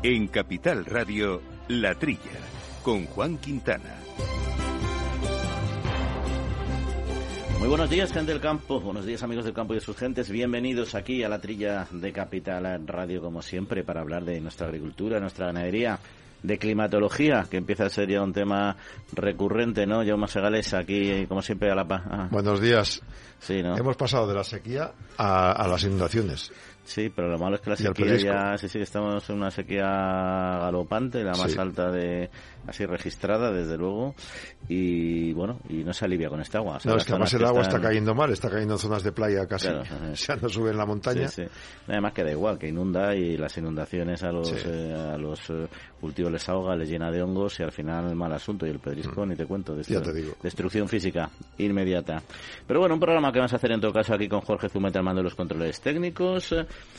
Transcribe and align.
En 0.00 0.28
Capital 0.28 0.84
Radio, 0.84 1.42
La 1.66 1.92
Trilla, 1.96 2.38
con 2.84 3.04
Juan 3.06 3.36
Quintana. 3.38 3.96
Muy 7.58 7.68
buenos 7.68 7.90
días, 7.90 8.12
gente 8.12 8.30
del 8.30 8.40
campo. 8.40 8.80
Buenos 8.80 9.04
días, 9.04 9.24
amigos 9.24 9.44
del 9.44 9.54
campo 9.54 9.74
y 9.74 9.78
de 9.78 9.80
sus 9.80 9.96
gentes. 9.96 10.30
Bienvenidos 10.30 10.94
aquí 10.94 11.24
a 11.24 11.28
la 11.28 11.40
trilla 11.40 11.88
de 11.90 12.12
Capital 12.12 12.86
Radio, 12.86 13.20
como 13.20 13.42
siempre, 13.42 13.82
para 13.82 14.00
hablar 14.00 14.24
de 14.24 14.40
nuestra 14.40 14.68
agricultura, 14.68 15.18
nuestra 15.18 15.46
ganadería, 15.46 15.98
de 16.44 16.58
climatología, 16.58 17.46
que 17.50 17.56
empieza 17.56 17.86
a 17.86 17.90
ser 17.90 18.08
ya 18.08 18.22
un 18.22 18.32
tema 18.32 18.76
recurrente, 19.12 19.84
¿no? 19.84 20.06
Jaume 20.06 20.28
Segales, 20.28 20.74
aquí, 20.74 21.26
como 21.26 21.42
siempre, 21.42 21.72
a 21.72 21.74
la 21.74 21.88
paz. 21.88 22.02
Ah. 22.08 22.28
Buenos 22.30 22.60
días. 22.60 23.02
Sí, 23.40 23.64
¿no? 23.64 23.76
Hemos 23.76 23.96
pasado 23.96 24.28
de 24.28 24.34
la 24.34 24.44
sequía 24.44 24.92
a, 25.16 25.50
a 25.50 25.66
las 25.66 25.82
inundaciones. 25.82 26.52
Sí, 26.88 27.12
pero 27.14 27.28
lo 27.28 27.38
malo 27.38 27.56
es 27.56 27.60
que 27.60 27.68
la 27.68 27.76
sequía 27.76 28.16
ya, 28.16 28.56
sí, 28.56 28.66
sí, 28.66 28.78
estamos 28.78 29.28
en 29.28 29.36
una 29.36 29.50
sequía 29.50 29.84
galopante, 29.84 31.22
la 31.22 31.32
más 31.32 31.54
alta 31.58 31.90
de, 31.90 32.30
así 32.66 32.86
registrada, 32.86 33.52
desde 33.52 33.76
luego, 33.76 34.14
y 34.70 35.34
bueno, 35.34 35.60
y 35.68 35.84
no 35.84 35.92
se 35.92 36.06
alivia 36.06 36.30
con 36.30 36.40
esta 36.40 36.58
agua. 36.58 36.78
no, 36.82 36.96
es 36.96 37.04
que 37.04 37.12
además 37.12 37.34
el 37.34 37.44
agua 37.44 37.60
está 37.60 37.78
cayendo 37.78 38.14
mal, 38.14 38.32
está 38.32 38.48
cayendo 38.48 38.74
en 38.74 38.78
zonas 38.78 39.02
de 39.02 39.12
playa 39.12 39.46
casi, 39.46 39.68
ya 40.14 40.36
no 40.36 40.48
sube 40.48 40.70
en 40.70 40.78
la 40.78 40.86
montaña. 40.86 41.28
Sí, 41.28 41.42
Además 41.86 42.14
que 42.14 42.24
da 42.24 42.30
igual, 42.30 42.58
que 42.58 42.68
inunda 42.68 43.14
y 43.14 43.36
las 43.36 43.54
inundaciones 43.58 44.22
a 44.22 44.32
los, 44.32 44.50
eh, 44.50 44.94
a 44.94 45.18
los 45.18 45.50
eh, 45.50 45.66
cultivos 46.00 46.32
les 46.32 46.48
ahoga, 46.48 46.74
les 46.74 46.88
llena 46.88 47.10
de 47.10 47.22
hongos 47.22 47.60
y 47.60 47.64
al 47.64 47.72
final 47.72 48.14
mal 48.14 48.32
asunto, 48.32 48.66
y 48.66 48.70
el 48.70 48.78
pedrisco, 48.78 49.26
mm. 49.26 49.28
ni 49.28 49.36
te 49.36 49.44
cuento, 49.44 49.78
ya 49.82 50.00
te 50.00 50.12
digo. 50.14 50.32
destrucción 50.42 50.88
física 50.88 51.28
inmediata. 51.58 52.22
Pero 52.66 52.80
bueno, 52.80 52.94
un 52.94 53.00
programa 53.00 53.30
que 53.30 53.40
vamos 53.40 53.52
a 53.52 53.56
hacer 53.56 53.72
en 53.72 53.80
todo 53.82 53.92
caso 53.92 54.14
aquí 54.14 54.26
con 54.26 54.40
Jorge 54.40 54.70
Zumeta 54.70 55.00
al 55.00 55.04
mando 55.04 55.18
de 55.20 55.24
los 55.24 55.34
controles 55.34 55.82
técnicos 55.82 56.54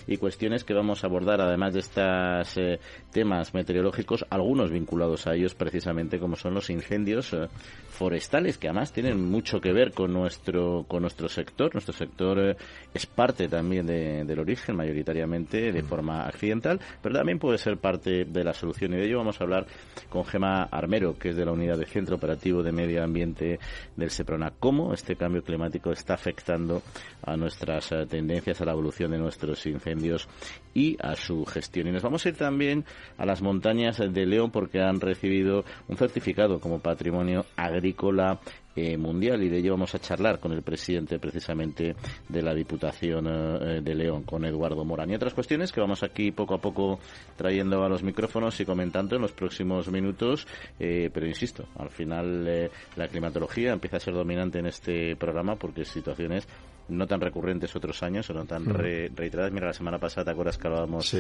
y 0.10 0.18
cuestiones 0.18 0.64
que 0.64 0.74
vamos 0.74 1.04
a 1.04 1.08
abordar, 1.08 1.40
además 1.40 1.74
de 1.74 1.82
estos 1.82 2.58
eh, 2.58 2.80
temas 3.12 3.54
meteorológicos, 3.54 4.26
algunos 4.32 4.72
vinculados 4.72 5.28
a 5.28 5.36
ellos 5.36 5.54
precisamente, 5.54 6.20
como 6.20 6.36
son 6.36 6.56
los 6.56 6.72
incendios 6.72 7.32
eh, 7.34 7.48
forestales, 7.90 8.58
que 8.58 8.68
además 8.68 8.92
tienen 8.92 9.24
mucho 9.30 9.62
que 9.62 9.72
ver 9.72 9.92
con 9.92 10.12
nuestro, 10.12 10.84
con 10.88 11.04
nuestro 11.04 11.30
sector. 11.30 11.74
Nuestro 11.74 11.94
sector 11.94 12.40
eh, 12.40 12.58
es 12.92 13.06
parte 13.06 13.48
también 13.48 13.86
del 13.86 14.40
origen, 14.40 14.76
mayoritariamente 14.76 15.72
de 15.72 15.84
forma 15.84 16.26
accidental, 16.26 16.80
pero 17.04 17.16
también 17.16 17.38
puede 17.38 17.60
ser 17.60 17.78
parte 17.78 18.26
de 18.26 18.44
la 18.44 18.54
solución. 18.54 18.94
Y 18.94 18.98
de 18.98 19.06
ello 19.06 19.20
vamos 19.20 19.40
a 19.40 19.44
hablar 19.44 19.68
con 20.10 20.26
Gema 20.26 20.64
Armero, 20.64 21.20
que 21.20 21.30
es 21.30 21.36
de 21.36 21.46
la 21.46 21.52
Unidad 21.52 21.78
de 21.78 21.86
Centro 21.86 22.16
Operativo 22.16 22.64
de 22.64 22.72
Medio 22.72 23.04
Ambiente 23.04 23.60
del 23.96 24.10
SEPRONA. 24.10 24.54
¿Cómo 24.60 24.92
este 24.92 25.16
cambio 25.16 25.44
climático 25.44 25.92
está 25.92 26.16
afectando 26.16 26.82
a 27.22 27.38
nuestras 27.38 27.94
tendencias, 28.10 28.60
a 28.60 28.66
la 28.66 28.72
evolución 28.72 29.12
de 29.12 29.20
nuestros 29.20 29.60
incendios? 29.70 30.28
y 30.74 30.98
a 31.02 31.16
su 31.16 31.46
gestión. 31.46 31.88
Y 31.88 31.92
nos 31.92 32.04
vamos 32.04 32.26
a 32.26 32.30
ir 32.30 32.36
también 32.36 32.86
a 33.18 33.26
las 33.26 33.42
montañas 33.42 33.98
de 33.98 34.26
León 34.26 34.52
porque 34.52 34.82
han 34.82 35.00
recibido 35.00 35.66
un 35.88 35.98
certificado 35.98 36.60
como 36.60 36.80
patrimonio 36.80 37.46
agrícola 37.56 38.40
eh, 38.76 38.98
mundial 38.98 39.44
y 39.44 39.50
de 39.50 39.58
ello 39.58 39.72
vamos 39.72 39.94
a 39.96 40.00
charlar 40.00 40.40
con 40.40 40.54
el 40.54 40.62
presidente 40.62 41.20
precisamente 41.20 41.96
de 42.30 42.42
la 42.42 42.54
Diputación 42.54 43.28
eh, 43.28 43.82
de 43.82 43.96
León, 43.96 44.24
con 44.24 44.46
Eduardo 44.46 44.86
Morán. 44.86 45.10
Y 45.10 45.16
otras 45.16 45.34
cuestiones 45.34 45.72
que 45.72 45.82
vamos 45.82 46.04
aquí 46.04 46.32
poco 46.32 46.54
a 46.54 46.62
poco 46.62 47.00
trayendo 47.36 47.84
a 47.84 47.90
los 47.90 48.04
micrófonos 48.04 48.60
y 48.60 48.66
comentando 48.66 49.16
en 49.16 49.24
los 49.24 49.34
próximos 49.34 49.92
minutos, 49.92 50.48
eh, 50.80 51.10
pero 51.14 51.28
insisto, 51.28 51.66
al 51.78 51.90
final 51.90 52.70
la 52.96 53.08
climatología 53.08 53.74
empieza 53.74 53.98
a 53.98 54.00
ser 54.00 54.14
dominante 54.14 54.60
en 54.60 54.68
este 54.68 55.16
programa 55.16 55.56
porque 55.56 55.84
situaciones 55.84 56.48
no 56.90 57.08
tan 57.08 57.22
recurrentes 57.22 57.76
otros 57.76 58.02
años 58.04 58.30
o 58.30 58.34
no 58.34 58.46
tan 58.46 58.66
reiteradas. 58.66 59.52
Mira, 59.52 59.68
la 59.68 59.74
semana 59.74 59.98
pasada, 59.98 60.26
¿te 60.26 60.32
acuerdas 60.32 60.58
que 60.58 60.68
hablábamos 60.68 61.16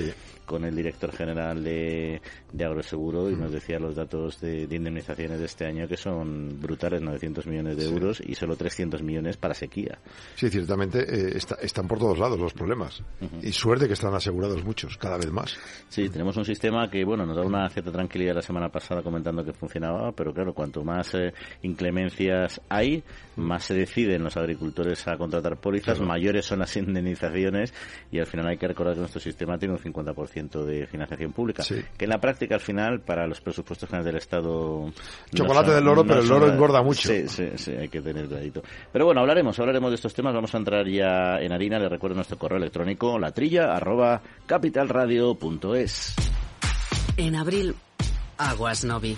con 0.45 0.65
el 0.65 0.75
director 0.75 1.11
general 1.11 1.63
de, 1.63 2.21
de 2.51 2.65
Agroseguro 2.65 3.29
y 3.29 3.35
nos 3.35 3.51
decía 3.51 3.79
los 3.79 3.95
datos 3.95 4.39
de, 4.41 4.63
indemnizaciones 4.63 5.39
de 5.39 5.45
este 5.45 5.65
año 5.65 5.87
que 5.87 5.97
son 5.97 6.59
brutales, 6.59 7.01
900 7.01 7.45
millones 7.47 7.77
de 7.77 7.85
euros 7.85 8.21
y 8.25 8.35
solo 8.35 8.55
300 8.55 9.01
millones 9.03 9.37
para 9.37 9.53
sequía? 9.53 9.99
Sí, 10.35 10.49
ciertamente 10.49 10.99
eh, 10.99 11.37
están 11.61 11.87
por 11.87 11.99
todos 11.99 12.17
lados 12.17 12.39
los 12.39 12.53
problemas. 12.53 13.03
Y 13.41 13.51
suerte 13.51 13.87
que 13.87 13.93
están 13.93 14.13
asegurados 14.13 14.63
muchos, 14.63 14.97
cada 14.97 15.17
vez 15.17 15.31
más. 15.31 15.57
Sí, 15.89 16.09
tenemos 16.09 16.35
un 16.37 16.45
sistema 16.45 16.89
que, 16.89 17.03
bueno, 17.03 17.25
nos 17.25 17.35
da 17.35 17.43
una 17.43 17.69
cierta 17.69 17.91
tranquilidad 17.91 18.35
la 18.35 18.41
semana 18.41 18.69
pasada 18.69 19.01
comentando 19.01 19.43
que 19.43 19.53
funcionaba, 19.53 20.11
pero 20.11 20.33
claro, 20.33 20.53
cuanto 20.53 20.83
más 20.83 21.13
eh, 21.15 21.33
inclemencias 21.61 22.61
hay, 22.69 23.03
más 23.35 23.65
se 23.65 23.75
deciden 23.75 24.23
los 24.23 24.37
agricultores 24.37 25.07
a 25.07 25.17
contratar 25.17 25.58
pólizas, 25.59 25.99
mayores 25.99 26.45
son 26.45 26.59
las 26.59 26.75
indemnizaciones 26.77 27.73
y 28.11 28.19
al 28.19 28.25
final 28.25 28.47
hay 28.47 28.57
que 28.57 28.67
recordar 28.67 28.95
que 28.95 29.01
nuestro 29.01 29.21
sistema 29.21 29.57
tiene 29.57 29.75
un 29.75 29.79
50% 29.79 30.63
de 30.63 30.87
financiación 30.87 31.33
pública. 31.33 31.63
Que 31.97 32.05
en 32.05 32.09
la 32.09 32.19
práctica 32.19 32.55
al 32.55 32.61
final 32.61 33.01
para 33.01 33.27
los 33.27 33.41
presupuestos 33.41 33.87
generales 33.89 34.05
del 34.05 34.17
Estado... 34.17 34.91
Chocolate 35.33 35.71
del 35.71 35.83
loro, 35.83 36.03
pero 36.05 36.21
el 36.21 36.27
loro 36.27 36.51
engorda 36.51 36.81
mucho. 36.81 37.07
Sí, 37.07 37.27
sí, 37.27 37.49
sí, 37.55 37.71
hay 37.71 37.89
que 37.89 38.01
tener 38.01 38.27
cuidadito. 38.27 38.61
Pero 38.91 39.05
bueno, 39.05 39.21
hablaremos, 39.21 39.59
hablaremos 39.59 39.91
de 39.91 39.95
estos 39.95 40.13
temas. 40.13 40.33
Vamos 40.33 40.53
a 40.53 40.57
entrar 40.57 40.87
ya 40.87 41.39
en 41.39 41.51
harina. 41.51 41.79
Le 41.79 41.89
recuerdo 41.89 42.15
nuestro 42.15 42.37
correo 42.37 42.57
electrónico, 42.57 43.17
latrilla 43.19 43.75
arroba 43.75 44.21
capitalradio.es. 44.45 46.15
En 47.17 47.35
abril, 47.35 47.75
Aguas 48.37 48.85
Novi. 48.85 49.17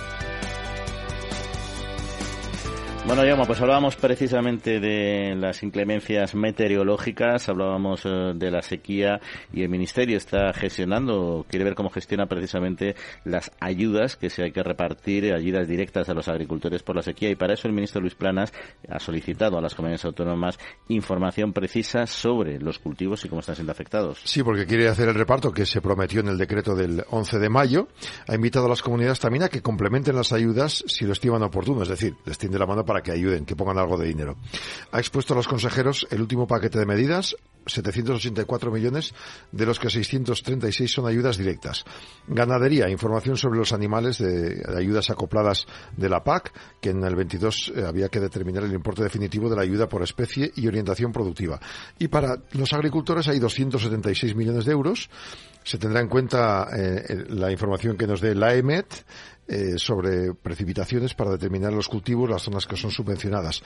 Bueno, 3.03 3.25
ya 3.25 3.35
pues 3.35 3.59
hablábamos 3.59 3.95
precisamente 3.95 4.79
de 4.79 5.35
las 5.35 5.63
inclemencias 5.63 6.35
meteorológicas, 6.35 7.49
hablábamos 7.49 8.05
eh, 8.05 8.33
de 8.35 8.51
la 8.51 8.61
sequía 8.61 9.19
y 9.51 9.63
el 9.63 9.69
Ministerio 9.69 10.17
está 10.17 10.53
gestionando, 10.53 11.43
quiere 11.49 11.65
ver 11.65 11.73
cómo 11.73 11.89
gestiona 11.89 12.27
precisamente 12.27 12.95
las 13.25 13.51
ayudas 13.59 14.15
que 14.15 14.29
se 14.29 14.43
hay 14.43 14.51
que 14.51 14.61
repartir, 14.61 15.33
ayudas 15.33 15.67
directas 15.67 16.09
a 16.09 16.13
los 16.13 16.27
agricultores 16.27 16.83
por 16.83 16.95
la 16.95 17.01
sequía 17.01 17.31
y 17.31 17.35
para 17.35 17.55
eso 17.55 17.67
el 17.67 17.73
ministro 17.73 18.01
Luis 18.01 18.13
Planas 18.13 18.53
ha 18.87 18.99
solicitado 18.99 19.57
a 19.57 19.61
las 19.61 19.73
comunidades 19.73 20.05
autónomas 20.05 20.59
información 20.87 21.53
precisa 21.53 22.05
sobre 22.05 22.59
los 22.59 22.77
cultivos 22.77 23.25
y 23.25 23.29
cómo 23.29 23.39
están 23.39 23.55
siendo 23.55 23.71
afectados. 23.71 24.21
Sí, 24.23 24.43
porque 24.43 24.67
quiere 24.67 24.87
hacer 24.87 25.09
el 25.09 25.15
reparto 25.15 25.51
que 25.51 25.65
se 25.65 25.81
prometió 25.81 26.21
en 26.21 26.27
el 26.27 26.37
decreto 26.37 26.75
del 26.75 27.03
11 27.09 27.39
de 27.39 27.49
mayo. 27.49 27.87
Ha 28.27 28.35
invitado 28.35 28.67
a 28.67 28.69
las 28.69 28.83
comunidades 28.83 29.19
también 29.19 29.43
a 29.43 29.49
que 29.49 29.63
complementen 29.63 30.15
las 30.15 30.31
ayudas 30.31 30.83
si 30.85 31.05
lo 31.05 31.13
estiman 31.13 31.41
oportuno, 31.41 31.81
es 31.81 31.89
decir, 31.89 32.15
les 32.25 32.37
tiende 32.37 32.59
la 32.59 32.67
mano 32.67 32.85
que 32.99 33.13
ayuden, 33.13 33.45
que 33.45 33.55
pongan 33.55 33.77
algo 33.77 33.97
de 33.97 34.07
dinero. 34.07 34.35
Ha 34.91 34.99
expuesto 34.99 35.33
a 35.33 35.37
los 35.37 35.47
consejeros 35.47 36.05
el 36.11 36.19
último 36.19 36.47
paquete 36.47 36.79
de 36.79 36.85
medidas, 36.85 37.37
784 37.65 38.71
millones, 38.71 39.13
de 39.51 39.65
los 39.65 39.79
que 39.79 39.89
636 39.89 40.91
son 40.91 41.07
ayudas 41.07 41.37
directas. 41.37 41.85
Ganadería, 42.27 42.89
información 42.89 43.37
sobre 43.37 43.59
los 43.59 43.71
animales 43.71 44.17
de, 44.17 44.63
ayudas 44.75 45.09
acopladas 45.09 45.67
de 45.95 46.09
la 46.09 46.23
PAC, 46.23 46.53
que 46.79 46.89
en 46.89 47.03
el 47.03 47.15
22 47.15 47.73
eh, 47.75 47.85
había 47.85 48.09
que 48.09 48.19
determinar 48.19 48.63
el 48.63 48.73
importe 48.73 49.03
definitivo 49.03 49.49
de 49.49 49.55
la 49.55 49.61
ayuda 49.61 49.87
por 49.87 50.01
especie 50.01 50.51
y 50.55 50.67
orientación 50.67 51.11
productiva. 51.11 51.59
Y 51.99 52.07
para 52.07 52.37
los 52.53 52.73
agricultores 52.73 53.27
hay 53.27 53.39
276 53.39 54.35
millones 54.35 54.65
de 54.65 54.71
euros. 54.71 55.09
Se 55.63 55.77
tendrá 55.77 56.01
en 56.01 56.07
cuenta 56.07 56.67
eh, 56.75 57.25
la 57.29 57.51
información 57.51 57.95
que 57.95 58.07
nos 58.07 58.21
dé 58.21 58.33
la 58.33 58.55
EMET, 58.55 59.05
eh, 59.47 59.77
sobre 59.77 60.33
precipitaciones 60.33 61.13
para 61.13 61.31
determinar 61.31 61.73
los 61.73 61.87
cultivos, 61.87 62.29
las 62.29 62.41
zonas 62.43 62.65
que 62.65 62.77
son 62.77 62.91
subvencionadas. 62.91 63.63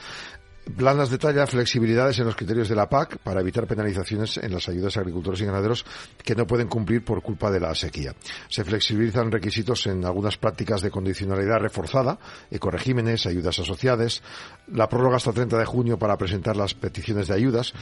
Planas 0.74 1.12
detalla 1.12 1.46
flexibilidades 1.46 2.18
en 2.20 2.26
los 2.26 2.36
criterios 2.36 2.68
de 2.68 2.76
la 2.76 2.90
PAC 2.90 3.20
para 3.20 3.40
evitar 3.40 3.68
penalizaciones 3.68 4.38
en 4.38 4.52
las 4.52 4.68
ayudas 4.68 4.98
a 4.98 5.02
agricultores 5.02 5.40
y 5.42 5.46
ganaderos 5.46 5.86
que 6.24 6.36
no 6.36 6.48
pueden 6.48 6.68
cumplir 6.68 7.06
por 7.06 7.22
culpa 7.22 7.52
de 7.52 7.60
la 7.60 7.74
sequía. 7.76 8.16
Se 8.50 8.66
flexibilizan 8.66 9.32
requisitos 9.32 9.86
en 9.86 10.04
algunas 10.04 10.38
prácticas 10.38 10.82
de 10.82 10.90
condicionalidad 10.90 11.60
reforzada, 11.60 12.18
ecoregímenes, 12.50 13.28
ayudas 13.28 13.60
asociadas, 13.60 14.24
la 14.68 14.90
prórroga 14.90 15.18
hasta 15.18 15.30
el 15.30 15.36
30 15.36 15.60
de 15.60 15.66
junio 15.66 16.00
para 16.00 16.18
presentar 16.18 16.58
las 16.58 16.74
peticiones 16.74 17.28
de 17.28 17.36
ayudas. 17.36 17.74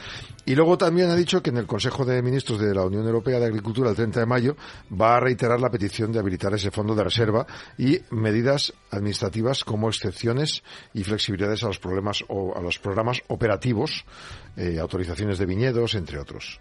Y 0.44 0.54
luego 0.54 0.76
también 0.76 1.10
ha 1.10 1.16
dicho 1.16 1.42
que 1.42 1.50
en 1.50 1.56
el 1.56 1.66
Consejo 1.66 2.04
de 2.04 2.22
Ministros 2.22 2.60
de 2.60 2.74
la 2.74 2.84
Unión 2.84 3.06
Europea 3.06 3.40
de 3.40 3.46
Agricultura 3.46 3.90
el 3.90 3.96
30 3.96 4.20
de 4.20 4.26
mayo 4.26 4.56
va 4.92 5.16
a 5.16 5.20
reiterar 5.20 5.58
la 5.58 5.70
petición 5.70 6.12
de 6.12 6.18
habilitar 6.18 6.52
ese 6.54 6.70
fondo 6.70 6.94
de 6.94 7.02
reserva 7.02 7.46
y 7.78 7.98
medidas 8.10 8.74
administrativas 8.90 9.64
como 9.64 9.88
excepciones 9.88 10.62
y 10.92 11.02
flexibilidades 11.02 11.64
a 11.64 11.68
los 11.68 11.78
problemas 11.78 12.22
o 12.28 12.56
a 12.56 12.60
los 12.60 12.73
programas 12.78 13.22
operativos, 13.28 14.04
eh, 14.56 14.78
autorizaciones 14.78 15.38
de 15.38 15.46
viñedos, 15.46 15.94
entre 15.94 16.18
otros. 16.18 16.60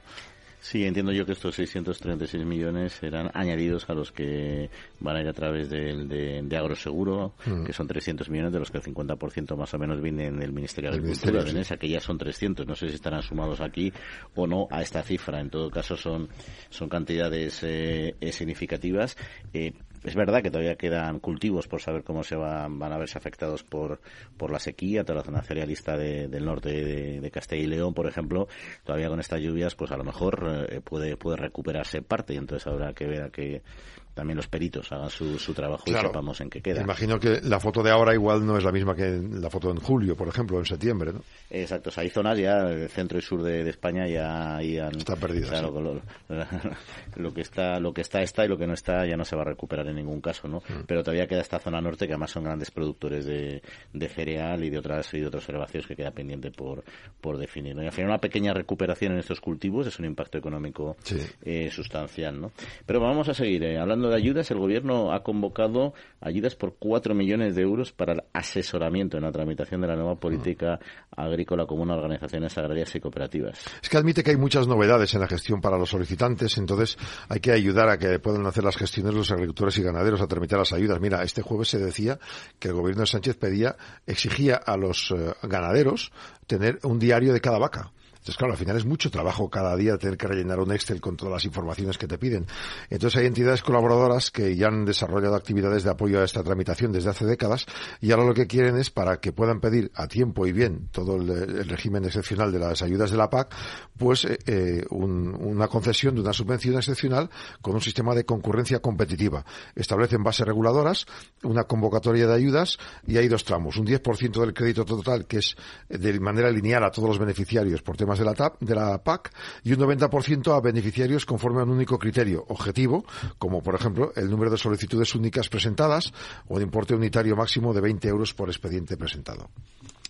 Sí, 0.64 0.86
entiendo 0.86 1.12
yo 1.12 1.26
que 1.26 1.34
estos 1.34 1.56
636 1.56 2.46
millones 2.46 2.94
serán 2.94 3.30
añadidos 3.34 3.90
a 3.90 3.94
los 3.94 4.14
que 4.14 4.70
van 5.02 5.18
a 5.18 5.22
ir 5.22 5.28
a 5.28 5.34
través 5.34 5.70
del, 5.70 6.08
de, 6.08 6.42
de 6.42 6.58
Agroseguro, 6.58 7.34
mm. 7.46 7.66
que 7.66 7.74
son 7.74 7.86
300 7.86 8.30
millones, 8.30 8.54
de 8.54 8.60
los 8.60 8.72
que 8.72 8.78
el 8.78 8.84
50% 8.86 9.58
más 9.58 9.74
o 9.74 9.78
menos 9.78 10.02
vienen 10.02 10.40
del 10.40 10.54
Ministerio 10.54 10.90
de 10.90 11.00
Agricultura 11.00 11.44
de 11.44 11.52
Nesa, 11.52 11.76
que 11.76 11.90
ya 11.90 12.00
son 12.00 12.18
300. 12.18 12.66
No 12.66 12.78
sé 12.78 12.88
si 12.88 12.96
estarán 12.96 13.22
sumados 13.24 13.60
aquí 13.60 13.92
o 14.36 14.48
no 14.48 14.70
a 14.72 14.82
esta 14.82 15.04
cifra. 15.04 15.42
En 15.42 15.50
todo 15.50 15.70
caso, 15.70 15.98
son, 15.98 16.30
son 16.70 16.88
cantidades 16.88 17.60
eh, 17.64 18.16
significativas. 18.32 19.18
Eh, 19.54 19.74
es 20.04 20.16
verdad 20.16 20.42
que 20.42 20.52
todavía 20.52 20.76
quedan 20.76 21.20
cultivos 21.20 21.68
por 21.68 21.82
saber 21.82 22.04
cómo 22.04 22.24
se 22.24 22.36
van, 22.36 22.78
van 22.80 22.92
a 22.92 22.98
verse 22.98 23.18
afectados 23.18 23.64
por, 23.64 24.02
por 24.38 24.52
la 24.52 24.60
sequía, 24.60 25.04
toda 25.04 25.20
la 25.20 25.24
zona 25.24 25.42
cerealista 25.42 25.98
del 25.98 26.46
norte 26.46 26.70
de, 26.70 27.32
Castilla 27.32 27.64
y 27.64 27.68
León, 27.68 27.94
por 27.94 28.08
ejemplo, 28.08 28.48
todavía 28.84 29.10
con 29.10 29.20
estas 29.20 29.42
lluvias, 29.42 29.76
pues 29.76 29.92
a 29.92 29.98
lo 29.98 30.04
mejor 30.04 30.68
eh, 30.70 30.82
puede, 30.82 31.18
puede 31.18 31.38
recuperarse 31.38 32.02
parte 32.02 32.34
y 32.34 32.38
entonces 32.38 32.68
habrá 32.68 32.94
que 32.94 33.08
ver 33.08 33.24
a 33.24 33.30
qué 33.30 33.64
también 34.14 34.38
los 34.38 34.48
peritos 34.48 34.92
hagan 34.92 35.10
su, 35.10 35.40
su 35.40 35.54
trabajo 35.54 35.84
y 35.86 35.94
sepamos 35.94 36.40
en 36.42 36.50
qué 36.50 36.62
queda. 36.62 36.82
Imagino 36.82 37.20
que 37.20 37.42
la 37.42 37.60
foto 37.60 37.82
de 37.82 37.92
ahora 37.92 38.14
igual 38.14 38.46
no 38.46 38.58
es 38.58 38.64
la 38.64 38.72
misma 38.72 38.96
que 38.96 39.22
la 39.32 39.50
foto 39.50 39.72
en 39.72 39.78
julio, 39.78 40.16
por 40.16 40.28
ejemplo, 40.28 40.60
en 40.60 40.66
septiembre, 40.66 41.14
¿no? 41.14 41.22
Exacto, 41.50 41.90
hay 41.96 42.10
zonas 42.10 42.38
ya, 42.38 42.70
el 42.70 42.90
centro 42.90 43.18
y 43.18 43.22
sur 43.22 43.44
de, 43.44 43.70
España 43.70 44.08
ya, 44.08 44.58
han... 44.58 44.98
Está 44.98 45.14
lo, 47.16 47.34
que 47.34 47.42
está, 47.42 47.80
lo 47.80 47.94
que 47.94 48.02
está 48.02 48.22
está 48.22 48.46
y 48.46 48.48
lo 48.48 48.58
que 48.58 48.68
no 48.68 48.74
está 48.74 49.06
ya 49.06 49.18
no 49.18 49.26
se 49.26 49.36
va 49.36 49.44
a 49.44 49.46
recuperar 49.46 49.88
en 49.88 49.96
ningún 49.96 50.22
caso, 50.22 50.48
¿no? 50.48 50.60
Mm. 50.60 50.84
Pero 50.88 51.04
todavía 51.04 51.28
queda 51.28 51.42
esta 51.42 51.60
zona 51.60 51.82
norte 51.82 52.08
que 52.08 52.14
además 52.14 52.32
son 52.32 52.44
grandes 52.44 52.72
productores 52.72 53.26
de, 53.26 53.62
de 53.94 54.10
cereal 54.10 54.64
y 54.64 54.70
de 54.70 54.78
otras 54.78 55.14
y 55.14 55.20
de 55.20 55.28
otros 55.28 55.44
observaciones 55.44 55.88
que 55.88 55.96
queda 55.96 56.12
pendiente 56.12 56.52
por, 56.52 56.84
por 57.22 57.38
definir. 57.38 57.76
Y 57.78 57.86
al 57.86 57.92
final 57.92 58.12
una 58.12 58.20
pequeña 58.20 58.54
recuperación 58.54 59.14
en 59.14 59.20
estos 59.20 59.42
cultivos 59.42 59.88
es 59.88 60.00
un 60.00 60.06
impacto 60.06 60.38
económico 60.38 60.96
eh, 61.44 61.70
sustancial, 61.72 62.40
¿no? 62.40 62.52
Pero 62.86 63.00
vamos 63.00 63.28
a 63.30 63.34
seguir 63.34 63.64
eh, 63.64 63.80
hablando 63.80 64.03
de 64.10 64.16
ayudas, 64.16 64.50
el 64.52 64.58
Gobierno 64.58 65.12
ha 65.14 65.24
convocado 65.24 65.94
ayudas 66.22 66.56
por 66.56 66.76
4 66.78 67.14
millones 67.16 67.56
de 67.56 67.62
euros 67.62 67.92
para 67.92 68.14
el 68.14 68.24
asesoramiento 68.34 69.18
en 69.18 69.24
la 69.24 69.32
tramitación 69.32 69.82
de 69.82 69.88
la 69.88 69.96
nueva 69.96 70.16
política 70.16 70.80
agrícola 71.16 71.66
común 71.66 71.92
a 71.92 71.96
organizaciones 71.96 72.58
agrarias 72.58 72.96
y 72.96 73.00
cooperativas. 73.00 73.60
Es 73.82 73.90
que 73.90 73.98
admite 73.98 74.24
que 74.24 74.32
hay 74.32 74.38
muchas 74.38 74.68
novedades 74.68 75.14
en 75.14 75.22
la 75.22 75.28
gestión 75.28 75.62
para 75.62 75.78
los 75.78 75.90
solicitantes, 75.90 76.58
entonces 76.58 76.98
hay 77.30 77.40
que 77.40 77.52
ayudar 77.52 77.90
a 77.90 77.98
que 77.98 78.20
puedan 78.20 78.46
hacer 78.46 78.64
las 78.64 78.78
gestiones 78.78 79.14
los 79.14 79.32
agricultores 79.32 79.78
y 79.78 79.84
ganaderos 79.84 80.22
a 80.22 80.28
tramitar 80.28 80.60
las 80.60 80.74
ayudas. 80.74 81.00
Mira, 81.00 81.24
este 81.24 81.42
jueves 81.42 81.70
se 81.70 81.80
decía 81.80 82.20
que 82.60 82.70
el 82.70 82.74
Gobierno 82.74 83.02
de 83.02 83.08
Sánchez 83.08 83.38
pedía, 83.38 83.76
exigía 84.06 84.56
a 84.56 84.78
los 84.78 85.12
eh, 85.12 85.34
ganaderos 85.44 86.12
tener 86.48 86.80
un 86.84 87.00
diario 87.00 87.34
de 87.34 87.42
cada 87.42 87.60
vaca. 87.60 87.92
Entonces, 88.24 88.38
claro, 88.38 88.54
al 88.54 88.58
final 88.58 88.78
es 88.78 88.86
mucho 88.86 89.12
trabajo 89.12 89.50
cada 89.50 89.76
día 89.76 89.98
tener 89.98 90.16
que 90.16 90.28
rellenar 90.28 90.62
un 90.62 90.72
Excel 90.72 91.02
con 91.02 91.18
todas 91.18 91.34
las 91.34 91.44
informaciones 91.44 91.98
que 91.98 92.08
te 92.08 92.18
piden. 92.18 92.48
Entonces 92.90 93.20
hay 93.20 93.28
entidades 93.28 93.62
colaboradoras 93.62 94.32
que 94.32 94.56
ya 94.56 94.68
han 94.68 94.86
desarrollado 94.86 95.36
actividades 95.36 95.84
de 95.84 95.90
apoyo 95.90 96.22
a 96.22 96.24
esta 96.24 96.42
tramitación 96.42 96.94
desde 96.94 97.10
hace 97.10 97.26
décadas 97.26 97.66
y 98.00 98.12
ahora 98.12 98.24
lo 98.28 98.34
que 98.34 98.48
quieren 98.48 98.78
es 98.78 98.90
para 98.90 99.20
que 99.20 99.34
puedan 99.34 99.60
pedir 99.60 99.92
a 99.96 100.08
tiempo 100.08 100.48
y 100.48 100.54
bien 100.54 100.88
todo 100.94 101.18
el, 101.18 101.68
régimen 101.68 102.06
excepcional 102.06 102.50
de 102.54 102.60
las 102.60 102.82
ayudas 102.82 103.12
de 103.12 103.18
la 103.18 103.30
PAC, 103.30 103.54
pues 103.98 104.24
eh, 104.24 104.40
eh, 104.46 104.86
una 104.90 105.68
concesión 105.68 106.16
de 106.16 106.22
una 106.22 106.32
subvención 106.32 106.78
excepcional 106.78 107.30
con 107.62 107.74
un 107.74 107.82
sistema 107.82 108.16
de 108.16 108.24
concurrencia 108.24 108.80
competitiva. 108.80 109.44
Establecen 109.76 110.24
bases 110.24 110.48
reguladoras, 110.48 111.06
una 111.44 111.66
convocatoria 111.66 112.26
de 112.26 112.36
ayudas 112.36 112.78
y 113.06 113.18
hay 113.18 113.28
dos 113.28 113.44
tramos. 113.44 113.76
Un 113.76 113.86
10% 113.86 114.40
del 114.40 114.54
crédito 114.54 114.86
total 114.86 115.28
que 115.28 115.40
es 115.40 115.58
de 115.90 116.18
manera 116.22 116.50
lineal 116.50 116.86
a 116.86 116.92
todos 116.92 117.10
los 117.10 117.20
beneficiarios 117.20 117.82
por 117.82 117.98
temas 117.98 118.13
de 118.20 118.26
la, 118.26 118.34
TAP, 118.34 118.62
de 118.62 118.76
la 118.76 119.04
PAC 119.04 119.32
y 119.64 119.74
un 119.74 119.80
90% 119.80 120.56
a 120.56 120.62
beneficiarios 120.62 121.26
conforme 121.26 121.62
a 121.62 121.64
un 121.64 121.72
único 121.72 121.98
criterio 121.98 122.46
objetivo, 122.50 123.06
como 123.38 123.62
por 123.62 123.76
ejemplo 123.76 124.12
el 124.16 124.30
número 124.30 124.52
de 124.52 124.58
solicitudes 124.58 125.16
únicas 125.16 125.50
presentadas 125.50 126.14
o 126.48 126.58
el 126.58 126.64
importe 126.64 126.96
unitario 126.96 127.36
máximo 127.36 127.74
de 127.74 127.82
20 127.82 128.08
euros 128.08 128.34
por 128.34 128.50
expediente 128.50 128.98
presentado. 128.98 129.50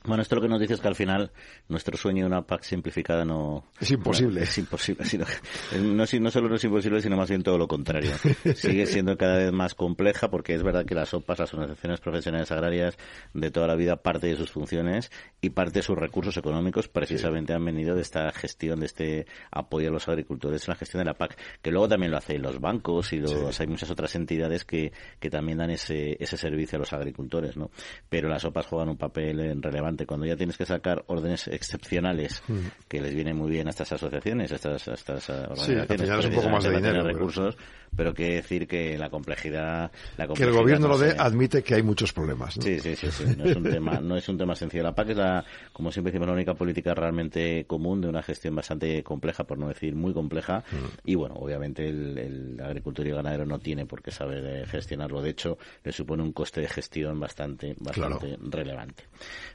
Bueno, 0.06 0.22
esto 0.22 0.36
lo 0.36 0.42
que 0.42 0.50
nos 0.50 0.60
dice 0.60 0.74
es 0.74 0.82
que 0.82 0.88
al 0.90 0.96
final 0.96 1.32
nuestro 1.70 1.96
sueño 1.96 2.24
de 2.24 2.28
una 2.28 2.42
PAC 2.42 2.64
simplificada 2.64 3.24
no... 3.24 3.64
Es 3.80 3.90
imposible. 3.92 4.44
es 4.44 4.58
imposible. 4.58 5.06
Sino, 5.06 5.26
no, 5.82 6.04
no 6.04 6.32
solo 6.32 6.50
no 6.50 6.56
es 6.56 6.64
imposible, 6.66 7.02
sino 7.02 7.16
más 7.16 7.30
bien 7.30 7.42
todo 7.42 7.58
lo 7.58 7.70
contrario. 7.70 8.12
Sigue 8.56 8.86
siendo 8.86 9.18
cada 9.18 9.38
vez 9.38 9.54
más 9.54 9.76
compleja 9.76 10.30
porque 10.30 10.56
es 10.56 10.64
verdad 10.64 10.86
que 10.86 10.94
las 10.94 11.14
OPAs, 11.14 11.40
las 11.40 11.54
organizaciones 11.54 12.02
profesionales 12.02 12.52
agrarias, 12.52 12.98
de 13.34 13.50
toda 13.50 13.66
la 13.68 13.76
vida, 13.76 13.96
parte 13.96 14.28
de 14.28 14.36
sus 14.36 14.52
funciones 14.52 15.10
y 15.40 15.52
parte 15.52 15.80
de 15.80 15.84
sus 15.84 15.98
recursos 15.98 16.36
económicos 16.36 16.90
precisamente 16.90 17.54
han 17.54 17.64
venido 17.64 17.96
de 17.96 18.02
esta 18.02 18.30
gestión, 18.34 18.82
de 18.82 18.88
este 18.88 19.26
apoyo 19.52 19.88
a 19.88 19.92
los 19.92 20.10
agricultores 20.10 20.68
en 20.68 20.74
la 20.74 20.76
gestión 20.76 21.00
de 21.00 21.06
la 21.06 21.14
PAC, 21.14 21.38
que 21.62 21.72
luego 21.72 21.88
también 21.88 22.12
lo 22.12 22.18
hacen 22.18 22.42
los 22.42 22.60
bancos 22.60 23.14
y 23.14 23.20
los, 23.20 23.58
hay 23.58 23.68
muchas 23.68 23.90
otras 23.90 24.14
entidades 24.16 24.66
que, 24.66 24.92
que 25.22 25.30
también 25.30 25.60
dan 25.60 25.70
ese, 25.70 26.18
ese 26.22 26.36
servicio 26.36 26.76
a 26.76 26.80
los 26.80 26.92
agricultores, 26.92 27.56
¿no? 27.56 27.72
Pero 28.10 28.28
las 28.28 28.44
OPAs 28.44 28.66
juegan 28.66 28.90
un 28.90 28.98
papel 28.98 29.62
relevante 29.62 29.93
cuando 30.06 30.26
ya 30.26 30.36
tienes 30.36 30.58
que 30.58 30.66
sacar 30.66 31.04
órdenes 31.08 31.48
excepcionales 31.48 32.44
mm. 32.48 32.88
que 32.88 33.02
les 33.02 33.14
viene 33.14 33.34
muy 33.34 33.50
bien 33.50 33.68
a 33.68 33.70
estas 33.70 33.92
asociaciones, 33.92 34.52
a 34.52 34.56
estas, 34.56 34.88
estas 34.88 35.30
organizaciones 35.30 36.26
un 36.26 36.34
poco 36.34 36.50
más 36.50 36.64
de 36.64 36.72
dinero, 36.72 37.04
recursos, 37.04 37.58
pero 37.96 38.14
quiere 38.14 38.36
decir 38.36 38.68
que 38.68 38.98
la 38.98 39.10
complejidad, 39.10 39.92
la 40.18 40.28
que 40.28 40.44
el 40.44 40.52
gobierno 40.52 40.88
lo 40.88 40.98
dé 40.98 41.16
admite 41.18 41.64
que 41.64 41.76
hay 41.76 41.84
muchos 41.84 42.14
problemas. 42.14 42.56
Sí, 42.56 42.80
sí, 42.80 42.96
sí, 42.96 43.24
no 43.38 43.46
es 43.46 43.56
un 43.56 43.64
tema, 43.64 44.00
no 44.00 44.16
es 44.18 44.28
un 44.30 44.38
tema 44.38 44.56
sencillo. 44.56 44.84
La 44.84 44.96
PAC 44.96 45.10
es 45.10 45.18
la, 45.18 45.46
como 45.72 45.92
siempre 45.92 46.12
decimos, 46.12 46.28
la 46.28 46.34
única 46.34 46.54
política 46.54 46.94
realmente 46.94 47.66
común 47.66 48.02
de 48.02 48.08
una 48.08 48.24
gestión 48.24 48.56
bastante 48.56 49.04
compleja, 49.04 49.44
por 49.44 49.58
no 49.58 49.68
decir 49.68 49.96
muy 49.96 50.14
compleja. 50.14 50.64
Mm. 50.72 51.10
Y 51.10 51.16
bueno, 51.16 51.36
obviamente 51.36 51.88
el, 51.88 52.60
agricultor 52.64 53.06
y 53.06 53.10
el 53.10 53.16
ganadero 53.16 53.46
no 53.46 53.60
tiene 53.60 53.86
por 53.86 54.02
qué 54.02 54.12
saber 54.12 54.46
eh, 54.46 54.66
gestionarlo. 54.66 55.22
De 55.22 55.32
hecho, 55.32 55.58
le 55.84 55.92
supone 55.92 56.24
un 56.24 56.32
coste 56.32 56.62
de 56.62 56.68
gestión 56.68 57.20
bastante, 57.20 57.76
bastante 57.80 58.38
relevante. 58.42 59.04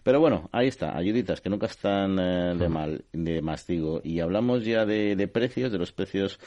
Pero 0.03 0.21
bueno, 0.21 0.28
ahí 0.53 0.69
está, 0.69 0.97
ayuditas 0.97 1.41
que 1.41 1.51
nunca 1.51 1.67
están 1.67 2.19
eh, 2.19 2.55
de 2.57 2.69
mal, 2.69 3.05
de 3.13 3.43
más 3.43 3.67
digo. 3.67 4.01
Y 4.03 4.21
hablamos 4.21 4.65
ya 4.65 4.85
de, 4.85 5.17
de 5.17 5.29
precios, 5.29 5.73
de 5.73 5.79
los 5.79 5.93
precios 5.93 6.39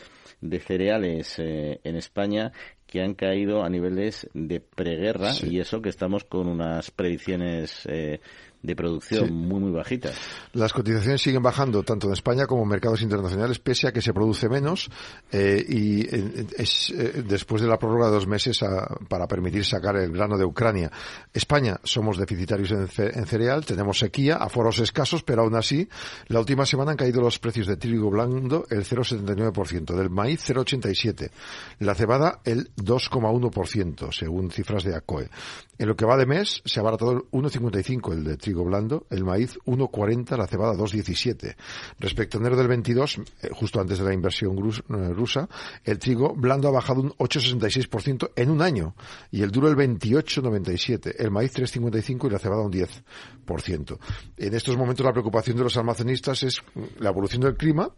de 0.42 0.60
cereales 0.60 1.38
eh, 1.40 1.80
en 1.84 1.96
España 1.96 2.52
que 2.88 3.02
han 3.02 3.14
caído 3.14 3.64
a 3.64 3.70
niveles 3.70 4.30
de 4.34 4.60
preguerra 4.60 5.32
y 5.44 5.60
eso 5.60 5.82
que 5.82 5.90
estamos 5.90 6.26
con 6.26 6.48
unas 6.48 6.92
predicciones 6.92 7.86
eh, 7.86 8.20
de 8.64 8.76
producción 8.76 9.34
muy, 9.34 9.60
muy 9.60 9.72
bajitas. 9.72 10.16
Las 10.54 10.74
cotizaciones 10.74 11.22
siguen 11.22 11.42
bajando 11.42 11.84
tanto 11.84 12.08
en 12.08 12.14
España 12.14 12.46
como 12.46 12.64
en 12.64 12.70
mercados 12.70 13.02
internacionales, 13.02 13.60
pese 13.60 13.88
a 13.88 13.92
que 13.92 14.02
se 14.02 14.14
produce 14.14 14.50
menos 14.50 14.90
eh, 15.32 15.66
y 15.68 16.02
eh, 16.02 16.48
es 16.58 16.92
eh, 16.92 17.24
después 17.26 17.62
de 17.62 17.68
la 17.68 17.80
prórroga 17.80 18.08
de 18.08 18.14
dos 18.14 18.28
meses 18.28 18.60
para 19.08 19.28
permitir 19.28 19.66
sacar 19.66 19.96
el 19.96 20.12
grano 20.12 20.38
de 20.38 20.46
Ucrania. 20.46 20.92
España 21.34 21.80
somos 21.84 22.18
deficitarios 22.18 22.72
en, 22.72 22.88
cereal, 23.26 23.66
tenemos 23.66 23.98
sequía, 24.00 24.36
aforos 24.36 24.80
escasos, 24.80 25.24
pero 25.24 25.42
aún 25.42 25.56
así, 25.56 25.88
la 26.28 26.40
última 26.40 26.66
semana 26.66 26.92
han 26.92 26.98
caído 26.98 27.22
los 27.22 27.40
precios 27.40 27.68
de 27.68 27.78
trigo 27.78 28.10
blando 28.10 28.66
el 28.70 28.86
0,79%, 28.86 29.96
del 29.96 30.10
maíz 30.10 30.42
0,87%, 30.48 31.32
la 31.80 31.96
cebada 31.96 32.42
el 32.44 32.74
2,1%, 32.76 34.12
según 34.12 34.52
cifras 34.52 34.84
de 34.84 34.96
ACOE. 34.96 35.30
En 35.78 35.88
lo 35.88 35.96
que 35.96 36.06
va 36.06 36.16
de 36.16 36.28
mes 36.28 36.62
se 36.64 36.80
ha 36.80 36.82
abaratado 36.82 37.12
el 37.12 37.22
1,55 37.32 38.14
el 38.14 38.24
de 38.24 38.38
trigo 38.38 38.51
blando, 38.54 39.06
el 39.10 39.24
maíz 39.24 39.58
1,40, 39.66 40.38
la 40.38 40.48
cebada 40.48 40.74
2,17. 40.74 41.56
Respecto 42.00 42.38
a 42.38 42.42
enero 42.42 42.58
del 42.58 42.68
22, 42.68 43.18
eh, 43.18 43.50
justo 43.52 43.80
antes 43.80 44.00
de 44.00 44.06
la 44.06 44.14
inversión 44.14 44.58
eh, 44.58 45.14
rusa, 45.14 45.48
el 45.84 46.00
trigo 46.00 46.34
blando 46.36 46.68
ha 46.68 46.72
bajado 46.72 47.02
un 47.02 47.12
8,66% 47.12 48.32
en 48.36 48.50
un 48.50 48.62
año 48.62 48.96
y 49.32 49.42
el 49.42 49.52
duro 49.52 49.68
el 49.68 49.76
28,97, 49.76 51.16
el 51.18 51.32
maíz 51.32 51.54
3,55 51.54 52.28
y 52.28 52.30
la 52.30 52.40
cebada 52.40 52.62
un 52.62 52.72
10%. 52.72 53.98
En 54.38 54.54
estos 54.54 54.78
momentos 54.78 55.06
la 55.06 55.12
preocupación 55.12 55.58
de 55.58 55.64
los 55.64 55.78
almacenistas 55.78 56.44
es 56.44 56.62
la 57.00 57.10
evolución 57.10 57.42
del 57.42 57.56
clima 57.56 57.90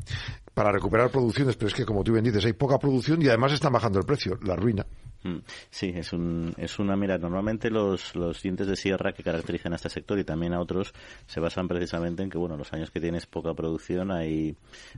para 0.53 0.71
recuperar 0.71 1.09
producciones, 1.09 1.55
pero 1.55 1.67
es 1.67 1.73
que 1.73 1.85
como 1.85 2.03
tú 2.03 2.13
bien 2.13 2.23
dices, 2.23 2.45
hay 2.45 2.53
poca 2.53 2.77
producción 2.77 3.21
y 3.21 3.27
además 3.27 3.53
están 3.53 3.73
bajando 3.73 3.99
el 3.99 4.05
precio, 4.05 4.37
la 4.43 4.55
ruina. 4.55 4.85
Mm, 5.23 5.37
sí, 5.69 5.93
es, 5.95 6.11
un, 6.11 6.53
una 6.79 6.95
mira. 6.97 7.17
Normalmente 7.17 7.69
los, 7.69 8.15
los 8.15 8.41
dientes 8.41 8.67
de 8.67 8.75
sierra 8.75 9.13
que 9.13 9.23
caracterizan 9.23 9.73
a 9.73 9.77
este 9.77 9.89
sector 9.89 10.19
y 10.19 10.25
también 10.25 10.42
a 10.51 10.59
otros 10.59 10.93
se 11.27 11.39
basan 11.39 11.69
precisamente 11.69 12.23
en 12.23 12.29
que, 12.29 12.37
bueno, 12.37 12.57
los 12.57 12.73
años 12.73 12.91
que 12.91 12.99
tienes 12.99 13.25
poca 13.25 13.53
producción 13.53 14.11
hay, 14.11 14.57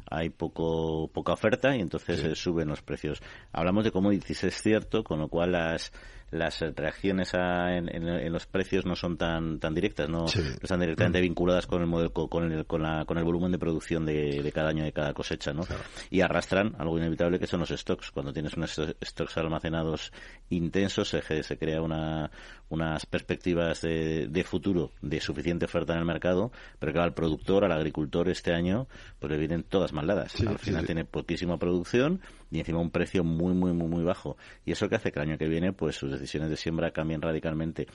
hay 0.10 0.30
poco, 0.30 1.08
poca 1.14 1.34
oferta 1.34 1.76
y 1.76 1.82
entonces 1.82 2.40
suben 2.40 2.70
los 2.70 2.82
precios. 2.82 3.22
Hablamos 3.52 3.84
de 3.84 3.92
commodities, 3.92 4.46
es 4.46 4.62
cierto, 4.62 5.04
con 5.04 5.20
lo 5.20 5.28
cual 5.28 5.52
las, 5.52 5.92
las 6.38 6.62
reacciones 6.62 7.34
en, 7.34 8.32
los 8.32 8.46
precios 8.46 8.86
no 8.86 8.96
son 8.96 9.18
tan 9.18 9.60
tan 9.60 9.74
directas, 9.74 10.10
no, 10.10 10.26
están 10.26 10.80
directamente 10.80 11.20
mm. 11.20 11.22
vinculadas 11.22 11.68
con 11.68 11.82
el 11.82 11.88
modelo, 11.88 12.12
con 12.14 12.52
el, 12.52 12.66
con, 12.66 12.84
la, 12.84 13.06
con 13.06 13.18
el 13.18 13.24
volumen 13.24 13.52
de 13.52 13.60
producción 13.60 14.06
de, 14.06 14.52
cada 14.54 14.70
año 14.70 14.84
de 14.84 14.92
cada 14.92 15.14
cosecha, 15.14 15.54
¿no? 15.54 15.64
Y 16.10 16.22
arrastran 16.22 16.76
algo 16.78 16.98
inevitable 16.98 17.40
que 17.40 17.48
son 17.48 17.60
los 17.60 17.70
stocks. 17.70 18.12
Cuando 18.12 18.34
tienes 18.34 18.54
unos 18.56 18.80
stocks 19.04 19.38
almacenados 19.38 20.12
intensos, 20.50 21.10
se, 21.10 21.44
se 21.44 21.58
crea 21.58 21.82
una, 21.82 22.30
unas 22.70 23.06
perspectivas 23.06 23.82
de, 23.82 24.28
de, 24.28 24.44
futuro 24.44 24.92
de 25.02 25.20
suficiente 25.22 25.66
oferta 25.66 25.94
en 25.94 26.00
el 26.00 26.06
mercado, 26.06 26.52
pero 26.80 26.94
que 26.94 27.00
al 27.00 27.14
productor, 27.14 27.66
al 27.66 27.72
agricultor 27.72 28.30
este 28.30 28.54
año, 28.54 28.88
pues 29.20 29.32
le 29.32 29.38
vienen 29.38 29.64
todas 29.64 29.94
maldadas. 29.94 30.36
al 30.42 30.60
final 30.60 30.86
tiene 30.86 31.06
poquísima 31.06 31.58
producción 31.58 32.22
y 32.52 32.60
encima 32.60 32.80
un 32.80 32.92
precio 32.92 33.24
muy, 33.24 33.54
muy, 33.54 33.74
muy, 33.74 33.88
muy 33.88 34.04
bajo. 34.04 34.38
Y 34.66 34.72
eso 34.72 34.90
que 34.90 34.96
hace 34.96 35.12
que 35.12 35.20
el 35.20 35.30
año 35.30 35.38
que 35.38 35.48
viene, 35.48 35.74
pues 35.74 35.96
sus 35.96 36.12
decisiones 36.12 36.50
de 36.50 36.58
siembra 36.58 36.92
cambien 36.92 37.22
radicalmente 37.22 37.88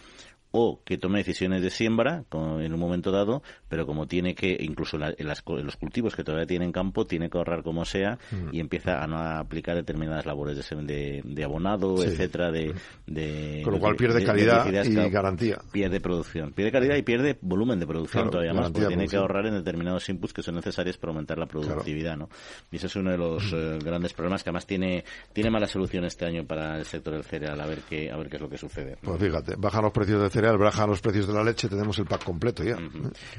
o 0.52 0.82
que 0.84 0.98
tome 0.98 1.18
decisiones 1.18 1.62
de 1.62 1.70
siembra 1.70 2.24
en 2.32 2.72
un 2.72 2.80
momento 2.80 3.10
dado, 3.10 3.42
pero 3.68 3.86
como 3.86 4.06
tiene 4.06 4.34
que, 4.34 4.56
incluso 4.60 4.96
en, 4.96 5.26
los 5.26 5.76
cultivos 5.76 6.16
que 6.16 6.24
todavía 6.24 6.46
tiene 6.46 6.64
en 6.64 6.72
campo, 6.72 7.06
tiene 7.06 7.30
que 7.30 7.38
ahorrar 7.38 7.62
como 7.62 7.84
sea 7.84 8.18
mm. 8.30 8.54
y 8.54 8.60
empieza 8.60 9.02
a 9.02 9.06
no 9.06 9.18
aplicar 9.18 9.76
determinadas 9.76 10.26
labores 10.26 10.56
de, 10.68 11.22
de, 11.24 11.44
abonado, 11.44 12.02
etcétera, 12.02 12.50
de, 12.50 12.74
de, 13.06 13.60
Con 13.64 13.74
lo 13.74 13.80
cual 13.80 13.96
pierde 13.96 14.24
calidad 14.24 14.66
y 14.66 15.10
garantía. 15.10 15.60
Pierde 15.70 16.00
producción, 16.00 16.52
pierde 16.52 16.72
calidad 16.72 16.96
y 16.96 17.02
pierde 17.02 17.38
volumen 17.40 17.78
de 17.78 17.86
producción 17.86 18.30
todavía 18.30 18.52
más, 18.52 18.70
porque 18.70 18.88
tiene 18.88 19.06
que 19.06 19.16
ahorrar 19.16 19.46
en 19.46 19.54
determinados 19.54 20.08
inputs 20.08 20.32
que 20.32 20.42
son 20.42 20.56
necesarios 20.56 20.98
para 20.98 21.12
aumentar 21.12 21.38
la 21.38 21.46
productividad, 21.46 22.16
¿no? 22.16 22.28
Y 22.70 22.76
ese 22.76 22.86
es 22.86 22.96
uno 22.96 23.10
de 23.10 23.18
los 23.18 23.52
eh, 23.52 23.78
grandes 23.84 24.12
problemas 24.12 24.42
que 24.42 24.50
además 24.50 24.66
tiene, 24.66 25.04
tiene 25.32 25.50
mala 25.50 25.66
solución 25.66 26.04
este 26.04 26.24
año 26.24 26.44
para 26.44 26.78
el 26.78 26.84
sector 26.84 27.14
del 27.14 27.24
cereal, 27.24 27.60
a 27.60 27.66
ver 27.66 27.80
qué, 27.88 28.10
a 28.10 28.16
ver 28.16 28.28
qué 28.28 28.36
es 28.36 28.42
lo 28.42 28.48
que 28.48 28.58
sucede. 28.58 28.96
Pues 29.02 29.20
fíjate, 29.20 29.54
bajan 29.56 29.82
los 29.82 29.92
precios 29.92 30.20
del 30.20 30.30
cereal, 30.30 30.39
bajan 30.40 30.90
los 30.90 31.00
precios 31.00 31.26
de 31.26 31.34
la 31.34 31.44
leche, 31.44 31.68
tenemos 31.68 31.98
el 31.98 32.06
pack 32.06 32.24
completo 32.24 32.62
ya. 32.62 32.76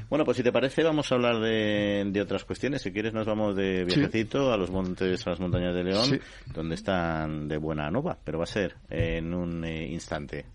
Bueno, 0.08 0.24
pues 0.24 0.36
si 0.36 0.42
te 0.42 0.52
parece, 0.52 0.82
vamos 0.82 1.10
a 1.10 1.14
hablar 1.14 1.40
de, 1.40 2.04
de, 2.06 2.20
otras 2.20 2.44
cuestiones. 2.44 2.82
Si 2.82 2.92
quieres, 2.92 3.12
nos 3.12 3.26
vamos 3.26 3.56
de 3.56 3.84
viajecito 3.84 4.52
a 4.52 4.56
los 4.56 4.70
montes, 4.70 5.26
a 5.26 5.30
las 5.30 5.40
montañas 5.40 5.74
de 5.74 5.84
León, 5.84 6.20
donde 6.54 6.74
están 6.74 7.48
de 7.48 7.56
buena 7.56 7.90
nueva, 7.90 8.18
pero 8.22 8.38
va 8.38 8.44
a 8.44 8.46
ser 8.46 8.76
en 8.90 9.34
un 9.34 9.64
eh, 9.64 9.86
instante. 9.88 10.46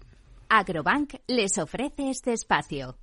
Agrobank 0.49 1.15
les 1.27 1.57
ofrece 1.57 2.09
este 2.09 2.33
espacio. 2.33 2.95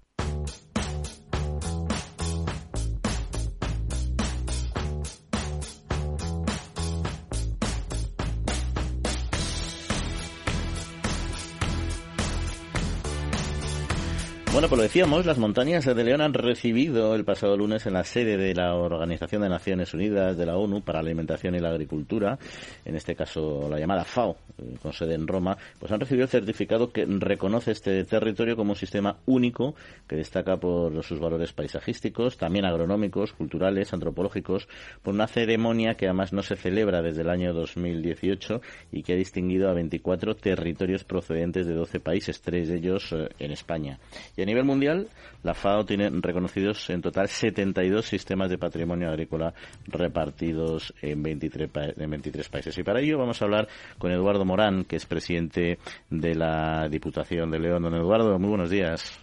Bueno, 14.55 14.69
pues 14.69 14.79
lo 14.79 14.85
decíamos, 14.85 15.27
las 15.27 15.37
montañas 15.37 15.85
de 15.85 16.05
León 16.05 16.21
han 16.21 16.33
recibido 16.33 17.17
el 17.17 17.25
pasado 17.25 17.57
lunes 17.57 17.87
en 17.87 17.93
la 17.95 18.05
sede 18.05 18.37
de 18.37 18.55
la 18.55 18.77
Organización 18.77 19.43
de 19.43 19.49
Naciones 19.49 19.93
Unidas 19.95 20.37
de 20.37 20.47
la 20.47 20.57
ONU 20.57 20.81
para 20.83 21.03
la 21.03 21.09
Alimentación 21.09 21.57
y 21.57 21.59
la 21.59 21.71
Agricultura, 21.71 22.39
en 22.85 22.95
este 22.95 23.17
caso 23.17 23.69
la 23.69 23.81
llamada 23.81 24.05
FAO, 24.05 24.37
eh, 24.57 24.77
con 24.81 24.93
sede 24.93 25.15
en 25.15 25.27
Roma, 25.27 25.59
pues 25.81 25.91
han 25.91 25.99
recibido 25.99 26.27
el 26.27 26.31
certificado 26.31 26.93
que 26.93 27.05
reconoce 27.05 27.73
este 27.73 28.05
territorio 28.05 28.55
como 28.55 28.71
un 28.71 28.77
sistema 28.77 29.17
único 29.27 29.75
que 30.07 30.15
destaca 30.15 30.57
por 30.57 31.03
sus 31.03 31.19
valores 31.19 31.53
paisajísticos, 31.53 32.39
también 32.39 32.65
agronómicos, 32.65 33.33
culturales, 33.33 33.93
antropológicos, 33.93 34.69
por 35.03 35.15
una 35.15 35.27
ceremonia 35.27 35.97
que 35.97 36.07
además 36.07 36.33
no 36.33 36.45
se 36.45 36.55
celebra 36.55 37.03
desde 37.03 37.23
el 37.23 37.31
año 37.31 37.53
2018 37.55 38.61
y 38.93 39.03
que 39.03 39.15
ha 39.15 39.17
distinguido 39.17 39.69
a 39.69 39.73
24 39.73 40.37
territorios 40.37 41.03
procedentes 41.03 41.67
de 41.67 41.75
12 41.75 41.99
países, 41.99 42.41
tres 42.41 42.69
de 42.69 42.77
ellos 42.77 43.11
eh, 43.11 43.29
en 43.41 43.51
España 43.51 43.99
a 44.45 44.47
nivel 44.47 44.65
mundial, 44.65 45.09
la 45.43 45.55
FAO 45.55 45.85
tiene 45.85 46.11
reconocidos 46.11 46.89
en 46.91 47.01
total 47.01 47.29
72 47.29 48.05
sistemas 48.05 48.51
de 48.51 48.59
patrimonio 48.59 49.09
agrícola 49.09 49.55
repartidos 49.87 50.95
en 51.01 51.23
23, 51.23 51.71
en 51.97 52.11
23 52.11 52.49
países. 52.51 52.77
Y 52.79 52.83
para 52.83 53.01
ello 53.01 53.19
vamos 53.19 53.41
a 53.41 53.47
hablar 53.47 53.69
con 53.99 54.13
Eduardo 54.13 54.45
Morán, 54.45 54.85
que 54.85 54.97
es 54.97 55.07
presidente 55.07 55.79
de 56.11 56.35
la 56.35 56.89
Diputación 56.91 57.51
de 57.51 57.59
León. 57.59 57.83
Don 57.83 57.95
Eduardo, 57.95 58.39
muy 58.39 58.51
buenos 58.51 58.69
días. 58.69 59.19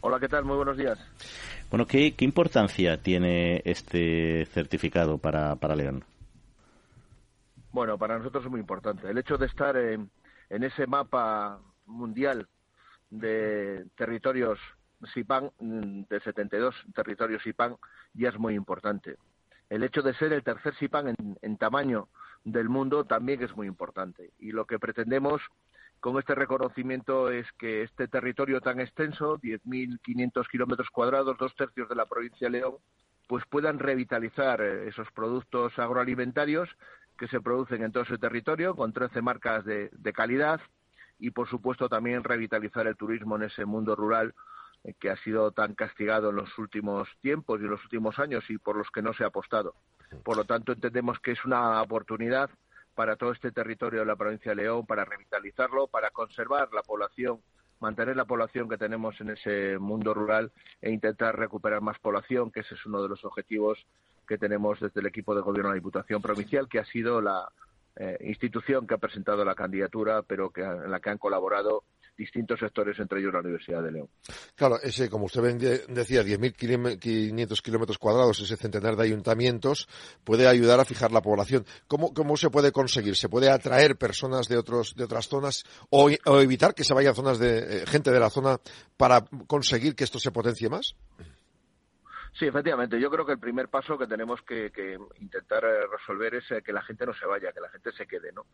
Hola, 0.00 0.20
¿qué 0.20 0.28
tal? 0.28 0.44
Muy 0.44 0.56
buenos 0.56 0.76
días. 0.76 0.98
Bueno, 1.68 1.84
¿qué, 1.84 2.14
importancia 2.20 3.02
tiene 3.02 3.62
este 3.64 4.46
certificado 4.46 5.18
para, 5.18 5.56
para 5.56 5.74
León? 5.74 6.04
Bueno, 7.72 7.98
para 7.98 8.16
nosotros 8.16 8.44
es 8.44 8.50
muy 8.50 8.60
importante. 8.60 9.10
El 9.10 9.18
hecho 9.18 9.36
de 9.36 9.46
estar 9.46 9.76
en 9.76 10.08
ese 10.48 10.86
mapa 10.86 11.60
mundial 11.84 12.46
de 13.10 13.86
territorios 13.96 14.58
SIPAN, 15.14 15.50
mm, 15.60 16.02
de 16.08 16.20
72 16.20 16.74
territorios 16.94 17.42
SIPAN, 17.42 17.76
ya 18.14 18.30
es 18.30 18.38
muy 18.38 18.54
importante. 18.54 19.16
El 19.70 19.82
hecho 19.82 20.02
de 20.02 20.14
ser 20.14 20.32
el 20.32 20.42
tercer 20.42 20.74
SIPAN 20.76 21.14
en, 21.42 21.56
tamaño 21.58 22.08
del 22.44 22.68
mundo 22.68 23.04
también 23.04 23.42
es 23.42 23.54
muy 23.54 23.66
importante. 23.66 24.30
Y 24.38 24.52
lo 24.52 24.66
que 24.66 24.78
pretendemos 24.78 25.42
con 26.00 26.18
este 26.18 26.34
reconocimiento 26.34 27.30
es 27.30 27.46
que 27.58 27.82
este 27.82 28.08
territorio 28.08 28.60
tan 28.60 28.80
extenso, 28.80 29.38
10.500 29.38 30.48
kilómetros 30.48 30.88
cuadrados, 30.90 31.36
dos 31.38 31.54
tercios 31.54 31.88
de 31.88 31.96
la 31.96 32.06
provincia 32.06 32.46
de 32.46 32.58
León, 32.58 32.76
pues 33.26 33.44
puedan 33.50 33.78
revitalizar 33.78 34.62
eh, 34.62 34.88
esos 34.88 35.10
productos 35.12 35.78
agroalimentarios 35.78 36.68
que 37.18 37.28
se 37.28 37.40
producen 37.40 37.82
en 37.82 37.92
todo 37.92 38.04
ese 38.04 38.16
territorio, 38.16 38.74
con 38.74 38.92
13 38.92 39.20
marcas 39.22 39.64
de 39.64 40.12
calidad, 40.14 40.60
y, 41.18 41.30
por 41.30 41.48
supuesto, 41.48 41.88
también 41.88 42.24
revitalizar 42.24 42.86
el 42.86 42.96
turismo 42.96 43.36
en 43.36 43.44
ese 43.44 43.64
mundo 43.64 43.96
rural 43.96 44.34
eh, 44.84 44.94
que 44.98 45.10
ha 45.10 45.16
sido 45.16 45.50
tan 45.50 45.74
castigado 45.74 46.30
en 46.30 46.36
los 46.36 46.56
últimos 46.58 47.08
tiempos 47.20 47.60
y 47.60 47.64
en 47.64 47.70
los 47.70 47.82
últimos 47.84 48.18
años 48.18 48.44
y 48.48 48.58
por 48.58 48.76
los 48.76 48.90
que 48.90 49.02
no 49.02 49.12
se 49.12 49.24
ha 49.24 49.28
apostado. 49.28 49.74
Por 50.22 50.36
lo 50.36 50.44
tanto, 50.44 50.72
entendemos 50.72 51.18
que 51.20 51.32
es 51.32 51.44
una 51.44 51.82
oportunidad 51.82 52.50
para 52.94 53.16
todo 53.16 53.32
este 53.32 53.52
territorio 53.52 54.00
de 54.00 54.06
la 54.06 54.16
provincia 54.16 54.52
de 54.52 54.62
León, 54.62 54.86
para 54.86 55.04
revitalizarlo, 55.04 55.86
para 55.86 56.10
conservar 56.10 56.68
la 56.72 56.82
población, 56.82 57.40
mantener 57.80 58.16
la 58.16 58.24
población 58.24 58.68
que 58.68 58.78
tenemos 58.78 59.20
en 59.20 59.30
ese 59.30 59.78
mundo 59.78 60.14
rural 60.14 60.50
e 60.80 60.90
intentar 60.90 61.38
recuperar 61.38 61.80
más 61.80 61.98
población, 61.98 62.50
que 62.50 62.60
ese 62.60 62.74
es 62.74 62.86
uno 62.86 63.02
de 63.02 63.08
los 63.08 63.24
objetivos 63.24 63.86
que 64.26 64.38
tenemos 64.38 64.80
desde 64.80 65.00
el 65.00 65.06
equipo 65.06 65.34
de 65.34 65.42
gobierno 65.42 65.70
de 65.70 65.74
la 65.76 65.80
Diputación 65.80 66.20
Provincial, 66.20 66.68
que 66.68 66.80
ha 66.80 66.84
sido 66.84 67.20
la, 67.20 67.48
eh, 68.00 68.16
institución 68.20 68.86
que 68.86 68.94
ha 68.94 68.98
presentado 68.98 69.44
la 69.44 69.54
candidatura, 69.54 70.22
pero 70.22 70.50
que, 70.50 70.62
en 70.62 70.90
la 70.90 71.00
que 71.00 71.10
han 71.10 71.18
colaborado 71.18 71.82
distintos 72.16 72.58
sectores, 72.58 72.98
entre 72.98 73.20
ellos 73.20 73.32
la 73.32 73.40
Universidad 73.40 73.82
de 73.82 73.92
León. 73.92 74.08
Claro, 74.56 74.78
ese, 74.82 75.08
como 75.08 75.26
usted 75.26 75.42
decía, 75.88 76.22
10.500 76.22 77.62
kilómetros 77.62 77.98
cuadrados, 77.98 78.40
ese 78.40 78.56
centenar 78.56 78.96
de 78.96 79.04
ayuntamientos, 79.04 79.88
puede 80.24 80.48
ayudar 80.48 80.80
a 80.80 80.84
fijar 80.84 81.12
la 81.12 81.22
población. 81.22 81.64
¿Cómo, 81.86 82.12
cómo 82.12 82.36
se 82.36 82.50
puede 82.50 82.72
conseguir? 82.72 83.16
¿Se 83.16 83.28
puede 83.28 83.50
atraer 83.50 83.96
personas 83.96 84.48
de, 84.48 84.58
otros, 84.58 84.94
de 84.96 85.04
otras 85.04 85.28
zonas 85.28 85.64
o, 85.90 86.10
evitar 86.40 86.74
que 86.74 86.84
se 86.84 86.94
vayan 86.94 87.14
zonas 87.14 87.38
de 87.38 87.82
eh, 87.82 87.86
gente 87.86 88.10
de 88.10 88.20
la 88.20 88.30
zona 88.30 88.60
para 88.96 89.24
conseguir 89.46 89.94
que 89.94 90.04
esto 90.04 90.18
se 90.18 90.32
potencie 90.32 90.68
más? 90.68 90.96
Sí, 92.38 92.46
efectivamente. 92.46 93.00
Yo 93.00 93.10
creo 93.10 93.26
que 93.26 93.32
el 93.32 93.40
primer 93.40 93.68
paso 93.68 93.98
que 93.98 94.06
tenemos 94.06 94.40
que, 94.42 94.70
intentar 95.18 95.64
eh, 95.64 95.88
resolver 95.88 96.36
es 96.36 96.48
eh, 96.52 96.62
que 96.62 96.72
la 96.72 96.82
gente 96.82 97.04
no 97.04 97.12
se 97.12 97.26
vaya, 97.26 97.52
que 97.52 97.60
la 97.60 97.68
gente 97.68 97.90
se 97.90 98.06
quede, 98.06 98.30
¿no? 98.30 98.46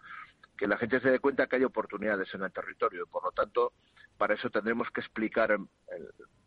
Que 0.57 0.67
la 0.67 0.79
gente 0.79 1.01
se 1.01 1.11
dé 1.11 1.19
cuenta 1.19 1.47
que 1.47 1.57
hay 1.57 1.65
oportunidades 1.65 2.33
en 2.33 2.45
el 2.45 2.51
territorio. 2.51 3.07
Por 3.07 3.25
lo 3.25 3.33
tanto, 3.33 3.75
para 4.17 4.35
eso 4.35 4.49
tendremos 4.49 4.91
que 4.91 5.03
explicar 5.03 5.53
eh, 5.53 5.59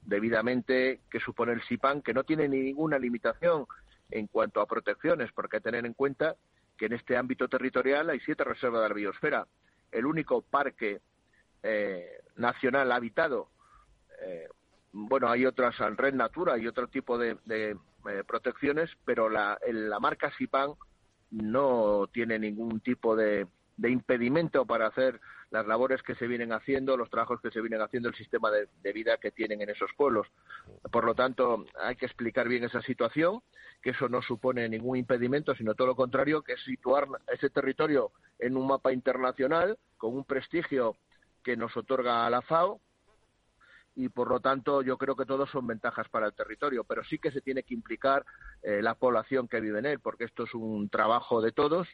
debidamente 0.01 1.01
qué 1.11 1.19
supone 1.19 1.53
el 1.53 1.61
SIPAN, 1.61 2.01
que 2.01 2.13
no 2.15 2.23
tiene 2.23 2.47
ninguna 2.47 2.97
limitación 2.97 3.67
en 4.09 4.25
cuanto 4.25 4.59
a 4.59 4.65
protecciones, 4.65 5.31
porque 5.31 5.57
hay 5.57 5.61
que 5.61 5.69
tener 5.69 5.85
en 5.85 5.93
cuenta 5.93 6.35
que 6.75 6.87
en 6.87 6.93
este 6.93 7.17
ámbito 7.17 7.47
territorial 7.47 8.09
hay 8.09 8.19
siete 8.21 8.45
reservas 8.45 8.81
de 8.81 8.89
la 8.89 8.95
biosfera. 8.95 9.47
El 9.91 10.07
único 10.07 10.41
parque 10.41 11.01
nacional 12.35 12.91
habitado 12.91 13.49
bueno, 14.91 15.29
hay 15.29 15.45
otras, 15.45 15.77
Red 15.77 16.13
Natura 16.13 16.57
y 16.57 16.67
otro 16.67 16.87
tipo 16.87 17.17
de, 17.17 17.37
eh, 17.49 17.75
protecciones, 18.25 18.89
pero 19.05 19.29
la, 19.29 19.59
la 19.67 19.99
marca 19.99 20.31
SIPAN 20.37 20.71
no 21.31 22.07
tiene 22.11 22.39
ningún 22.39 22.79
tipo 22.79 23.15
de, 23.15 23.47
de, 23.75 23.89
impedimento 23.91 24.65
para 24.65 24.87
hacer 24.87 25.19
las 25.49 25.65
labores 25.65 26.01
que 26.03 26.15
se 26.15 26.27
vienen 26.27 26.51
haciendo, 26.51 26.97
los 26.97 27.09
trabajos 27.09 27.41
que 27.41 27.51
se 27.51 27.61
vienen 27.61 27.81
haciendo, 27.81 28.09
el 28.09 28.15
sistema 28.15 28.49
de, 28.51 28.93
vida 28.93 29.17
que 29.17 29.31
tienen 29.31 29.61
en 29.61 29.69
esos 29.69 29.89
pueblos. 29.95 30.27
Por 30.91 31.05
lo 31.05 31.15
tanto, 31.15 31.65
hay 31.81 31.95
que 31.95 32.05
explicar 32.05 32.47
bien 32.47 32.63
esa 32.63 32.81
situación, 32.81 33.41
que 33.81 33.91
eso 33.91 34.09
no 34.09 34.21
supone 34.21 34.67
ningún 34.67 34.97
impedimento, 34.97 35.55
sino 35.55 35.75
todo 35.75 35.87
lo 35.87 35.95
contrario, 35.95 36.41
que 36.41 36.53
es 36.53 36.63
situar 36.63 37.07
ese 37.31 37.49
territorio 37.49 38.11
en 38.39 38.57
un 38.57 38.67
mapa 38.67 38.91
internacional 38.91 39.77
con 39.97 40.15
un 40.15 40.25
prestigio 40.25 40.95
que 41.43 41.55
nos 41.55 41.75
otorga 41.77 42.29
la 42.29 42.41
FAO 42.41 42.81
y 43.97 44.09
por 44.09 44.29
lo 44.29 44.39
tanto 44.39 44.83
yo 44.83 44.95
creo 44.97 45.15
que 45.15 45.25
todos 45.25 45.49
son 45.49 45.65
ventajas 45.65 46.07
para 46.07 46.27
el 46.27 46.33
territorio, 46.33 46.83
pero 46.83 47.03
sí 47.03 47.17
que 47.17 47.31
se 47.31 47.41
tiene 47.41 47.63
que 47.63 47.73
implicar 47.73 48.23
eh, 48.61 48.79
la 48.83 48.93
población 48.93 49.47
que 49.47 49.59
vive 49.59 49.79
en 49.79 49.87
él, 49.87 49.99
porque 49.99 50.25
esto 50.25 50.43
es 50.43 50.53
un 50.53 50.87
trabajo 50.87 51.41
de 51.41 51.51
todos 51.51 51.87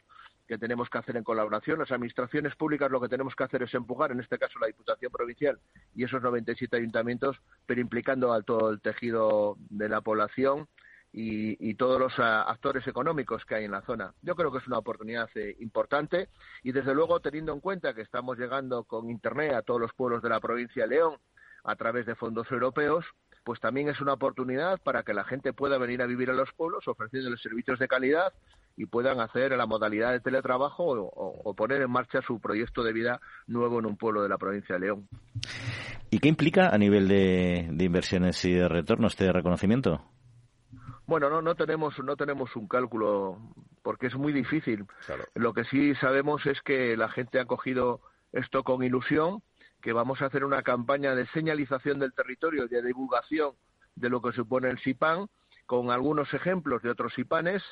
que 0.46 0.58
tenemos 0.58 0.90
que 0.90 0.98
hacer 0.98 1.16
en 1.16 1.24
colaboración. 1.24 1.78
Las 1.78 1.90
administraciones 1.90 2.54
públicas 2.56 2.90
lo 2.90 3.00
que 3.00 3.08
tenemos 3.08 3.34
que 3.34 3.44
hacer 3.44 3.62
es 3.62 3.72
empujar, 3.72 4.12
en 4.12 4.20
este 4.20 4.38
caso 4.38 4.58
la 4.58 4.66
Diputación 4.66 5.10
Provincial 5.10 5.58
y 5.94 6.04
esos 6.04 6.20
97 6.20 6.76
ayuntamientos, 6.76 7.38
pero 7.64 7.80
implicando 7.80 8.34
a 8.34 8.42
todo 8.42 8.70
el 8.70 8.82
tejido 8.82 9.56
de 9.70 9.88
la 9.88 10.02
población 10.02 10.68
y, 11.10 11.74
todos 11.76 11.98
los 11.98 12.12
ah, 12.18 12.42
actores 12.42 12.86
económicos 12.86 13.44
que 13.46 13.54
hay 13.54 13.64
en 13.64 13.70
la 13.70 13.82
zona. 13.82 14.12
Yo 14.20 14.34
creo 14.34 14.52
que 14.52 14.58
es 14.58 14.66
una 14.66 14.78
oportunidad 14.78 15.30
eh, 15.36 15.56
importante 15.60 16.28
y, 16.62 16.72
desde 16.72 16.94
luego, 16.94 17.20
teniendo 17.20 17.52
en 17.52 17.60
cuenta 17.60 17.94
que 17.94 18.02
estamos 18.02 18.36
llegando 18.36 18.84
con 18.84 19.08
Internet 19.08 19.54
a 19.54 19.62
todos 19.62 19.80
los 19.80 19.94
pueblos 19.94 20.22
de 20.22 20.28
la 20.28 20.40
provincia 20.40 20.82
de 20.82 20.96
León 20.96 21.16
a 21.64 21.76
través 21.76 22.06
de 22.06 22.14
fondos 22.14 22.50
europeos, 22.50 23.04
pues 23.44 23.60
también 23.60 23.88
es 23.88 24.00
una 24.00 24.14
oportunidad 24.14 24.80
para 24.82 25.02
que 25.02 25.14
la 25.14 25.24
gente 25.24 25.52
pueda 25.52 25.78
venir 25.78 26.02
a 26.02 26.06
vivir 26.06 26.30
a 26.30 26.34
los 26.34 26.52
pueblos 26.52 26.86
ofreciéndoles 26.86 27.40
servicios 27.40 27.78
de 27.78 27.88
calidad 27.88 28.32
y 28.76 28.86
puedan 28.86 29.20
hacer 29.20 29.52
la 29.52 29.66
modalidad 29.66 30.12
de 30.12 30.20
teletrabajo 30.20 30.84
o, 30.84 31.54
poner 31.54 31.82
en 31.82 31.90
marcha 31.90 32.20
su 32.22 32.40
proyecto 32.40 32.82
de 32.82 32.92
vida 32.92 33.20
nuevo 33.46 33.78
en 33.78 33.86
un 33.86 33.96
pueblo 33.96 34.22
de 34.22 34.28
la 34.28 34.38
provincia 34.38 34.74
de 34.74 34.80
León. 34.80 35.08
¿Y 36.10 36.18
qué 36.18 36.28
implica 36.28 36.68
a 36.68 36.78
nivel 36.78 37.08
de, 37.08 37.68
de 37.70 37.84
inversiones 37.84 38.44
y 38.44 38.52
de 38.52 38.68
retorno 38.68 39.06
este 39.06 39.32
reconocimiento? 39.32 40.02
Bueno, 41.06 41.28
no, 41.28 41.42
no 41.42 41.54
tenemos, 41.54 41.98
no 42.02 42.16
tenemos 42.16 42.56
un 42.56 42.66
cálculo 42.66 43.38
porque 43.82 44.06
es 44.06 44.14
muy 44.14 44.32
difícil. 44.32 44.86
Lo 45.34 45.52
que 45.52 45.64
sí 45.64 45.94
sabemos 45.96 46.44
es 46.46 46.60
que 46.62 46.96
la 46.96 47.10
gente 47.10 47.38
ha 47.38 47.44
cogido 47.44 48.00
esto 48.32 48.64
con 48.64 48.82
ilusión, 48.82 49.42
que 49.84 49.92
vamos 49.92 50.22
a 50.22 50.26
hacer 50.26 50.46
una 50.46 50.62
campaña 50.62 51.14
de 51.14 51.26
señalización 51.26 51.98
del 51.98 52.14
territorio, 52.14 52.66
de 52.66 52.80
divulgación 52.80 53.52
de 53.96 54.08
lo 54.08 54.22
que 54.22 54.32
supone 54.32 54.70
el 54.70 54.78
SIPAN, 54.78 55.28
con 55.66 55.90
algunos 55.90 56.32
ejemplos 56.32 56.80
de 56.80 56.88
otros 56.88 57.12
SIPANES. 57.12 57.62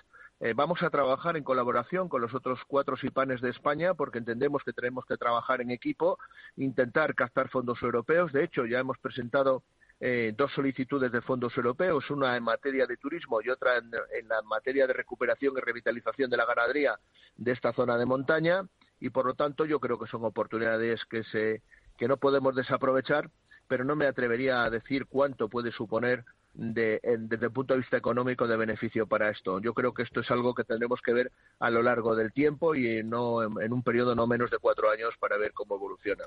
Eh, 0.40 0.52
vamos 0.54 0.82
a 0.82 0.90
trabajar 0.90 1.38
en 1.38 1.42
colaboración 1.42 2.10
con 2.10 2.20
los 2.20 2.34
otros 2.34 2.60
cuatro 2.66 2.98
SIPANES 2.98 3.40
de 3.40 3.48
España 3.48 3.94
porque 3.94 4.18
entendemos 4.18 4.62
que 4.62 4.74
tenemos 4.74 5.06
que 5.06 5.16
trabajar 5.16 5.62
en 5.62 5.70
equipo, 5.70 6.18
intentar 6.56 7.14
captar 7.14 7.48
fondos 7.48 7.80
europeos. 7.80 8.30
De 8.30 8.44
hecho, 8.44 8.66
ya 8.66 8.78
hemos 8.78 8.98
presentado 8.98 9.62
eh, 9.98 10.34
dos 10.36 10.52
solicitudes 10.52 11.10
de 11.12 11.22
fondos 11.22 11.56
europeos, 11.56 12.10
una 12.10 12.36
en 12.36 12.42
materia 12.42 12.86
de 12.86 12.98
turismo 12.98 13.40
y 13.40 13.48
otra 13.48 13.78
en, 13.78 14.28
la 14.28 14.42
materia 14.42 14.86
de 14.86 14.92
recuperación 14.92 15.54
y 15.56 15.60
revitalización 15.60 16.28
de 16.28 16.36
la 16.36 16.44
ganadería 16.44 16.98
de 17.36 17.52
esta 17.52 17.72
zona 17.72 17.96
de 17.96 18.04
montaña 18.04 18.66
y 19.00 19.10
por 19.10 19.26
lo 19.26 19.34
tanto 19.34 19.64
yo 19.64 19.80
creo 19.80 19.98
que 19.98 20.06
son 20.06 20.24
oportunidades 20.24 21.04
que 21.06 21.24
se 21.24 21.62
que 21.96 22.08
no 22.08 22.16
podemos 22.16 22.54
desaprovechar, 22.54 23.30
pero 23.68 23.84
no 23.84 23.96
me 23.96 24.06
atrevería 24.06 24.64
a 24.64 24.70
decir 24.70 25.06
cuánto 25.06 25.48
puede 25.48 25.72
suponer 25.72 26.24
de, 26.54 27.00
desde 27.02 27.46
el 27.46 27.52
punto 27.52 27.72
de 27.74 27.80
vista 27.80 27.96
económico 27.96 28.46
de 28.46 28.56
beneficio 28.56 29.06
para 29.06 29.30
esto. 29.30 29.60
Yo 29.60 29.72
creo 29.72 29.94
que 29.94 30.02
esto 30.02 30.20
es 30.20 30.30
algo 30.30 30.54
que 30.54 30.64
tendremos 30.64 31.00
que 31.00 31.12
ver 31.12 31.32
a 31.58 31.70
lo 31.70 31.82
largo 31.82 32.14
del 32.14 32.32
tiempo 32.32 32.74
y 32.74 33.02
no 33.02 33.42
en, 33.42 33.72
un 33.72 33.82
periodo 33.82 34.14
no 34.14 34.26
menos 34.26 34.50
de 34.50 34.58
cuatro 34.58 34.90
años 34.90 35.14
para 35.18 35.38
ver 35.38 35.52
cómo 35.52 35.76
evoluciona. 35.76 36.24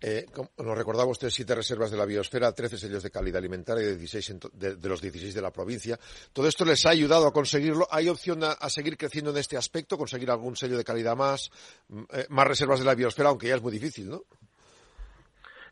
Eh, 0.00 0.26
nos 0.58 0.78
recordaba 0.78 1.10
usted 1.10 1.28
siete 1.28 1.54
reservas 1.54 1.90
de 1.90 1.98
la 1.98 2.06
biosfera, 2.06 2.52
trece 2.52 2.78
sellos 2.78 3.02
de 3.02 3.10
calidad 3.10 3.38
alimentaria 3.38 3.86
de, 3.86 3.96
16 3.96 4.38
de, 4.54 4.88
los 4.88 5.02
16 5.02 5.34
de 5.34 5.42
la 5.42 5.50
provincia. 5.50 5.98
¿Todo 6.32 6.48
esto 6.48 6.64
les 6.64 6.86
ha 6.86 6.90
ayudado 6.90 7.26
a 7.26 7.32
conseguirlo? 7.32 7.86
¿Hay 7.90 8.08
opción 8.08 8.42
a, 8.42 8.70
seguir 8.70 8.96
creciendo 8.96 9.30
en 9.30 9.36
este 9.36 9.56
aspecto, 9.56 9.98
conseguir 9.98 10.30
algún 10.30 10.56
sello 10.56 10.78
de 10.78 10.84
calidad 10.84 11.16
más, 11.16 11.50
eh, 12.12 12.26
más 12.30 12.46
reservas 12.46 12.78
de 12.78 12.86
la 12.86 12.94
biosfera, 12.94 13.28
aunque 13.28 13.48
ya 13.48 13.56
es 13.56 13.62
muy 13.62 13.72
difícil, 13.72 14.08
¿no? 14.08 14.22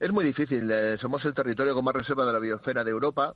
Es 0.01 0.13
muy 0.13 0.25
difícil. 0.25 0.71
Eh, 0.71 0.97
somos 1.01 1.25
el 1.25 1.35
territorio 1.35 1.75
con 1.75 1.85
más 1.85 1.95
reserva 1.95 2.25
de 2.25 2.33
la 2.33 2.39
biosfera 2.39 2.85
de 2.85 2.91
Europa. 2.91 3.35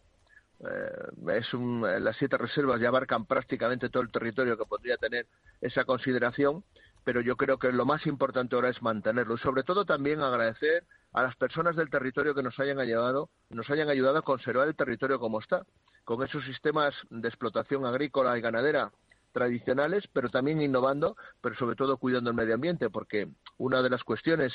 Eh, 0.60 1.38
es 1.38 1.52
un, 1.54 1.82
las 1.82 2.16
siete 2.16 2.38
reservas 2.38 2.80
ya 2.80 2.88
abarcan 2.88 3.26
prácticamente 3.26 3.88
todo 3.88 4.02
el 4.02 4.12
territorio 4.12 4.56
que 4.56 4.64
podría 4.64 4.96
tener 4.96 5.26
esa 5.60 5.84
consideración, 5.84 6.62
pero 7.04 7.20
yo 7.20 7.36
creo 7.36 7.58
que 7.58 7.72
lo 7.72 7.84
más 7.84 8.06
importante 8.06 8.54
ahora 8.54 8.68
es 8.68 8.80
mantenerlo 8.80 9.34
y 9.34 9.38
sobre 9.38 9.64
todo 9.64 9.84
también 9.84 10.20
agradecer 10.20 10.84
a 11.12 11.24
las 11.24 11.34
personas 11.34 11.74
del 11.74 11.90
territorio 11.90 12.34
que 12.34 12.44
nos 12.44 12.58
hayan 12.60 12.78
ayudado, 12.78 13.28
nos 13.50 13.68
hayan 13.70 13.88
ayudado 13.88 14.18
a 14.18 14.22
conservar 14.22 14.68
el 14.68 14.76
territorio 14.76 15.18
como 15.18 15.40
está, 15.40 15.66
con 16.04 16.22
esos 16.22 16.44
sistemas 16.44 16.94
de 17.10 17.28
explotación 17.28 17.84
agrícola 17.84 18.38
y 18.38 18.40
ganadera 18.40 18.92
tradicionales, 19.32 20.04
pero 20.12 20.28
también 20.28 20.60
innovando, 20.62 21.16
pero 21.40 21.54
sobre 21.56 21.76
todo 21.76 21.96
cuidando 21.96 22.30
el 22.30 22.36
medio 22.36 22.54
ambiente, 22.54 22.90
porque 22.90 23.28
una 23.58 23.82
de 23.82 23.90
las 23.90 24.04
cuestiones 24.04 24.52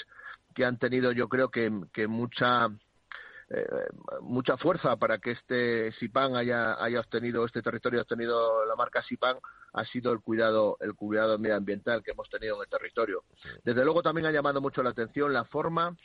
que 0.55 0.65
han 0.65 0.77
tenido 0.77 1.11
yo 1.11 1.27
creo 1.27 1.49
que, 1.49 1.71
que 1.93 2.07
mucha 2.07 2.69
eh, 3.49 3.65
mucha 4.21 4.57
fuerza 4.57 4.97
para 4.97 5.19
que 5.19 5.31
este 5.31 5.93
SIPAN 5.93 6.35
haya, 6.35 6.83
haya 6.83 6.99
obtenido, 6.99 7.45
este 7.45 7.61
territorio 7.61 7.99
ha 7.99 8.03
obtenido 8.03 8.65
la 8.65 8.75
marca 8.75 9.01
SIPAN, 9.03 9.37
ha 9.71 9.85
sido 9.85 10.11
el 10.11 10.19
cuidado, 10.19 10.77
el 10.81 10.95
cuidado 10.95 11.39
medioambiental 11.39 12.03
que 12.03 12.11
hemos 12.11 12.29
tenido 12.29 12.55
en 12.55 12.63
el 12.63 12.67
territorio. 12.67 13.23
Desde 13.63 13.85
luego 13.85 14.01
también 14.01 14.27
ha 14.27 14.31
llamado 14.31 14.59
mucho 14.59 14.83
la 14.83 14.89
atención 14.89 15.31
la 15.31 15.45
forma 15.45 15.95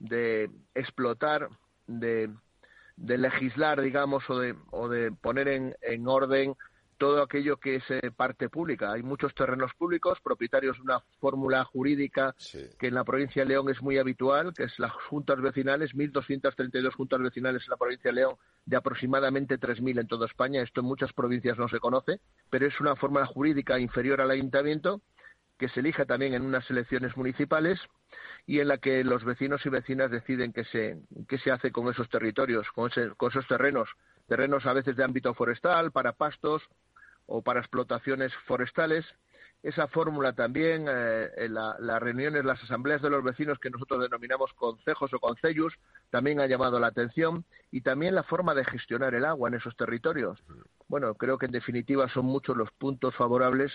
de 0.00 0.50
explotar, 0.74 1.48
de, 1.86 2.30
de 2.96 3.18
legislar, 3.18 3.80
digamos, 3.80 4.28
o 4.28 4.40
de, 4.40 4.56
o 4.72 4.88
de 4.88 5.12
poner 5.12 5.46
en, 5.46 5.76
en 5.82 6.08
orden 6.08 6.56
todo 6.98 7.22
aquello 7.22 7.56
que 7.56 7.76
es 7.76 7.84
eh, 7.90 8.10
parte 8.14 8.48
pública. 8.48 8.92
Hay 8.92 9.02
muchos 9.02 9.34
terrenos 9.34 9.72
públicos, 9.74 10.18
propietarios 10.22 10.76
de 10.76 10.82
una 10.82 11.00
fórmula 11.20 11.64
jurídica 11.64 12.34
que 12.78 12.88
en 12.88 12.94
la 12.94 13.04
provincia 13.04 13.42
de 13.42 13.48
León 13.48 13.70
es 13.70 13.80
muy 13.80 13.98
habitual, 13.98 14.52
que 14.52 14.64
es 14.64 14.78
las 14.78 14.92
juntas 14.92 15.40
vecinales, 15.40 15.94
1.232 15.94 16.92
juntas 16.92 17.20
vecinales 17.20 17.62
en 17.62 17.70
la 17.70 17.76
provincia 17.76 18.10
de 18.10 18.16
León, 18.16 18.34
de 18.66 18.76
aproximadamente 18.76 19.58
3.000 19.58 20.00
en 20.00 20.06
toda 20.08 20.26
España. 20.26 20.62
Esto 20.62 20.80
en 20.80 20.86
muchas 20.86 21.12
provincias 21.12 21.56
no 21.56 21.68
se 21.68 21.78
conoce, 21.78 22.20
pero 22.50 22.66
es 22.66 22.78
una 22.80 22.96
fórmula 22.96 23.26
jurídica 23.26 23.78
inferior 23.78 24.20
al 24.20 24.30
ayuntamiento 24.30 25.00
que 25.58 25.68
se 25.68 25.80
elija 25.80 26.04
también 26.04 26.34
en 26.34 26.42
unas 26.42 26.68
elecciones 26.70 27.16
municipales 27.16 27.80
y 28.46 28.60
en 28.60 28.68
la 28.68 28.78
que 28.78 29.04
los 29.04 29.24
vecinos 29.24 29.64
y 29.66 29.68
vecinas 29.68 30.10
deciden 30.10 30.52
qué 30.52 30.64
se, 30.64 30.98
qué 31.28 31.38
se 31.38 31.50
hace 31.50 31.72
con 31.72 31.88
esos 31.88 32.08
territorios, 32.08 32.70
con, 32.70 32.90
con 33.16 33.30
esos 33.30 33.46
terrenos, 33.46 33.88
terrenos 34.28 34.66
a 34.66 34.72
veces 34.72 34.96
de 34.96 35.04
ámbito 35.04 35.34
forestal, 35.34 35.90
para 35.90 36.12
pastos, 36.12 36.62
o 37.26 37.42
para 37.42 37.60
explotaciones 37.60 38.32
forestales. 38.46 39.04
Esa 39.62 39.88
fórmula 39.88 40.34
también, 40.34 40.86
eh, 40.88 41.30
en 41.36 41.54
las 41.54 42.00
reuniones, 42.00 42.44
las 42.44 42.62
asambleas 42.62 43.02
de 43.02 43.10
los 43.10 43.24
vecinos 43.24 43.58
que 43.58 43.70
nosotros 43.70 44.00
denominamos 44.00 44.52
concejos 44.54 45.12
o 45.12 45.18
conceyus, 45.18 45.74
también 46.10 46.40
ha 46.40 46.46
llamado 46.46 46.78
la 46.78 46.86
atención 46.86 47.44
y 47.72 47.80
también 47.80 48.14
la 48.14 48.22
forma 48.22 48.54
de 48.54 48.64
gestionar 48.64 49.14
el 49.14 49.24
agua 49.24 49.48
en 49.48 49.56
esos 49.56 49.76
territorios. 49.76 50.38
Bueno, 50.86 51.14
creo 51.14 51.38
que 51.38 51.46
en 51.46 51.52
definitiva 51.52 52.08
son 52.08 52.26
muchos 52.26 52.56
los 52.56 52.70
puntos 52.72 53.16
favorables 53.16 53.72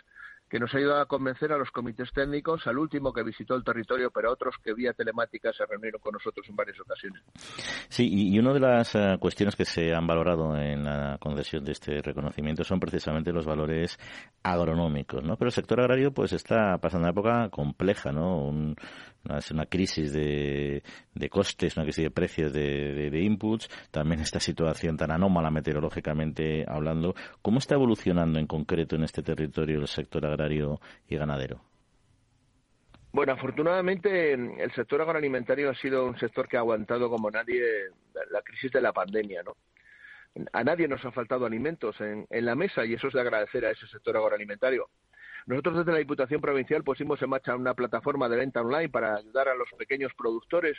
que 0.54 0.60
nos 0.60 0.72
ha 0.76 0.78
ayudado 0.78 1.02
a 1.02 1.08
convencer 1.08 1.52
a 1.52 1.58
los 1.58 1.72
comités 1.72 2.14
técnicos, 2.14 2.68
al 2.68 2.78
último 2.78 3.12
que 3.12 3.24
visitó 3.24 3.56
el 3.56 3.64
territorio, 3.64 4.12
pero 4.12 4.30
a 4.30 4.34
otros 4.34 4.54
que 4.64 4.76
vía 4.76 4.94
telemática 4.94 5.52
se 5.52 5.66
reunieron 5.66 6.00
con 6.00 6.14
nosotros 6.14 6.46
en 6.48 6.56
varias 6.56 6.80
ocasiones. 6.80 7.24
Sí, 7.90 8.08
y 8.32 8.38
una 8.38 8.54
de 8.54 8.60
las 8.60 8.94
eh, 8.94 9.18
cuestiones 9.20 9.56
que 9.56 9.66
se 9.66 9.96
han 9.96 10.06
valorado 10.06 10.56
en 10.56 10.84
la 10.84 11.18
concesión 11.20 11.66
de 11.66 11.72
este 11.72 12.04
reconocimiento 12.04 12.64
son 12.64 12.80
precisamente 12.80 13.34
los 13.34 13.48
valores 13.48 13.98
agronómicos, 14.44 15.24
¿no? 15.24 15.38
Pero 15.38 15.48
el 15.48 15.54
sector 15.54 15.80
agrario 15.80 16.14
pues 16.14 16.34
está 16.34 16.78
pasando 16.78 17.06
una 17.06 17.14
época 17.14 17.50
compleja, 17.50 18.12
¿no? 18.12 18.38
Un, 18.38 18.76
es 19.30 19.52
una 19.52 19.66
crisis 19.66 20.12
de, 20.12 20.84
costes, 21.30 21.78
una 21.78 21.86
crisis 21.86 22.04
de 22.04 22.12
precios 22.12 22.52
de, 22.52 23.10
de, 23.10 23.20
inputs, 23.22 23.70
también 23.90 24.20
esta 24.20 24.40
situación 24.40 24.98
tan 24.98 25.12
anómala 25.12 25.50
meteorológicamente 25.50 26.66
hablando. 26.68 27.16
¿Cómo 27.42 27.60
está 27.60 27.76
evolucionando 27.76 28.40
en 28.40 28.48
concreto 28.48 28.96
en 28.96 29.04
este 29.04 29.24
territorio 29.24 29.80
el 29.80 29.88
sector 29.88 30.26
agrario 30.26 30.80
y 31.08 31.16
ganadero? 31.16 31.62
Bueno, 33.14 33.34
afortunadamente 33.34 34.34
el 34.34 34.72
sector 34.74 35.02
agroalimentario 35.02 35.70
ha 35.70 35.76
sido 35.76 36.06
un 36.06 36.18
sector 36.18 36.48
que 36.48 36.58
ha 36.58 36.62
aguantado 36.62 37.10
como 37.10 37.30
nadie 37.30 37.62
la 38.32 38.42
crisis 38.42 38.72
de 38.72 38.82
la 38.82 38.92
pandemia, 38.92 39.44
¿no? 39.44 39.56
A 40.52 40.64
nadie 40.64 40.88
nos 40.88 41.06
ha 41.06 41.12
faltado 41.12 41.46
alimentos 41.46 42.02
en, 42.02 42.26
en 42.28 42.46
la 42.46 42.56
mesa 42.56 42.84
y 42.84 42.96
eso 42.96 43.08
es 43.08 43.14
de 43.14 43.22
agradecer 43.22 43.66
a 43.66 43.70
ese 43.70 43.86
sector 43.86 44.18
agroalimentario. 44.18 44.90
Nosotros 45.46 45.78
desde 45.78 45.92
la 45.92 45.98
Diputación 45.98 46.42
Provincial 46.42 46.84
pusimos 46.84 47.22
en 47.22 47.30
marcha 47.30 47.56
una 47.56 47.74
plataforma 47.74 48.30
de 48.30 48.38
venta 48.38 48.62
online 48.62 48.90
para 48.90 49.16
ayudar 49.16 49.50
a 49.50 49.56
los 49.56 49.70
pequeños 49.78 50.14
productores 50.18 50.78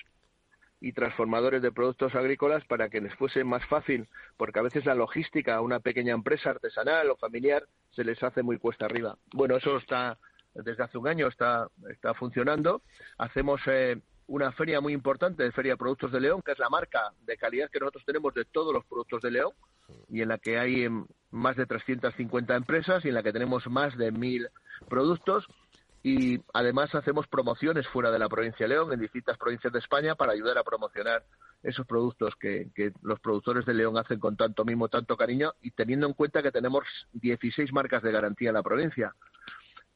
y 0.81 0.93
transformadores 0.93 1.63
de 1.63 1.73
productos 1.73 2.15
agrícolas 2.15 2.65
para 2.67 2.89
que 2.89 3.01
les 3.01 3.15
fuese 3.15 3.45
más 3.45 3.65
fácil, 3.67 4.09
porque 4.37 4.59
a 4.59 4.63
veces 4.63 4.85
la 4.85 4.95
logística 4.95 5.57
a 5.57 5.61
una 5.61 5.81
pequeña 5.81 6.13
empresa 6.13 6.51
artesanal 6.51 7.11
o 7.11 7.17
familiar 7.17 7.65
se 7.91 8.05
les 8.05 8.23
hace 8.23 8.43
muy 8.43 8.59
cuesta 8.59 8.87
arriba. 8.87 9.17
Bueno, 9.33 9.57
eso 9.57 9.77
está 9.79 10.19
desde 10.55 10.83
hace 10.83 10.99
un 10.99 11.09
año 11.09 11.27
está, 11.27 11.69
está 11.91 12.15
funcionando. 12.15 12.83
Hacemos 13.19 13.61
eh, 13.67 14.01
una 14.27 14.53
feria 14.53 14.81
muy 14.81 14.93
importante 14.93 15.51
Feria 15.53 15.77
Productos 15.77 16.13
de 16.13 16.21
León, 16.21 16.43
que 16.45 16.53
es 16.53 16.59
la 16.59 16.71
marca 16.71 17.13
de 17.23 17.37
calidad 17.37 17.71
que 17.71 17.81
nosotros 17.81 18.05
tenemos 18.05 18.33
de 18.35 18.45
todos 18.45 18.73
los 18.73 18.85
productos 18.85 19.23
de 19.23 19.33
León 19.33 19.53
y 20.09 20.23
en 20.23 20.29
la 20.29 20.39
que 20.39 20.59
hay 20.59 20.85
em, 20.85 21.07
más 21.35 21.57
de 21.57 21.67
350 21.67 22.55
empresas 22.55 23.05
y 23.05 23.09
en 23.09 23.15
la 23.15 23.23
que 23.23 23.33
tenemos 23.33 23.67
más 23.67 23.97
de 23.99 24.13
1.000 24.13 24.49
productos 24.89 25.47
y 26.03 26.39
además 26.53 26.95
hacemos 26.95 27.27
promociones 27.27 27.89
fuera 27.89 28.11
de 28.11 28.19
la 28.19 28.29
provincia 28.29 28.67
de 28.67 28.75
León, 28.75 28.93
en 28.93 29.01
distintas 29.01 29.39
provincias 29.39 29.73
de 29.73 29.79
España, 29.79 30.15
para 30.15 30.33
ayudar 30.33 30.59
a 30.59 30.63
promocionar 30.63 31.25
esos 31.63 31.87
productos 31.87 32.37
que, 32.37 32.71
los 33.01 33.19
productores 33.21 33.65
de 33.65 33.73
León 33.73 33.97
hacen 33.97 34.21
con 34.21 34.37
tanto 34.37 34.67
mimo, 34.67 34.89
tanto 34.89 35.17
cariño, 35.17 35.55
y 35.63 35.71
teniendo 35.71 36.07
en 36.07 36.13
cuenta 36.13 36.43
que 36.43 36.53
tenemos 36.53 36.85
16 37.15 37.73
marcas 37.73 38.03
de 38.03 38.13
garantía 38.13 38.51
en 38.51 38.55
la 38.55 38.63
provincia. 38.63 39.15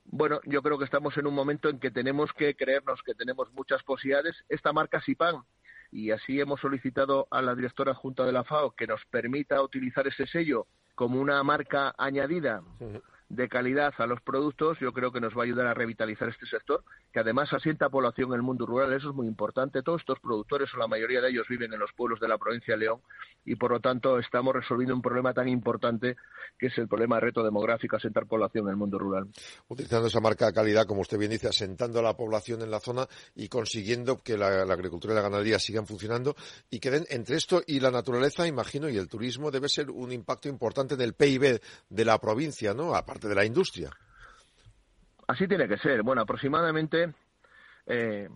bueno, 0.06 0.40
yo 0.46 0.62
creo 0.62 0.78
que 0.78 0.86
estamos 0.86 1.14
en 1.18 1.26
un 1.26 1.34
momento 1.34 1.68
en 1.68 1.78
que 1.78 1.90
tenemos 1.90 2.32
que 2.32 2.56
creernos 2.56 3.02
que 3.02 3.14
tenemos 3.14 3.52
muchas 3.52 3.82
posibilidades. 3.82 4.34
Esta 4.48 4.72
marca 4.72 5.02
SIPAN, 5.02 5.42
y 5.92 6.10
así 6.10 6.40
hemos 6.40 6.60
solicitado 6.60 7.28
a 7.30 7.42
la 7.42 7.54
directora 7.54 7.92
junta 7.92 8.24
de 8.24 8.32
la 8.32 8.44
FAO 8.44 8.70
que 8.70 8.86
nos 8.86 9.04
permita 9.10 9.60
utilizar 9.60 10.06
ese 10.06 10.26
sello 10.26 10.66
como 10.98 11.20
una 11.20 11.40
marca 11.44 11.94
añadida 11.96 12.60
de 13.28 13.48
calidad 13.48 13.92
a 13.98 14.06
los 14.06 14.20
productos, 14.22 14.78
yo 14.80 14.92
creo 14.92 15.12
que 15.12 15.20
nos 15.20 15.36
va 15.36 15.42
a 15.42 15.44
ayudar 15.44 15.66
a 15.66 15.74
revitalizar 15.74 16.28
este 16.28 16.46
sector, 16.46 16.82
que 17.12 17.20
además 17.20 17.52
asienta 17.52 17.90
población 17.90 18.30
en 18.30 18.36
el 18.36 18.42
mundo 18.42 18.64
rural, 18.64 18.92
eso 18.92 19.10
es 19.10 19.14
muy 19.14 19.26
importante. 19.26 19.82
Todos 19.82 20.00
estos 20.00 20.18
productores, 20.20 20.72
o 20.74 20.78
la 20.78 20.86
mayoría 20.86 21.20
de 21.20 21.30
ellos, 21.30 21.46
viven 21.48 21.72
en 21.72 21.78
los 21.78 21.92
pueblos 21.92 22.20
de 22.20 22.28
la 22.28 22.38
provincia 22.38 22.74
de 22.74 22.80
León 22.80 23.00
y, 23.44 23.56
por 23.56 23.70
lo 23.70 23.80
tanto, 23.80 24.18
estamos 24.18 24.54
resolviendo 24.54 24.94
un 24.94 25.02
problema 25.02 25.32
tan 25.32 25.48
importante 25.48 26.16
que 26.58 26.66
es 26.66 26.78
el 26.78 26.88
problema 26.88 27.16
de 27.16 27.22
reto 27.22 27.42
demográfico, 27.42 27.96
asentar 27.96 28.26
población 28.26 28.64
en 28.64 28.70
el 28.70 28.76
mundo 28.76 28.98
rural. 28.98 29.28
Utilizando 29.68 30.08
esa 30.08 30.20
marca 30.20 30.46
de 30.46 30.52
calidad, 30.52 30.86
como 30.86 31.02
usted 31.02 31.18
bien 31.18 31.30
dice, 31.30 31.48
asentando 31.48 32.00
a 32.00 32.02
la 32.02 32.16
población 32.16 32.62
en 32.62 32.70
la 32.70 32.80
zona 32.80 33.06
y 33.34 33.48
consiguiendo 33.48 34.22
que 34.22 34.36
la, 34.36 34.62
agricultura 34.62 35.12
y 35.12 35.16
la 35.16 35.22
ganadería 35.22 35.58
sigan 35.58 35.86
funcionando 35.86 36.34
y 36.70 36.80
que 36.80 36.90
den 36.90 37.06
entre 37.10 37.36
esto 37.36 37.62
y 37.66 37.80
la 37.80 37.90
naturaleza, 37.90 38.46
imagino, 38.46 38.88
y 38.88 38.96
el 38.96 39.08
turismo 39.08 39.50
debe 39.50 39.68
ser 39.68 39.90
un 39.90 40.12
impacto 40.12 40.48
importante 40.48 40.94
en 40.94 41.00
el 41.02 41.14
PIB 41.14 41.60
de 41.88 42.04
la 42.04 42.18
provincia, 42.18 42.74
¿no? 42.74 42.94
De 43.26 43.34
la 43.34 43.44
industria. 43.44 43.90
Así 45.26 45.48
tiene 45.48 45.66
que 45.66 45.78
ser. 45.78 46.02
Bueno, 46.02 46.22
aproximadamente 46.22 47.12
eh, 47.86 48.28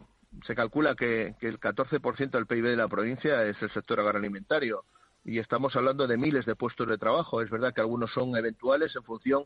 se 0.46 0.54
calcula 0.54 0.94
que, 0.94 1.34
que 1.40 1.48
el 1.48 1.60
14% 1.60 2.30
del 2.30 2.46
PIB 2.46 2.64
de 2.64 2.76
la 2.76 2.88
provincia 2.88 3.44
es 3.44 3.60
el 3.62 3.72
sector 3.72 4.00
agroalimentario 4.00 4.84
y 5.24 5.38
estamos 5.38 5.76
hablando 5.76 6.06
de 6.06 6.16
miles 6.16 6.46
de 6.46 6.56
puestos 6.56 6.88
de 6.88 6.98
trabajo. 6.98 7.42
Es 7.42 7.50
verdad 7.50 7.72
que 7.72 7.80
algunos 7.80 8.12
son 8.12 8.36
eventuales 8.36 8.94
en 8.96 9.04
función 9.04 9.44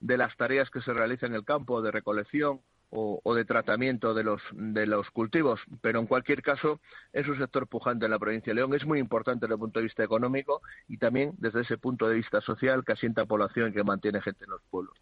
de 0.00 0.16
las 0.16 0.36
tareas 0.36 0.70
que 0.70 0.80
se 0.82 0.92
realizan 0.92 1.30
en 1.30 1.36
el 1.36 1.44
campo 1.44 1.82
de 1.82 1.90
recolección 1.90 2.60
o, 2.90 3.34
de 3.34 3.44
tratamiento 3.44 4.14
de 4.14 4.24
los, 4.24 4.40
de 4.52 4.86
los 4.86 5.10
cultivos, 5.10 5.60
pero 5.80 6.00
en 6.00 6.06
cualquier 6.06 6.42
caso 6.42 6.80
es 7.12 7.26
un 7.28 7.38
sector 7.38 7.66
pujante 7.66 8.06
en 8.06 8.10
la 8.10 8.18
provincia 8.18 8.52
de 8.52 8.54
León. 8.54 8.74
Es 8.74 8.86
muy 8.86 8.98
importante 8.98 9.46
desde 9.46 9.54
el 9.54 9.60
punto 9.60 9.80
de 9.80 9.84
vista 9.84 10.04
económico 10.04 10.62
y 10.88 10.98
también 10.98 11.32
desde 11.38 11.62
ese 11.62 11.78
punto 11.78 12.08
de 12.08 12.14
vista 12.14 12.40
social 12.40 12.84
que 12.84 12.92
asienta 12.92 13.26
población 13.26 13.70
y 13.70 13.72
que 13.72 13.84
mantiene 13.84 14.20
gente 14.22 14.44
en 14.44 14.50
los 14.50 14.62
pueblos. 14.70 14.96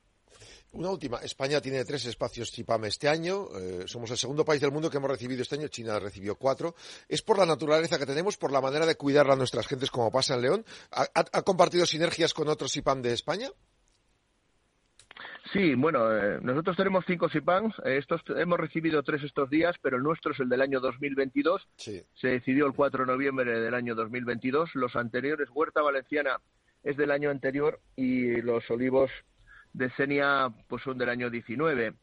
Una 0.72 0.90
última. 0.90 1.18
España 1.18 1.60
tiene 1.60 1.84
tres 1.84 2.04
espacios 2.06 2.50
CIPAM 2.50 2.86
este 2.86 3.08
año. 3.08 3.46
Eh, 3.56 3.84
somos 3.86 4.10
el 4.10 4.18
segundo 4.18 4.44
país 4.44 4.60
del 4.60 4.72
mundo 4.72 4.90
que 4.90 4.96
hemos 4.96 5.10
recibido 5.10 5.42
este 5.42 5.54
año. 5.54 5.68
China 5.68 6.00
recibió 6.00 6.34
cuatro. 6.34 6.74
¿Es 7.08 7.22
por 7.22 7.38
la 7.38 7.46
naturaleza 7.46 7.96
que 7.96 8.06
tenemos, 8.06 8.36
por 8.36 8.50
la 8.50 8.60
manera 8.60 8.84
de 8.84 8.96
cuidar 8.96 9.30
a 9.30 9.36
nuestras 9.36 9.68
gentes 9.68 9.92
como 9.92 10.10
pasa 10.10 10.34
en 10.34 10.42
León? 10.42 10.66
¿Ha, 10.90 11.06
ha, 11.14 11.42
compartido 11.42 11.86
sinergias 11.86 12.34
con 12.34 12.48
otros 12.48 12.72
CIPAM 12.72 13.02
de 13.02 13.12
España? 13.12 13.50
Sí, 15.52 15.74
bueno, 15.74 16.10
eh, 16.16 16.38
nosotros 16.40 16.76
tenemos 16.76 17.04
cinco 17.06 17.28
SIPANs. 17.28 17.74
Eh, 17.84 17.98
estos 17.98 18.22
hemos 18.28 18.58
recibido 18.58 19.02
tres 19.02 19.22
estos 19.22 19.50
días, 19.50 19.76
pero 19.82 19.96
el 19.96 20.02
nuestro 20.02 20.32
es 20.32 20.40
el 20.40 20.48
del 20.48 20.62
año 20.62 20.80
2022. 20.80 21.68
Sí. 21.76 22.02
Se 22.14 22.28
decidió 22.28 22.66
el 22.66 22.72
4 22.72 23.04
de 23.04 23.12
noviembre 23.12 23.60
del 23.60 23.74
año 23.74 23.94
2022. 23.94 24.74
Los 24.74 24.96
anteriores, 24.96 25.48
Huerta 25.52 25.82
Valenciana, 25.82 26.40
es 26.82 26.96
del 26.96 27.10
año 27.10 27.30
anterior 27.30 27.80
y 27.96 28.40
los 28.40 28.70
olivos 28.70 29.10
de 29.72 29.90
Senia 29.90 30.50
pues 30.68 30.82
son 30.82 30.96
del 30.98 31.08
año 31.10 31.30
19. 31.30 31.94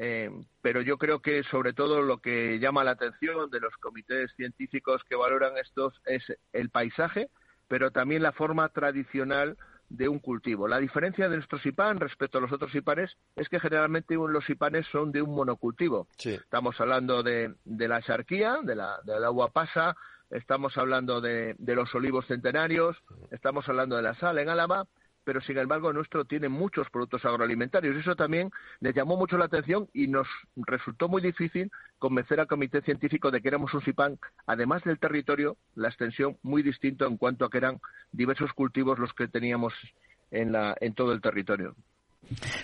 Eh, 0.00 0.30
pero 0.62 0.80
yo 0.80 0.96
creo 0.96 1.20
que 1.20 1.42
sobre 1.42 1.72
todo 1.72 2.02
lo 2.02 2.18
que 2.18 2.58
llama 2.60 2.84
la 2.84 2.92
atención 2.92 3.50
de 3.50 3.60
los 3.60 3.76
comités 3.78 4.32
científicos 4.36 5.02
que 5.08 5.16
valoran 5.16 5.58
estos 5.58 6.00
es 6.06 6.22
el 6.52 6.70
paisaje, 6.70 7.30
pero 7.66 7.90
también 7.90 8.22
la 8.22 8.32
forma 8.32 8.68
tradicional 8.68 9.56
de 9.88 10.08
un 10.08 10.18
cultivo. 10.18 10.68
La 10.68 10.78
diferencia 10.78 11.28
de 11.28 11.36
nuestro 11.36 11.58
SIPAN 11.58 12.00
respecto 12.00 12.38
a 12.38 12.40
los 12.40 12.52
otros 12.52 12.72
SIPANes 12.72 13.16
es 13.36 13.48
que 13.48 13.60
generalmente 13.60 14.14
los 14.14 14.44
SIPANes 14.44 14.86
son 14.86 15.12
de 15.12 15.22
un 15.22 15.34
monocultivo. 15.34 16.08
Sí. 16.16 16.34
Estamos 16.34 16.80
hablando 16.80 17.22
de, 17.22 17.54
de 17.64 17.88
la 17.88 18.02
charquía, 18.02 18.58
de 18.62 18.74
la, 18.74 19.00
de 19.04 19.18
la 19.18 19.30
uva 19.30 19.48
pasa, 19.48 19.96
estamos 20.30 20.76
hablando 20.76 21.20
de, 21.20 21.54
de 21.58 21.74
los 21.74 21.94
olivos 21.94 22.26
centenarios, 22.26 22.96
estamos 23.30 23.68
hablando 23.68 23.96
de 23.96 24.02
la 24.02 24.14
sal 24.14 24.38
en 24.38 24.48
Álava, 24.48 24.86
pero 25.28 25.42
sin 25.42 25.58
embargo 25.58 25.92
nuestro 25.92 26.24
tiene 26.24 26.48
muchos 26.48 26.88
productos 26.88 27.22
agroalimentarios. 27.26 27.94
Eso 27.94 28.16
también 28.16 28.50
les 28.80 28.94
llamó 28.94 29.18
mucho 29.18 29.36
la 29.36 29.44
atención 29.44 29.86
y 29.92 30.06
nos 30.06 30.26
resultó 30.56 31.06
muy 31.06 31.20
difícil 31.20 31.70
convencer 31.98 32.40
al 32.40 32.46
comité 32.46 32.80
científico 32.80 33.30
de 33.30 33.42
que 33.42 33.48
éramos 33.48 33.74
un 33.74 33.82
SIPAN, 33.82 34.18
además 34.46 34.82
del 34.84 34.98
territorio, 34.98 35.58
la 35.74 35.88
extensión 35.88 36.38
muy 36.42 36.62
distinto 36.62 37.06
en 37.06 37.18
cuanto 37.18 37.44
a 37.44 37.50
que 37.50 37.58
eran 37.58 37.78
diversos 38.10 38.54
cultivos 38.54 38.98
los 38.98 39.12
que 39.12 39.28
teníamos 39.28 39.74
en, 40.30 40.50
la, 40.50 40.74
en 40.80 40.94
todo 40.94 41.12
el 41.12 41.20
territorio. 41.20 41.74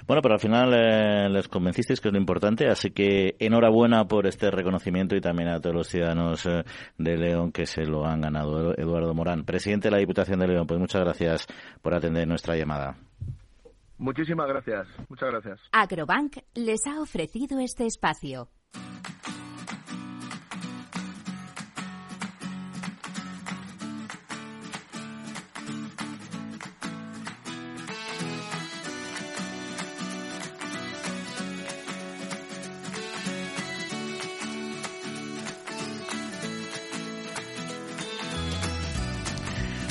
Bueno, 0.06 0.20
pero 0.20 0.34
al 0.34 0.40
final 0.40 0.72
eh, 0.74 1.28
les 1.30 1.48
convencisteis 1.48 2.00
que 2.00 2.08
es 2.08 2.12
lo 2.12 2.20
importante, 2.20 2.68
así 2.68 2.90
que 2.90 3.36
enhorabuena 3.38 4.06
por 4.06 4.26
este 4.26 4.50
reconocimiento 4.50 5.16
y 5.16 5.20
también 5.20 5.48
a 5.48 5.60
todos 5.60 5.74
los 5.74 5.88
ciudadanos 5.88 6.44
eh, 6.46 6.64
de 6.98 7.16
León 7.16 7.52
que 7.52 7.66
se 7.66 7.84
lo 7.84 8.04
han 8.06 8.20
ganado. 8.20 8.76
Eduardo 8.76 9.14
Morán, 9.14 9.44
presidente 9.44 9.88
de 9.88 9.92
la 9.92 9.98
Diputación 9.98 10.40
de 10.40 10.48
León, 10.48 10.66
pues 10.66 10.78
muchas 10.78 11.02
gracias 11.02 11.46
por 11.80 11.94
atender 11.94 12.28
nuestra 12.28 12.56
llamada. 12.56 12.96
Muchísimas 13.96 14.48
gracias, 14.48 14.86
muchas 15.08 15.30
gracias. 15.30 15.60
Agrobank 15.72 16.38
les 16.54 16.86
ha 16.86 17.00
ofrecido 17.00 17.58
este 17.60 17.86
espacio. 17.86 18.48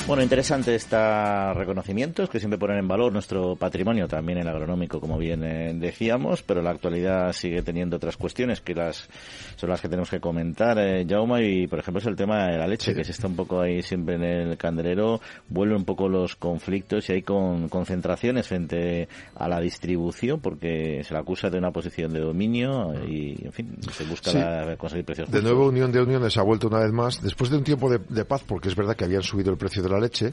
Bueno, 0.06 0.22
interesante 0.22 0.74
estos 0.74 1.56
reconocimientos 1.56 2.28
que 2.28 2.38
siempre 2.38 2.58
ponen 2.58 2.76
en 2.76 2.86
valor 2.86 3.10
nuestro 3.10 3.56
patrimonio, 3.56 4.06
también 4.06 4.36
el 4.36 4.46
agronómico, 4.46 5.00
como 5.00 5.16
bien 5.16 5.42
eh, 5.42 5.72
decíamos, 5.74 6.42
pero 6.42 6.60
la 6.60 6.72
actualidad 6.72 7.32
sigue 7.32 7.62
teniendo 7.62 7.96
otras 7.96 8.18
cuestiones 8.18 8.60
que 8.60 8.74
las 8.74 9.08
son 9.56 9.70
las 9.70 9.80
que 9.80 9.88
tenemos 9.88 10.10
que 10.10 10.20
comentar, 10.20 10.78
eh, 10.78 11.06
Jauma, 11.08 11.40
y 11.40 11.66
por 11.68 11.78
ejemplo 11.78 12.00
es 12.00 12.06
el 12.06 12.16
tema 12.16 12.48
de 12.48 12.58
la 12.58 12.66
leche, 12.66 12.90
sí. 12.90 12.96
que 12.96 13.02
se 13.02 13.12
está 13.12 13.28
un 13.28 13.34
poco 13.34 13.62
ahí 13.62 13.82
siempre 13.82 14.16
en 14.16 14.24
el 14.24 14.56
candelero, 14.58 15.22
vuelven 15.48 15.78
un 15.78 15.84
poco 15.86 16.06
los 16.06 16.36
conflictos 16.36 17.08
y 17.08 17.14
hay 17.14 17.22
con, 17.22 17.70
concentraciones 17.70 18.46
frente 18.46 19.08
a 19.34 19.48
la 19.48 19.58
distribución, 19.58 20.38
porque 20.38 21.02
se 21.02 21.14
la 21.14 21.20
acusa 21.20 21.48
de 21.48 21.56
una 21.56 21.70
posición 21.70 22.12
de 22.12 22.20
dominio 22.20 22.92
y, 23.08 23.42
en 23.42 23.52
fin, 23.52 23.78
se 23.90 24.04
busca 24.04 24.30
sí. 24.30 24.36
la, 24.36 24.76
conseguir 24.76 25.06
precios. 25.06 25.30
De 25.30 25.40
nuevo, 25.40 25.66
Unión 25.66 25.90
de 25.90 26.02
Uniones 26.02 26.36
ha 26.36 26.42
vuelto 26.42 26.68
una 26.68 26.80
vez 26.80 26.92
más, 26.92 27.22
después 27.22 27.48
de 27.48 27.56
un 27.56 27.64
tiempo 27.64 27.88
de, 27.88 28.00
de 28.06 28.26
paz, 28.26 28.44
porque 28.46 28.68
es 28.68 28.76
verdad 28.76 28.94
que 28.94 29.04
habían 29.04 29.22
subido 29.22 29.50
el 29.50 29.56
precio 29.56 29.82
de 29.82 29.88
la 29.88 29.93
leche, 30.00 30.32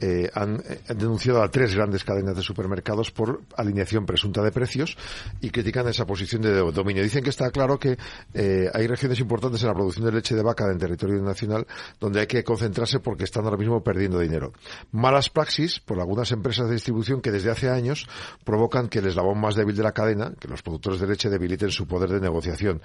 eh, 0.00 0.30
han, 0.34 0.62
han, 0.88 0.98
denunciado 0.98 1.42
a 1.42 1.50
tres 1.50 1.74
grandes 1.74 2.04
cadenas 2.04 2.34
de 2.34 2.42
supermercados 2.42 3.10
por 3.10 3.42
alineación 3.56 4.06
presunta 4.06 4.42
de 4.42 4.50
precios 4.50 4.96
y 5.42 5.50
critican 5.50 5.86
esa 5.88 6.06
posición 6.06 6.40
de 6.40 6.52
dominio. 6.54 7.02
Dicen 7.02 7.22
que 7.22 7.28
está 7.28 7.50
claro 7.50 7.78
que 7.78 7.98
eh, 8.32 8.70
hay 8.72 8.86
regiones 8.86 9.20
importantes 9.20 9.60
en 9.62 9.68
la 9.68 9.74
producción 9.74 10.06
de 10.06 10.12
leche 10.12 10.34
de 10.34 10.42
vaca 10.42 10.64
en 10.70 10.78
territorio 10.78 11.20
nacional 11.20 11.66
donde 12.00 12.20
hay 12.20 12.26
que 12.26 12.42
concentrarse 12.42 13.00
porque 13.00 13.24
están 13.24 13.44
ahora 13.44 13.58
mismo 13.58 13.82
perdiendo 13.82 14.18
dinero. 14.18 14.54
Malas 14.90 15.28
praxis 15.28 15.80
por 15.80 16.00
algunas 16.00 16.32
empresas 16.32 16.68
de 16.68 16.74
distribución 16.74 17.20
que 17.20 17.30
desde 17.30 17.50
hace 17.50 17.68
años 17.68 18.08
provocan 18.44 18.88
que 18.88 19.00
el 19.00 19.06
eslabón 19.06 19.38
más 19.38 19.54
débil 19.54 19.76
de 19.76 19.82
la 19.82 19.92
cadena, 19.92 20.32
que 20.40 20.48
los 20.48 20.62
productores 20.62 21.00
de 21.00 21.08
leche 21.08 21.28
debiliten 21.28 21.70
su 21.70 21.86
poder 21.86 22.08
de 22.08 22.20
negociación. 22.20 22.80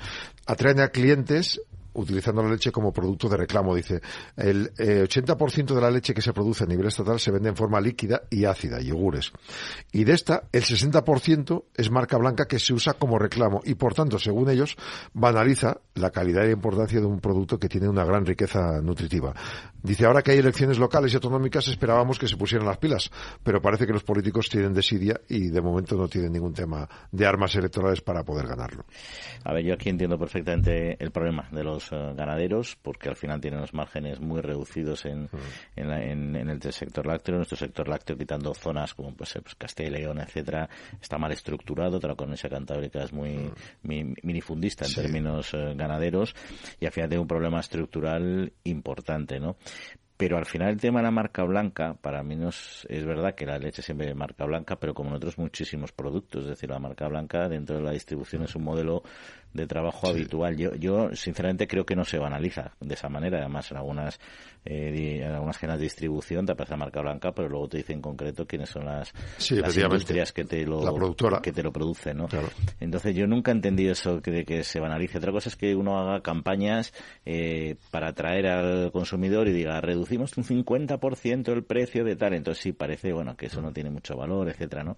Atraen 0.45 0.81
a 0.81 0.89
clientes 0.89 1.61
utilizando 1.95 2.43
la 2.43 2.49
leche 2.49 2.71
como 2.71 2.93
producto 2.93 3.27
de 3.29 3.37
reclamo. 3.37 3.75
Dice, 3.75 4.01
el 4.35 4.71
eh, 4.77 5.03
80% 5.07 5.73
de 5.73 5.81
la 5.81 5.91
leche 5.91 6.13
que 6.13 6.21
se 6.21 6.33
produce 6.33 6.63
a 6.63 6.67
nivel 6.67 6.87
estatal 6.87 7.19
se 7.19 7.31
vende 7.31 7.49
en 7.49 7.55
forma 7.55 7.81
líquida 7.81 8.23
y 8.29 8.45
ácida, 8.45 8.79
yogures. 8.79 9.31
Y 9.91 10.03
de 10.03 10.13
esta, 10.13 10.43
el 10.51 10.63
60% 10.63 11.63
es 11.75 11.91
marca 11.91 12.17
blanca 12.17 12.45
que 12.45 12.59
se 12.59 12.73
usa 12.73 12.93
como 12.93 13.19
reclamo 13.19 13.61
y, 13.63 13.75
por 13.75 13.93
tanto, 13.93 14.19
según 14.19 14.49
ellos, 14.49 14.75
banaliza 15.13 15.81
la 15.95 16.11
calidad 16.11 16.43
y 16.43 16.47
la 16.47 16.53
importancia 16.53 16.99
de 16.99 17.05
un 17.05 17.19
producto 17.19 17.57
que 17.57 17.69
tiene 17.69 17.89
una 17.89 18.05
gran 18.05 18.25
riqueza 18.25 18.81
nutritiva. 18.81 19.33
Dice, 19.85 20.05
ahora 20.07 20.23
que 20.23 20.31
hay 20.31 20.39
elecciones 20.39 20.79
locales 20.79 21.13
y 21.13 21.15
autonómicas, 21.15 21.67
esperábamos 21.67 22.17
que 22.17 22.27
se 22.27 22.35
pusieran 22.35 22.65
las 22.65 22.79
pilas, 22.79 23.11
pero 23.43 23.61
parece 23.61 23.85
que 23.85 23.93
los 23.93 24.03
políticos 24.03 24.49
tienen 24.49 24.73
desidia 24.73 25.21
y 25.29 25.49
de 25.49 25.61
momento 25.61 25.95
no 25.95 26.07
tienen 26.07 26.31
ningún 26.31 26.55
tema 26.55 26.89
de 27.11 27.23
armas 27.27 27.55
electorales 27.55 28.01
para 28.01 28.23
poder 28.23 28.47
ganarlo. 28.47 28.83
A 29.43 29.53
ver, 29.53 29.63
yo 29.63 29.75
aquí 29.75 29.89
entiendo 29.89 30.17
perfectamente 30.17 30.97
el 30.97 31.11
problema 31.11 31.47
de 31.51 31.63
los 31.63 31.91
uh, 31.91 32.15
ganaderos, 32.15 32.75
porque 32.81 33.09
al 33.09 33.15
final 33.15 33.39
tienen 33.39 33.61
los 33.61 33.75
márgenes 33.75 34.19
muy 34.19 34.41
reducidos 34.41 35.05
en, 35.05 35.25
mm. 35.25 35.29
en, 35.75 35.87
la, 35.87 36.03
en, 36.03 36.35
en, 36.35 36.49
el 36.49 36.61
sector 36.73 37.05
lácteo. 37.05 37.35
Nuestro 37.35 37.57
sector 37.57 37.87
lácteo, 37.87 38.17
quitando 38.17 38.55
zonas 38.55 38.95
como 38.95 39.13
pues, 39.13 39.37
pues 39.43 39.53
Castilla 39.53 39.89
y 39.89 39.91
León, 40.01 40.19
etcétera, 40.19 40.67
está 40.99 41.19
mal 41.19 41.31
estructurado. 41.31 41.99
Toda 41.99 42.13
la 42.13 42.17
colonia 42.17 42.49
cantábrica 42.49 43.03
es 43.03 43.13
muy 43.13 43.33
mm. 43.35 43.53
mi, 43.83 44.15
minifundista 44.23 44.85
en 44.85 44.91
sí. 44.91 45.01
términos 45.01 45.53
uh, 45.53 45.75
ganaderos 45.75 46.35
y 46.79 46.87
al 46.87 46.91
final 46.91 47.09
tiene 47.09 47.21
un 47.21 47.27
problema 47.27 47.59
estructural 47.59 48.51
importante, 48.63 49.39
¿no? 49.39 49.57
Pero 50.17 50.37
al 50.37 50.45
final 50.45 50.69
el 50.69 50.79
tema 50.79 50.99
de 50.99 51.03
la 51.03 51.11
marca 51.11 51.43
blanca, 51.43 51.95
para 51.95 52.23
mí 52.23 52.37
no 52.37 52.47
es, 52.49 52.87
es 52.89 53.03
verdad 53.05 53.35
que 53.35 53.45
la 53.45 53.59
leche 53.59 53.81
siempre 53.81 54.09
es 54.09 54.15
marca 54.15 54.45
blanca, 54.45 54.79
pero 54.79 54.93
como 54.93 55.09
en 55.09 55.15
otros 55.17 55.37
muchísimos 55.37 55.91
productos. 55.91 56.43
Es 56.43 56.49
decir, 56.51 56.69
la 56.69 56.79
marca 56.79 57.07
blanca 57.09 57.49
dentro 57.49 57.75
de 57.75 57.83
la 57.83 57.91
distribución 57.91 58.43
es 58.43 58.55
un 58.55 58.63
modelo 58.63 59.03
de 59.55 59.67
trabajo 59.67 60.09
habitual. 60.09 60.57
Yo, 60.57 60.75
yo, 60.75 61.15
sinceramente, 61.15 61.67
creo 61.67 61.85
que 61.85 61.95
no 61.95 62.03
se 62.03 62.17
banaliza 62.17 62.73
de 62.81 62.93
esa 62.93 63.07
manera. 63.07 63.39
Además, 63.39 63.71
en 63.71 63.77
algunas, 63.77 64.19
eh, 64.65 65.21
en 65.23 65.31
algunas 65.31 65.57
cadenas 65.57 65.79
de 65.79 65.85
distribución 65.85 66.45
te 66.45 66.51
aparece 66.51 66.73
la 66.73 66.77
marca 66.77 67.01
blanca, 67.01 67.31
pero 67.31 67.47
luego 67.47 67.69
te 67.69 67.77
dice 67.77 67.93
en 67.93 68.01
concreto 68.01 68.45
quiénes 68.45 68.69
son 68.69 68.85
las, 68.85 69.13
las 69.51 69.77
industrias 69.77 70.33
que 70.33 70.43
te 70.43 70.65
lo, 70.65 70.81
que 71.41 71.53
te 71.53 71.63
lo 71.63 71.71
producen, 71.71 72.17
¿no? 72.17 72.27
Entonces, 72.81 73.15
yo 73.15 73.27
nunca 73.27 73.51
he 73.51 73.55
entendido 73.55 73.93
eso 73.93 74.19
de 74.19 74.43
que 74.43 74.63
se 74.63 74.79
banalice. 74.81 75.17
Otra 75.19 75.31
cosa 75.31 75.47
es 75.47 75.55
que 75.55 75.73
uno 75.73 75.97
haga 75.99 76.21
campañas 76.21 76.93
eh, 77.25 77.75
para 77.91 78.09
atraer 78.09 78.47
al 78.47 78.91
consumidor 78.91 79.47
y 79.47 79.53
diga, 79.53 79.79
reducimos 79.79 80.35
un 80.37 80.43
50% 80.43 81.53
el 81.53 81.63
precio 81.63 82.03
de 82.03 82.17
tal. 82.17 82.33
Entonces, 82.33 82.61
sí, 82.61 82.73
parece, 82.73 83.13
bueno, 83.13 83.37
que 83.37 83.45
eso 83.45 83.61
no 83.61 83.71
tiene 83.71 83.89
mucho 83.89 84.17
valor, 84.17 84.49
etcétera, 84.49 84.83
¿no? 84.83 84.97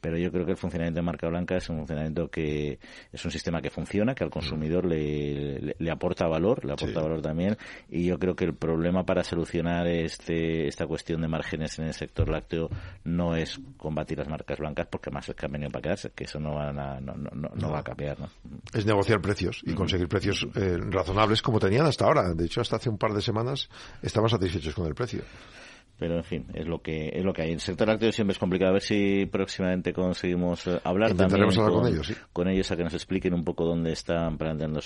Pero 0.00 0.18
yo 0.18 0.32
creo 0.32 0.44
que 0.44 0.52
el 0.52 0.56
funcionamiento 0.56 0.98
de 0.98 1.02
marca 1.02 1.28
blanca 1.28 1.56
es 1.56 1.68
un 1.68 1.78
funcionamiento 1.78 2.28
que 2.28 2.80
es 3.12 3.24
un 3.24 3.30
sistema 3.30 3.62
que 3.62 3.70
funciona 3.70 3.91
que 4.14 4.24
al 4.24 4.30
consumidor 4.30 4.86
le, 4.86 5.74
le, 5.78 5.90
aporta 5.90 6.26
valor, 6.26 6.64
le 6.64 6.72
aporta 6.72 7.00
valor 7.00 7.20
también. 7.20 7.56
Y 7.90 8.06
yo 8.06 8.18
creo 8.18 8.34
que 8.34 8.44
el 8.44 8.54
problema 8.54 9.04
para 9.04 9.22
solucionar 9.22 9.86
este, 9.86 10.66
esta 10.66 10.86
cuestión 10.86 11.20
de 11.20 11.28
márgenes 11.28 11.78
en 11.78 11.86
el 11.86 11.94
sector 11.94 12.28
lácteo 12.28 12.70
no 13.04 13.36
es 13.36 13.60
combatir 13.76 14.18
las 14.18 14.28
marcas 14.28 14.58
blancas, 14.58 14.86
porque 14.90 15.10
más 15.10 15.28
es 15.28 15.34
que 15.34 15.46
han 15.46 15.52
venido 15.52 15.70
para 15.70 15.82
quedarse, 15.82 16.10
que 16.14 16.24
eso 16.24 16.40
no, 16.40 16.54
van 16.54 16.78
a, 16.78 17.00
no, 17.00 17.14
no, 17.14 17.50
no, 17.54 17.70
va 17.70 17.80
a 17.80 17.84
cambiar. 17.84 18.18
¿no? 18.18 18.28
Es 18.72 18.86
negociar 18.86 19.20
precios 19.20 19.60
y 19.64 19.74
conseguir 19.74 20.08
precios 20.08 20.46
eh, 20.54 20.78
razonables 20.90 21.42
como 21.42 21.60
tenían 21.60 21.86
hasta 21.86 22.06
ahora. 22.06 22.34
De 22.34 22.44
hecho, 22.46 22.60
hasta 22.60 22.76
hace 22.76 22.88
un 22.88 22.98
par 22.98 23.12
de 23.12 23.20
semanas 23.20 23.68
estaban 24.02 24.30
satisfechos 24.30 24.74
con 24.74 24.86
el 24.86 24.94
precio 24.94 25.22
pero 26.02 26.16
en 26.16 26.24
fin, 26.24 26.46
es 26.52 26.66
lo 26.66 26.82
que 26.82 27.12
es 27.14 27.24
lo 27.24 27.32
que 27.32 27.42
hay. 27.42 27.52
El 27.52 27.60
sector 27.60 27.86
lácteo 27.86 28.10
siempre 28.10 28.32
es 28.32 28.38
complicado. 28.40 28.70
A 28.70 28.72
ver 28.72 28.82
si 28.82 29.24
próximamente 29.26 29.92
conseguimos 29.92 30.66
eh, 30.66 30.80
hablar 30.82 31.14
también 31.14 31.46
con, 31.54 31.86
ellos, 31.86 32.12
con 32.32 32.48
ellos 32.48 32.72
a 32.72 32.76
que 32.76 32.82
nos 32.82 32.94
expliquen 32.94 33.32
un 33.34 33.44
poco 33.44 33.64
dónde 33.64 33.92
están 33.92 34.36
planteando 34.36 34.80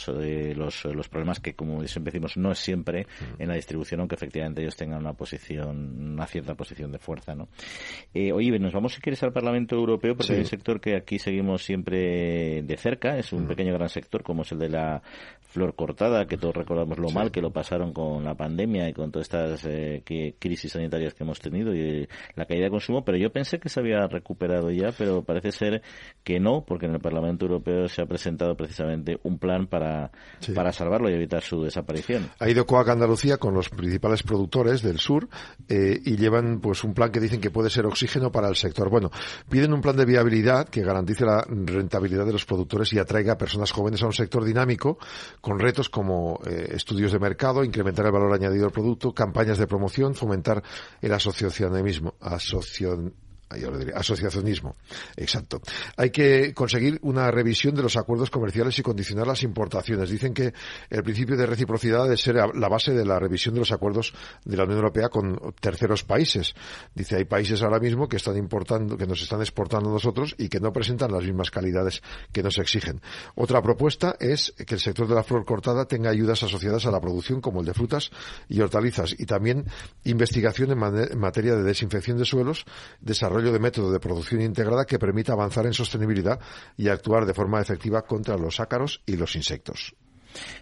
los, 0.54 0.84
los 0.84 1.08
problemas 1.08 1.40
que, 1.40 1.54
como 1.54 1.82
siempre 1.86 2.12
decimos, 2.12 2.36
no 2.36 2.52
es 2.52 2.58
siempre 2.58 3.04
mm. 3.06 3.40
en 3.42 3.48
la 3.48 3.54
distribución, 3.54 4.00
aunque 4.00 4.16
efectivamente 4.16 4.60
ellos 4.60 4.76
tengan 4.76 4.98
una 4.98 5.14
posición, 5.14 6.12
una 6.12 6.26
cierta 6.26 6.54
posición 6.54 6.92
de 6.92 6.98
fuerza, 6.98 7.34
¿no? 7.34 7.48
Eh, 8.12 8.30
oye, 8.30 8.58
nos 8.58 8.74
vamos 8.74 8.92
si 8.92 9.00
quieres 9.00 9.22
al 9.22 9.32
Parlamento 9.32 9.74
Europeo 9.74 10.18
porque 10.18 10.34
hay 10.34 10.40
un 10.40 10.44
sector 10.44 10.82
que 10.82 10.96
aquí 10.96 11.18
seguimos 11.18 11.64
siempre 11.64 12.62
de 12.62 12.76
cerca. 12.76 13.16
Es 13.16 13.32
un 13.32 13.44
mm. 13.44 13.48
pequeño 13.48 13.72
gran 13.72 13.88
sector 13.88 14.22
como 14.22 14.42
es 14.42 14.52
el 14.52 14.58
de 14.58 14.68
la 14.68 15.02
flor 15.56 15.74
cortada, 15.74 16.26
que 16.26 16.36
todos 16.36 16.54
recordamos 16.54 16.98
lo 16.98 17.08
mal 17.08 17.30
que 17.30 17.40
lo 17.40 17.50
pasaron 17.50 17.94
con 17.94 18.22
la 18.24 18.34
pandemia 18.34 18.90
y 18.90 18.92
con 18.92 19.10
todas 19.10 19.24
estas 19.24 19.64
eh, 19.64 20.02
crisis 20.38 20.72
sanitarias 20.72 21.14
que 21.14 21.24
hemos 21.24 21.40
tenido 21.40 21.74
y 21.74 22.06
la 22.34 22.44
caída 22.44 22.64
de 22.64 22.70
consumo, 22.70 23.06
pero 23.06 23.16
yo 23.16 23.32
pensé 23.32 23.58
que 23.58 23.70
se 23.70 23.80
había 23.80 24.06
recuperado 24.06 24.70
ya, 24.70 24.92
pero 24.98 25.22
parece 25.22 25.52
ser 25.52 25.82
que 26.22 26.38
no, 26.40 26.62
porque 26.66 26.84
en 26.84 26.92
el 26.92 27.00
Parlamento 27.00 27.46
Europeo 27.46 27.88
se 27.88 28.02
ha 28.02 28.06
presentado 28.06 28.54
precisamente 28.54 29.18
un 29.22 29.38
plan 29.38 29.66
para, 29.66 30.10
para 30.54 30.72
salvarlo 30.72 31.08
y 31.08 31.14
evitar 31.14 31.42
su 31.42 31.62
desaparición. 31.62 32.28
Ha 32.38 32.50
ido 32.50 32.66
Coac 32.66 32.90
Andalucía 32.90 33.38
con 33.38 33.54
los 33.54 33.70
principales 33.70 34.22
productores 34.22 34.82
del 34.82 34.98
sur 34.98 35.26
eh, 35.70 35.98
y 36.04 36.18
llevan 36.18 36.60
pues 36.60 36.84
un 36.84 36.92
plan 36.92 37.10
que 37.10 37.20
dicen 37.20 37.40
que 37.40 37.50
puede 37.50 37.70
ser 37.70 37.86
oxígeno 37.86 38.30
para 38.30 38.48
el 38.48 38.56
sector. 38.56 38.90
Bueno, 38.90 39.10
piden 39.48 39.72
un 39.72 39.80
plan 39.80 39.96
de 39.96 40.04
viabilidad 40.04 40.68
que 40.68 40.82
garantice 40.82 41.24
la 41.24 41.46
rentabilidad 41.48 42.26
de 42.26 42.32
los 42.32 42.44
productores 42.44 42.92
y 42.92 42.98
atraiga 42.98 43.32
a 43.32 43.38
personas 43.38 43.72
jóvenes 43.72 44.02
a 44.02 44.06
un 44.06 44.12
sector 44.12 44.44
dinámico 44.44 44.98
con 45.46 45.60
retos 45.60 45.88
como 45.88 46.40
eh, 46.44 46.72
estudios 46.74 47.12
de 47.12 47.20
mercado, 47.20 47.62
incrementar 47.62 48.04
el 48.04 48.10
valor 48.10 48.32
añadido 48.32 48.64
del 48.64 48.72
producto, 48.72 49.14
campañas 49.14 49.58
de 49.58 49.68
promoción, 49.68 50.16
fomentar 50.16 50.60
el 51.00 51.12
asociacionismo, 51.12 52.14
asociacionismo 52.20 53.25
asociacionismo. 53.94 54.76
Exacto. 55.16 55.60
Hay 55.96 56.10
que 56.10 56.52
conseguir 56.54 56.98
una 57.02 57.30
revisión 57.30 57.74
de 57.74 57.82
los 57.82 57.96
acuerdos 57.96 58.30
comerciales 58.30 58.78
y 58.78 58.82
condicionar 58.82 59.26
las 59.26 59.42
importaciones. 59.42 60.10
Dicen 60.10 60.34
que 60.34 60.52
el 60.90 61.02
principio 61.02 61.36
de 61.36 61.46
reciprocidad 61.46 62.04
debe 62.04 62.16
ser 62.16 62.36
la 62.36 62.68
base 62.68 62.92
de 62.92 63.04
la 63.04 63.18
revisión 63.18 63.54
de 63.54 63.60
los 63.60 63.72
acuerdos 63.72 64.12
de 64.44 64.56
la 64.56 64.64
Unión 64.64 64.78
Europea 64.78 65.08
con 65.08 65.54
terceros 65.60 66.04
países. 66.04 66.54
Dice, 66.94 67.16
hay 67.16 67.24
países 67.24 67.62
ahora 67.62 67.78
mismo 67.78 68.08
que 68.08 68.16
están 68.16 68.36
importando, 68.36 68.96
que 68.96 69.06
nos 69.06 69.22
están 69.22 69.40
exportando 69.40 69.90
a 69.90 69.92
nosotros 69.92 70.34
y 70.38 70.48
que 70.48 70.60
no 70.60 70.72
presentan 70.72 71.12
las 71.12 71.24
mismas 71.24 71.50
calidades 71.50 72.02
que 72.32 72.42
nos 72.42 72.58
exigen. 72.58 73.00
Otra 73.34 73.62
propuesta 73.62 74.16
es 74.18 74.52
que 74.66 74.74
el 74.74 74.80
sector 74.80 75.06
de 75.08 75.14
la 75.14 75.22
flor 75.22 75.44
cortada 75.44 75.86
tenga 75.86 76.10
ayudas 76.10 76.42
asociadas 76.42 76.86
a 76.86 76.90
la 76.90 77.00
producción 77.00 77.40
como 77.40 77.60
el 77.60 77.66
de 77.66 77.74
frutas 77.74 78.10
y 78.48 78.60
hortalizas 78.60 79.14
y 79.18 79.26
también 79.26 79.66
investigación 80.04 80.70
en, 80.70 81.18
materia 81.18 81.54
de 81.54 81.62
desinfección 81.62 82.18
de 82.18 82.24
suelos, 82.24 82.64
desarrollo 83.00 83.35
de 83.44 83.58
método 83.58 83.92
de 83.92 84.00
producción 84.00 84.40
integrada 84.40 84.84
que 84.84 84.98
permita 84.98 85.32
avanzar 85.32 85.66
en 85.66 85.72
sostenibilidad 85.72 86.40
y 86.76 86.88
actuar 86.88 87.26
de 87.26 87.34
forma 87.34 87.60
efectiva 87.60 88.02
contra 88.02 88.36
los 88.36 88.60
ácaros 88.60 89.02
y 89.06 89.16
los 89.16 89.36
insectos. 89.36 89.94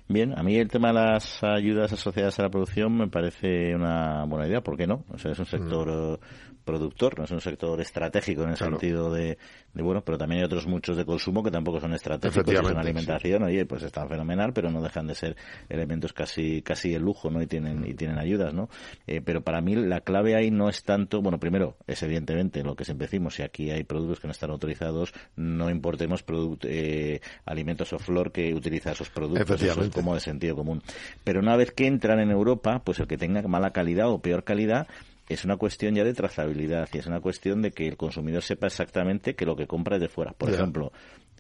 Bien, 0.08 0.38
a 0.38 0.42
mí 0.42 0.56
el 0.56 0.68
tema 0.68 0.88
de 0.88 0.94
las 0.94 1.42
ayudas 1.42 1.92
asociadas 1.92 2.38
a 2.38 2.42
la 2.42 2.50
producción 2.50 2.96
me 2.96 3.08
parece 3.08 3.74
una 3.74 4.24
buena 4.24 4.46
idea, 4.46 4.60
¿por 4.60 4.76
qué 4.76 4.87
no? 4.87 5.04
O 5.10 5.18
sea, 5.18 5.32
es 5.32 5.38
un 5.38 5.46
sector 5.46 5.88
mm. 5.88 6.53
Productor, 6.64 7.18
no 7.18 7.24
es 7.24 7.31
un 7.31 7.40
sector 7.40 7.81
estratégico 7.81 8.42
en 8.42 8.50
el 8.50 8.57
sentido 8.57 9.12
de, 9.12 9.38
bueno, 9.74 10.03
pero 10.03 10.18
también 10.18 10.40
hay 10.40 10.46
otros 10.46 10.66
muchos 10.66 10.96
de 10.96 11.05
consumo 11.05 11.42
que 11.42 11.50
tampoco 11.50 11.81
son 11.81 11.94
estratégicos, 11.94 12.55
son 12.55 12.79
alimentación, 12.79 13.42
oye, 13.42 13.66
pues 13.66 13.83
están 13.83 14.09
fenomenal, 14.09 14.53
pero 14.53 14.70
no 14.70 14.83
dejan 14.83 15.07
de 15.07 15.14
ser 15.14 15.37
elementos 15.68 16.12
casi 16.12 16.62
casi 16.62 16.90
de 16.90 16.98
lujo, 16.98 17.31
¿no? 17.31 17.42
Y 17.42 17.46
tienen 17.46 17.85
y 17.87 17.94
tienen 17.94 18.18
ayudas, 18.18 18.55
¿no? 18.55 18.68
Eh, 19.07 19.20
pero 19.24 19.42
para 19.42 19.61
mí 19.61 19.77
la 19.77 20.00
clave 20.00 20.35
ahí 20.35 20.50
no 20.50 20.68
es 20.68 20.83
tanto, 20.85 21.20
bueno, 21.20 21.38
primero 21.38 21.77
es 21.87 22.03
evidentemente 22.03 22.62
lo 22.62 22.74
que 22.74 22.85
siempre 22.85 23.07
decimos, 23.07 23.35
si 23.35 23.42
aquí 23.42 23.70
hay 23.70 23.85
productos 23.85 24.20
que 24.20 24.27
no 24.27 24.33
están 24.33 24.50
autorizados, 24.50 25.12
no 25.37 25.70
importemos 25.70 26.24
eh, 26.62 27.20
alimentos 27.44 27.92
o 27.92 27.98
flor 27.98 28.33
que 28.33 28.55
utiliza 28.55 28.92
esos 28.92 29.11
productos, 29.11 29.62
eso 29.62 29.83
es 29.83 29.90
como 29.90 30.14
de 30.14 30.20
sentido 30.20 30.57
común. 30.57 30.83
Pero 31.22 31.40
una 31.40 31.57
vez 31.57 31.72
que 31.72 31.87
entran 31.87 32.20
en 32.20 32.31
Europa, 32.31 32.83
pues 32.85 32.98
el 33.00 33.07
que 33.07 33.18
tenga 33.18 33.42
mala 33.42 33.70
calidad 33.70 34.09
o 34.09 34.20
peor 34.20 34.44
calidad 34.44 34.87
es 35.28 35.44
una 35.44 35.56
cuestión 35.56 35.94
ya 35.94 36.04
de 36.04 36.12
trazabilidad 36.12 36.88
y 36.92 36.98
es 36.98 37.06
una 37.06 37.20
cuestión 37.20 37.62
de 37.62 37.70
que 37.70 37.88
el 37.88 37.96
consumidor 37.96 38.42
sepa 38.42 38.66
exactamente 38.66 39.34
que 39.34 39.46
lo 39.46 39.56
que 39.56 39.66
compra 39.66 39.96
es 39.96 40.02
de 40.02 40.08
fuera. 40.08 40.32
Por 40.32 40.50
ejemplo, 40.50 40.92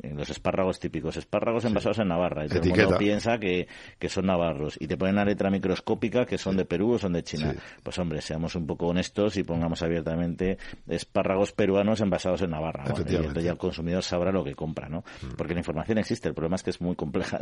los 0.02 0.30
espárragos 0.30 0.80
típicos, 0.80 1.16
espárragos 1.16 1.64
envasados 1.64 1.98
en 1.98 2.08
Navarra, 2.08 2.44
y 2.44 2.48
todo 2.48 2.62
el 2.62 2.68
mundo 2.70 2.98
piensa 2.98 3.38
que, 3.38 3.68
que, 3.98 4.08
son 4.08 4.26
navarros, 4.26 4.76
y 4.80 4.86
te 4.86 4.96
ponen 4.96 5.14
una 5.14 5.24
letra 5.24 5.50
microscópica 5.50 6.26
que 6.26 6.38
son 6.38 6.56
de 6.56 6.64
Perú 6.64 6.92
o 6.92 6.98
son 6.98 7.12
de 7.12 7.22
China. 7.22 7.54
Pues 7.82 7.98
hombre, 7.98 8.20
seamos 8.20 8.54
un 8.54 8.66
poco 8.66 8.88
honestos 8.88 9.36
y 9.36 9.44
pongamos 9.44 9.82
abiertamente 9.82 10.58
espárragos 10.88 11.52
peruanos 11.52 12.00
envasados 12.00 12.42
en 12.42 12.50
Navarra. 12.50 12.84
y 12.86 13.14
entonces 13.14 13.44
ya 13.44 13.52
el 13.52 13.58
consumidor 13.58 14.02
sabrá 14.02 14.32
lo 14.32 14.44
que 14.44 14.54
compra, 14.54 14.88
¿no? 14.88 15.04
Mm. 15.22 15.34
Porque 15.36 15.54
la 15.54 15.60
información 15.60 15.98
existe, 15.98 16.28
el 16.28 16.34
problema 16.34 16.56
es 16.56 16.62
que 16.62 16.70
es 16.70 16.80
muy 16.80 16.96
compleja 16.96 17.38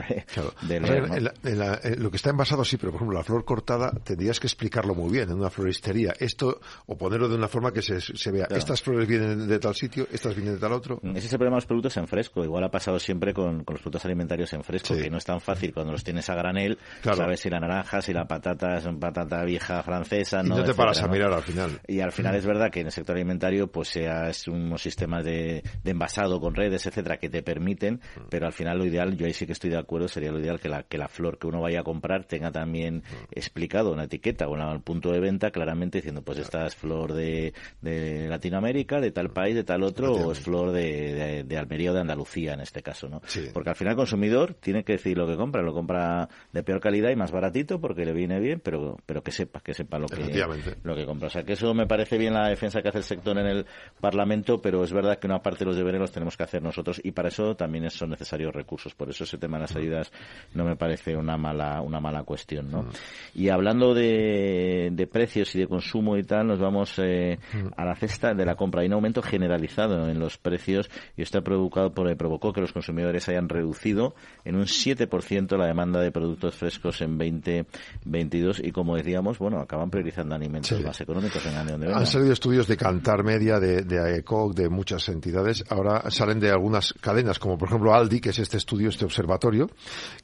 de, 0.63 0.81
leer. 0.81 1.99
lo 1.99 2.11
que 2.11 2.17
está 2.17 2.31
envasado 2.31 2.65
sí, 2.65 2.77
pero 2.77 2.93
por 2.93 2.99
ejemplo 2.99 3.19
la 3.19 3.25
flor 3.25 3.45
cortada 3.45 3.93
tendrías 4.05 4.41
que 4.41 4.47
explicarlo 4.47 4.95
muy 4.95 5.11
bien 5.11 5.31
en 5.31 5.39
una 5.39 5.51
floristería. 5.51 6.15
Esto, 6.19 6.61
o 6.87 6.97
ponerlo 6.97 7.29
de 7.29 7.37
una 7.37 7.49
forma 7.49 7.73
que 7.73 7.83
se, 7.83 8.01
se 8.01 8.31
vea, 8.31 8.47
estas 8.51 8.83
flores 8.83 9.09
vienen 9.09 9.47
de 9.49 9.59
tal 9.59 9.75
sitio, 9.75 10.07
estas 10.13 10.35
vienen 10.35 10.55
de 10.55 10.61
tal 10.61 10.73
otro. 10.73 11.01
Ese 11.03 11.27
es 11.27 11.33
el 11.33 11.39
problema 11.39 11.57
de 11.57 11.59
los 11.59 11.67
productos 11.67 11.97
en 11.97 12.07
fresco 12.07 12.42
igual 12.45 12.65
ha 12.65 12.71
pasado 12.71 12.99
siempre 12.99 13.33
con, 13.33 13.59
los 13.59 13.81
productos 13.81 14.05
alimentarios 14.05 14.53
en 14.53 14.63
fresco, 14.63 14.95
que 14.95 15.11
no 15.11 15.19
es 15.19 15.25
tan 15.25 15.41
fácil 15.41 15.73
cuando 15.73 15.93
los 15.93 16.05
tienes 16.05 16.29
a 16.31 16.35
granel, 16.35 16.79
sabes 17.03 17.41
si 17.41 17.51
la 17.51 17.61
naranja, 17.61 18.03
si 18.03 18.13
la 18.13 18.27
patata 18.27 18.77
es 18.77 18.87
una 18.87 18.99
patata 18.99 19.45
vieja 19.45 19.83
francesa, 19.83 20.43
¿no? 20.43 20.57
Y 20.57 20.59
no 20.61 20.65
te 20.65 20.75
paras 20.75 21.03
a 21.03 21.09
mirar 21.09 21.33
al 21.33 21.43
final. 21.43 21.81
Y 21.87 22.01
al 22.01 22.13
final 22.13 22.35
es 22.35 22.47
verdad 22.47 22.71
que 22.71 22.81
en 22.81 22.87
el 22.87 22.93
sector 22.93 23.17
alimentario 23.17 23.69
pues 23.69 23.89
seas 23.89 24.49
unos 24.49 24.83
sistemas 24.83 25.25
de, 25.25 25.63
envasado 25.85 26.41
con 26.41 26.55
redes, 26.55 26.87
etcétera, 26.87 27.19
que 27.19 27.29
te 27.29 27.43
permiten, 27.43 28.01
pero 28.29 28.47
al 28.47 28.53
final 28.53 28.79
lo 28.79 28.85
ideal, 28.85 29.17
yo 29.17 29.27
ahí 29.27 29.33
sí 29.33 29.47
que 29.47 29.53
estoy 29.53 29.71
de 29.71 29.79
acuerdo, 29.79 30.09
sería 30.09 30.31
lo 30.31 30.41
ideal 30.41 30.61
que 30.61 30.69
la, 30.69 30.83
que 30.83 30.99
la 30.99 31.09
flor 31.09 31.39
que 31.39 31.47
uno 31.47 31.61
vaya 31.61 31.81
a 31.81 31.85
comprar 31.85 32.25
tenga 32.25 32.51
también 32.51 33.03
explicado 33.31 33.93
una 33.93 34.05
etiqueta 34.05 34.49
o 34.49 34.53
un 34.53 34.83
punto 34.83 35.11
de 35.11 35.21
venta 35.21 35.51
claramente 35.51 35.99
diciendo 35.99 36.23
pues 36.23 36.39
esta 36.39 36.67
es 36.67 36.75
flor 36.75 37.13
de, 37.13 37.53
de 37.81 38.29
Latinoamérica, 38.29 39.01
de 39.01 39.11
tal 39.11 39.31
país, 39.31 39.55
de 39.55 39.65
tal 39.65 39.83
otro, 39.83 40.13
o 40.13 40.33
es 40.33 40.41
flor 40.41 40.73
de, 40.73 41.15
de, 41.15 41.45
de 41.45 41.59
Almería 41.59 41.91
o 41.91 41.95
de 41.95 42.01
Andalucía 42.01 42.32
en 42.37 42.61
este 42.61 42.83
caso, 42.83 43.09
¿no? 43.09 43.21
Porque 43.53 43.71
al 43.71 43.77
final 43.77 43.93
el 43.93 43.97
consumidor 43.97 44.55
tiene 44.55 44.85
que 44.85 44.93
decir 44.93 45.17
lo 45.17 45.27
que 45.27 45.37
compra, 45.37 45.63
lo 45.63 45.73
compra 45.73 46.29
de 46.53 46.63
peor 46.63 46.81
calidad 46.81 47.11
y 47.11 47.17
más 47.17 47.31
baratito 47.31 47.81
porque 47.81 48.05
le 48.05 48.13
viene 48.13 48.41
bien, 48.41 48.61
pero 48.63 48.97
pero 49.07 49.23
que 49.23 49.31
sepa, 49.31 49.61
que 49.61 49.75
sepa 49.75 49.99
lo 49.99 50.07
que 50.07 50.45
lo 50.83 50.97
que 50.97 51.07
compra. 51.07 51.27
O 51.27 51.31
sea, 51.31 51.45
que 51.45 51.53
eso 51.55 51.75
me 51.75 51.87
parece 51.87 52.19
bien 52.19 52.35
la 52.35 52.49
defensa 52.49 52.83
que 52.83 52.89
hace 52.89 52.99
el 52.99 53.05
sector 53.05 53.39
en 53.39 53.47
el 53.47 53.67
Parlamento, 54.01 54.61
pero 54.61 54.83
es 54.85 54.93
verdad 54.93 55.19
que 55.19 55.27
una 55.27 55.43
parte 55.43 55.61
de 55.61 55.67
los 55.67 55.77
deberes 55.77 56.01
los 56.01 56.13
tenemos 56.13 56.37
que 56.37 56.43
hacer 56.43 56.63
nosotros 56.63 57.01
y 57.03 57.13
para 57.13 57.29
eso 57.29 57.55
también 57.55 57.89
son 57.91 58.11
necesarios 58.11 58.55
recursos. 58.55 58.95
Por 58.95 59.11
eso 59.11 59.25
ese 59.25 59.39
tema 59.39 59.59
de 59.59 59.63
las 59.63 59.77
ayudas 59.77 60.13
no 60.55 60.65
me 60.65 60.77
parece 60.77 61.17
una 61.17 61.37
mala 61.37 61.81
una 61.81 62.01
mala 62.01 62.23
cuestión, 62.25 62.71
¿no? 62.71 62.87
Y 63.35 63.49
hablando 63.49 63.95
de, 63.95 64.91
de, 64.93 65.07
precios 65.07 65.55
y 65.55 65.61
de 65.61 65.67
consumo 65.67 66.17
y 66.17 66.23
tal, 66.23 66.47
nos 66.47 66.59
vamos 66.59 66.99
eh, 66.99 67.39
a 67.77 67.85
la 67.85 67.95
cesta 67.95 68.35
de 68.35 68.45
la 68.45 68.55
compra. 68.55 68.83
Hay 68.83 68.89
un 68.89 68.95
aumento 68.95 69.23
generalizado 69.23 70.09
en 70.09 70.19
los 70.19 70.39
precios 70.39 70.91
y 71.17 71.23
está 71.23 71.41
provocado 71.41 71.93
por 71.93 72.09
el 72.09 72.17
provocó 72.23 72.53
que 72.53 72.61
los 72.61 72.73
consumidores 72.73 73.29
hayan 73.29 73.49
reducido 73.49 74.15
en 74.45 74.55
un 74.55 74.67
7% 74.67 75.57
la 75.57 75.67
demanda 75.67 76.01
de 76.01 76.13
productos 76.13 76.55
frescos 76.55 77.01
en 77.01 77.19
2022 77.19 78.61
y, 78.63 78.71
como 78.71 78.95
decíamos, 78.95 79.41
bueno, 79.41 79.59
acaban 79.59 79.91
priorizando 79.91 80.37
alimentos 80.37 80.81
más 80.85 81.01
económicos 81.01 81.45
en 81.47 81.57
año 81.57 81.79
de 81.79 81.93
Han 81.93 82.07
salido 82.07 82.33
estudios 82.33 82.69
de 82.69 82.77
Cantar 82.77 83.25
Media, 83.25 83.59
de, 83.59 83.83
de 83.83 83.99
AECOC, 83.99 84.55
de 84.55 84.69
muchas 84.69 85.09
entidades. 85.09 85.65
Ahora 85.69 86.09
salen 86.13 86.39
de 86.39 86.51
algunas 86.51 86.93
cadenas, 87.01 87.41
como 87.41 87.59
por 87.59 87.67
ejemplo 87.67 87.93
Aldi, 87.93 88.21
que 88.21 88.31
es 88.31 88.39
este 88.39 88.57
estudio, 88.57 88.89
este 88.89 89.05
observatorio, 89.05 89.69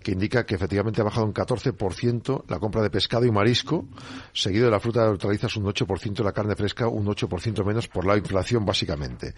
que 0.01 0.13
indica 0.13 0.47
que 0.47 0.55
efectivamente 0.55 1.01
ha 1.01 1.05
bajado 1.05 1.27
un 1.27 1.35
14% 1.35 2.45
la 2.47 2.61
compra 2.61 2.81
de 2.81 2.91
pescado 2.91 3.25
y 3.25 3.33
marisco, 3.33 3.87
seguido 4.33 4.67
de 4.67 4.71
la 4.71 4.79
fruta 4.79 5.03
de 5.03 5.09
hortalizas 5.09 5.57
un 5.57 5.65
8%, 5.65 6.23
la 6.23 6.33
carne 6.33 6.55
fresca 6.55 6.87
un 6.87 7.07
8% 7.07 7.65
menos 7.65 7.89
por 7.89 8.07
la 8.07 8.17
inflación, 8.17 8.65
básicamente. 8.65 9.35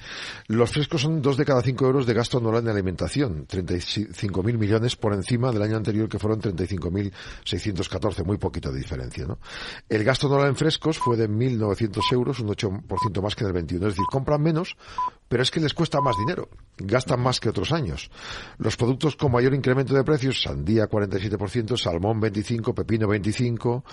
Los 0.49 0.71
frescos 0.71 1.01
son 1.01 1.23
dos 1.23 1.39
de 1.39 1.47
cada 1.47 1.63
cinco 1.63 1.87
euros 1.87 2.07
de 2.07 2.13
gasto 2.13 2.37
anual 2.37 2.50
en 2.59 2.69
alimentación, 2.69 3.47
35.000 3.47 4.59
millones 4.59 4.97
por 4.97 5.15
encima 5.15 5.53
del 5.53 5.63
año 5.63 5.77
anterior 5.77 6.09
que 6.09 6.19
fueron 6.19 6.41
35.614, 6.41 8.25
muy 8.25 8.39
poquito 8.39 8.73
de 8.73 8.79
diferencia. 8.79 9.27
¿no? 9.27 9.39
El 9.89 10.05
gasto 10.05 10.27
anual 10.27 10.49
en 10.49 10.57
frescos 10.57 10.99
fue 10.99 11.17
de 11.17 11.29
1.900 11.29 12.13
euros, 12.13 12.41
un 12.41 12.49
8% 12.49 13.23
más 13.23 13.35
que 13.35 13.45
en 13.45 13.49
el 13.49 13.55
21. 13.55 13.87
Es 13.87 13.93
decir, 13.95 14.07
compran 14.11 14.43
menos, 14.43 14.77
pero 15.31 15.45
es 15.45 15.51
que 15.53 15.61
les 15.61 15.75
cuesta 15.75 16.01
más 16.01 16.17
dinero, 16.19 16.49
gastan 16.77 17.21
más 17.21 17.39
que 17.39 17.49
otros 17.49 17.71
años. 17.71 18.11
Los 18.59 18.77
productos 18.77 19.15
con 19.15 19.31
mayor 19.31 19.55
incremento 19.55 19.95
de 19.95 20.03
precios, 20.03 20.43
sandía 20.43 20.89
47%, 20.89 21.77
salmón 21.77 22.21
25%, 22.21 22.75
pepino 22.75 23.07
25%, 23.07 23.85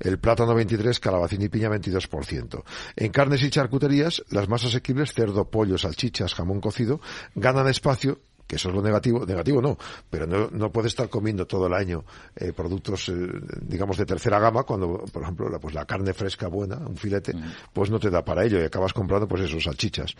el 0.00 0.18
plátano 0.18 0.54
23%, 0.54 0.98
calabacín 0.98 1.42
y 1.42 1.50
piña 1.50 1.68
22%. 1.68 2.64
En 2.96 3.12
carnes 3.12 3.42
y 3.42 3.50
charcuterías, 3.50 4.24
las 4.30 4.48
más 4.48 4.64
asequibles, 4.64 5.12
cerdo, 5.12 5.50
pollo, 5.50 5.76
salchichas, 5.76 6.32
jamón 6.32 6.62
cocido, 6.62 6.98
ganan 7.34 7.68
espacio 7.68 8.18
que 8.46 8.56
eso 8.56 8.68
es 8.68 8.74
lo 8.74 8.82
negativo, 8.82 9.24
negativo 9.26 9.60
no, 9.60 9.76
pero 10.08 10.26
no, 10.26 10.48
no 10.50 10.70
puede 10.70 10.88
estar 10.88 11.08
comiendo 11.08 11.46
todo 11.46 11.66
el 11.66 11.74
año 11.74 12.04
eh, 12.36 12.52
productos, 12.52 13.08
eh, 13.08 13.28
digamos, 13.62 13.96
de 13.96 14.06
tercera 14.06 14.38
gama, 14.38 14.62
cuando, 14.62 15.04
por 15.12 15.22
ejemplo, 15.22 15.48
la, 15.48 15.58
pues 15.58 15.74
la 15.74 15.84
carne 15.84 16.14
fresca 16.14 16.48
buena, 16.48 16.76
un 16.76 16.96
filete, 16.96 17.32
pues 17.72 17.90
no 17.90 17.98
te 17.98 18.10
da 18.10 18.24
para 18.24 18.44
ello 18.44 18.60
y 18.60 18.64
acabas 18.64 18.92
comprando, 18.92 19.26
pues 19.26 19.42
esos 19.42 19.64
salchichas. 19.64 20.14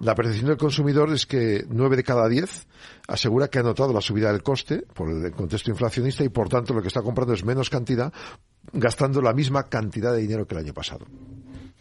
La 0.00 0.14
percepción 0.14 0.48
del 0.48 0.56
consumidor 0.56 1.12
es 1.12 1.26
que 1.26 1.64
nueve 1.68 1.96
de 1.96 2.04
cada 2.04 2.28
diez 2.28 2.66
asegura 3.06 3.48
que 3.48 3.58
ha 3.58 3.62
notado 3.62 3.92
la 3.92 4.00
subida 4.00 4.32
del 4.32 4.42
coste 4.42 4.84
por 4.94 5.10
el 5.10 5.32
contexto 5.32 5.70
inflacionista 5.70 6.24
y, 6.24 6.28
por 6.28 6.48
tanto, 6.48 6.74
lo 6.74 6.82
que 6.82 6.88
está 6.88 7.02
comprando 7.02 7.34
es 7.34 7.44
menos 7.44 7.70
cantidad, 7.70 8.12
gastando 8.72 9.22
la 9.22 9.32
misma 9.32 9.64
cantidad 9.64 10.12
de 10.12 10.20
dinero 10.20 10.46
que 10.46 10.54
el 10.54 10.64
año 10.64 10.74
pasado. 10.74 11.06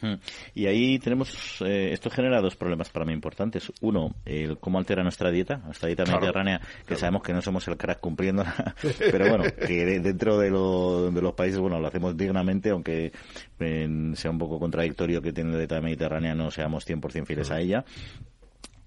Hmm. 0.02 0.16
Y 0.54 0.68
ahí 0.68 1.00
tenemos, 1.00 1.62
eh, 1.62 1.90
esto 1.92 2.10
genera 2.10 2.42
dos 2.42 2.56
problemas 2.56 2.90
para 2.90 3.06
mí 3.06 3.14
importantes. 3.14 3.72
Uno, 3.82 4.14
el 4.26 4.58
cómo 4.60 4.78
altera 4.78 5.04
nuestra 5.04 5.32
dieta, 5.32 5.58
nuestra 5.58 5.88
dieta 5.88 6.04
mediterránea, 6.06 6.62
que 6.86 6.96
sabemos 6.96 7.24
que 7.24 7.34
no 7.34 7.42
somos 7.42 7.68
el 7.68 7.78
crack 7.78 8.00
cumpliendo, 8.00 8.44
pero 9.00 9.30
bueno, 9.30 9.44
que 9.66 10.00
dentro 10.00 10.38
de, 10.38 10.50
de 10.50 11.22
los 11.22 11.34
países, 11.34 11.60
bueno, 11.60 11.80
lo 11.80 11.88
hacemos 11.88 12.16
dignamente, 12.16 12.70
aunque 12.70 13.12
sea 13.58 14.32
un 14.32 14.38
poco 14.38 14.60
contradictorio 14.60 15.22
que 15.22 15.34
tiene 15.34 15.52
la 15.52 15.58
dieta 15.58 15.82
mediterránea 15.82 16.36
no 16.36 16.52
seamos 16.52 16.88
100% 16.88 17.26
fieles 17.26 17.52
a 17.52 17.60
ella. 17.60 17.86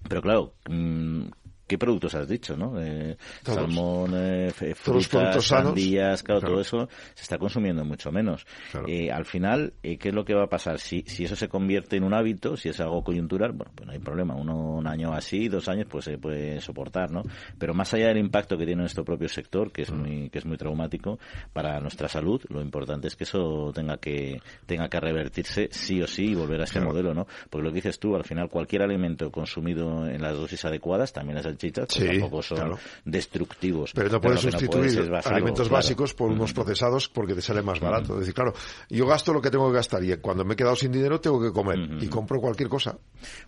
Pero 0.07 0.21
claro, 0.21 0.53
mm, 0.69 1.25
¿Qué 1.71 1.77
productos 1.77 2.13
has 2.15 2.27
dicho, 2.27 2.57
no? 2.57 2.73
Eh, 2.81 3.15
salmón, 3.43 4.11
eh, 4.13 4.51
frutas, 4.75 5.41
sandías, 5.41 6.21
claro, 6.21 6.41
todo 6.41 6.59
eso 6.59 6.89
se 7.13 7.23
está 7.23 7.37
consumiendo 7.37 7.85
mucho 7.85 8.11
menos. 8.11 8.45
Eh, 8.85 9.09
al 9.09 9.23
final, 9.23 9.71
eh, 9.81 9.97
¿qué 9.97 10.09
es 10.09 10.13
lo 10.13 10.25
que 10.25 10.33
va 10.33 10.43
a 10.43 10.49
pasar? 10.49 10.79
Si, 10.79 11.05
si 11.07 11.23
eso 11.23 11.37
se 11.37 11.47
convierte 11.47 11.95
en 11.95 12.03
un 12.03 12.13
hábito, 12.13 12.57
si 12.57 12.67
es 12.67 12.81
algo 12.81 13.01
coyuntural, 13.05 13.53
bueno, 13.53 13.71
pues 13.73 13.87
no 13.87 13.93
hay 13.93 13.99
problema. 13.99 14.35
Uno, 14.35 14.75
un 14.75 14.85
año 14.85 15.13
así, 15.13 15.47
dos 15.47 15.69
años, 15.69 15.87
pues 15.89 16.03
se 16.03 16.17
puede 16.17 16.59
soportar, 16.59 17.09
¿no? 17.09 17.23
Pero 17.57 17.73
más 17.73 17.93
allá 17.93 18.07
del 18.07 18.17
impacto 18.17 18.57
que 18.57 18.65
tiene 18.65 18.81
nuestro 18.81 19.05
propio 19.05 19.29
sector, 19.29 19.71
que 19.71 19.83
es 19.83 19.93
mm. 19.93 19.97
muy, 19.97 20.29
que 20.29 20.39
es 20.39 20.45
muy 20.45 20.57
traumático 20.57 21.19
para 21.53 21.79
nuestra 21.79 22.09
salud, 22.09 22.41
lo 22.49 22.59
importante 22.59 23.07
es 23.07 23.15
que 23.15 23.23
eso 23.23 23.71
tenga 23.73 23.95
que, 23.95 24.41
tenga 24.65 24.89
que 24.89 24.99
revertirse 24.99 25.69
sí 25.71 26.01
o 26.01 26.07
sí 26.07 26.31
y 26.31 26.35
volver 26.35 26.59
a 26.59 26.65
ese 26.65 26.81
modelo, 26.81 27.13
¿no? 27.13 27.27
Porque 27.49 27.63
lo 27.63 27.69
que 27.71 27.75
dices 27.75 27.97
tú, 27.97 28.13
al 28.13 28.25
final 28.25 28.49
cualquier 28.49 28.81
alimento 28.81 29.31
consumido 29.31 30.05
en 30.05 30.21
las 30.21 30.35
dosis 30.35 30.65
adecuadas 30.65 31.13
también 31.13 31.37
es 31.37 31.45
el 31.45 31.60
pues 31.69 31.87
tampoco 31.87 32.41
son 32.41 32.75
destructivos. 33.05 33.91
Pero 33.93 34.09
no 34.09 34.21
puedes 34.21 34.41
sustituir 34.41 35.11
alimentos 35.25 35.69
básicos 35.69 36.13
por 36.13 36.29
unos 36.29 36.53
procesados 36.53 37.09
porque 37.09 37.35
te 37.35 37.41
sale 37.41 37.61
más 37.61 37.79
barato. 37.79 38.13
Es 38.13 38.21
decir, 38.21 38.33
claro, 38.33 38.53
yo 38.89 39.05
gasto 39.05 39.33
lo 39.33 39.41
que 39.41 39.51
tengo 39.51 39.69
que 39.69 39.75
gastar 39.75 40.03
y 40.03 40.15
cuando 40.17 40.43
me 40.43 40.53
he 40.53 40.57
quedado 40.57 40.75
sin 40.75 40.91
dinero 40.91 41.19
tengo 41.19 41.41
que 41.41 41.51
comer 41.51 41.79
y 42.01 42.07
compro 42.07 42.39
cualquier 42.39 42.69
cosa. 42.69 42.97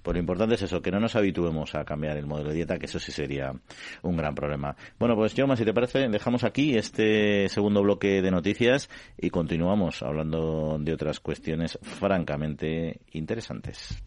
Pues 0.02 0.14
lo 0.14 0.20
importante 0.20 0.56
es 0.56 0.62
eso, 0.62 0.82
que 0.82 0.92
no 0.92 1.00
nos 1.00 1.16
habituemos 1.16 1.76
a 1.76 1.84
cambiar 1.84 2.18
el 2.18 2.26
modelo 2.26 2.50
de 2.50 2.56
dieta, 2.56 2.78
que 2.78 2.86
eso 2.86 3.00
sí 3.00 3.12
sería 3.12 3.54
un 4.02 4.18
gran 4.18 4.36
problema. 4.36 4.76
Bueno, 5.00 5.16
pues 5.16 5.34
Joma, 5.36 5.56
si 5.56 5.66
te 5.66 5.74
parece, 5.74 6.08
dejamos 6.10 6.44
aquí 6.44 6.78
este 6.78 7.50
segundo 7.50 7.82
bloque 7.82 8.22
de 8.22 8.32
noticias 8.32 8.90
y 9.18 9.30
continuamos 9.30 10.04
hablando 10.04 10.78
de 10.80 10.94
otras 10.94 11.20
cuestiones 11.20 11.80
francamente 11.82 13.02
interesantes. 13.12 14.04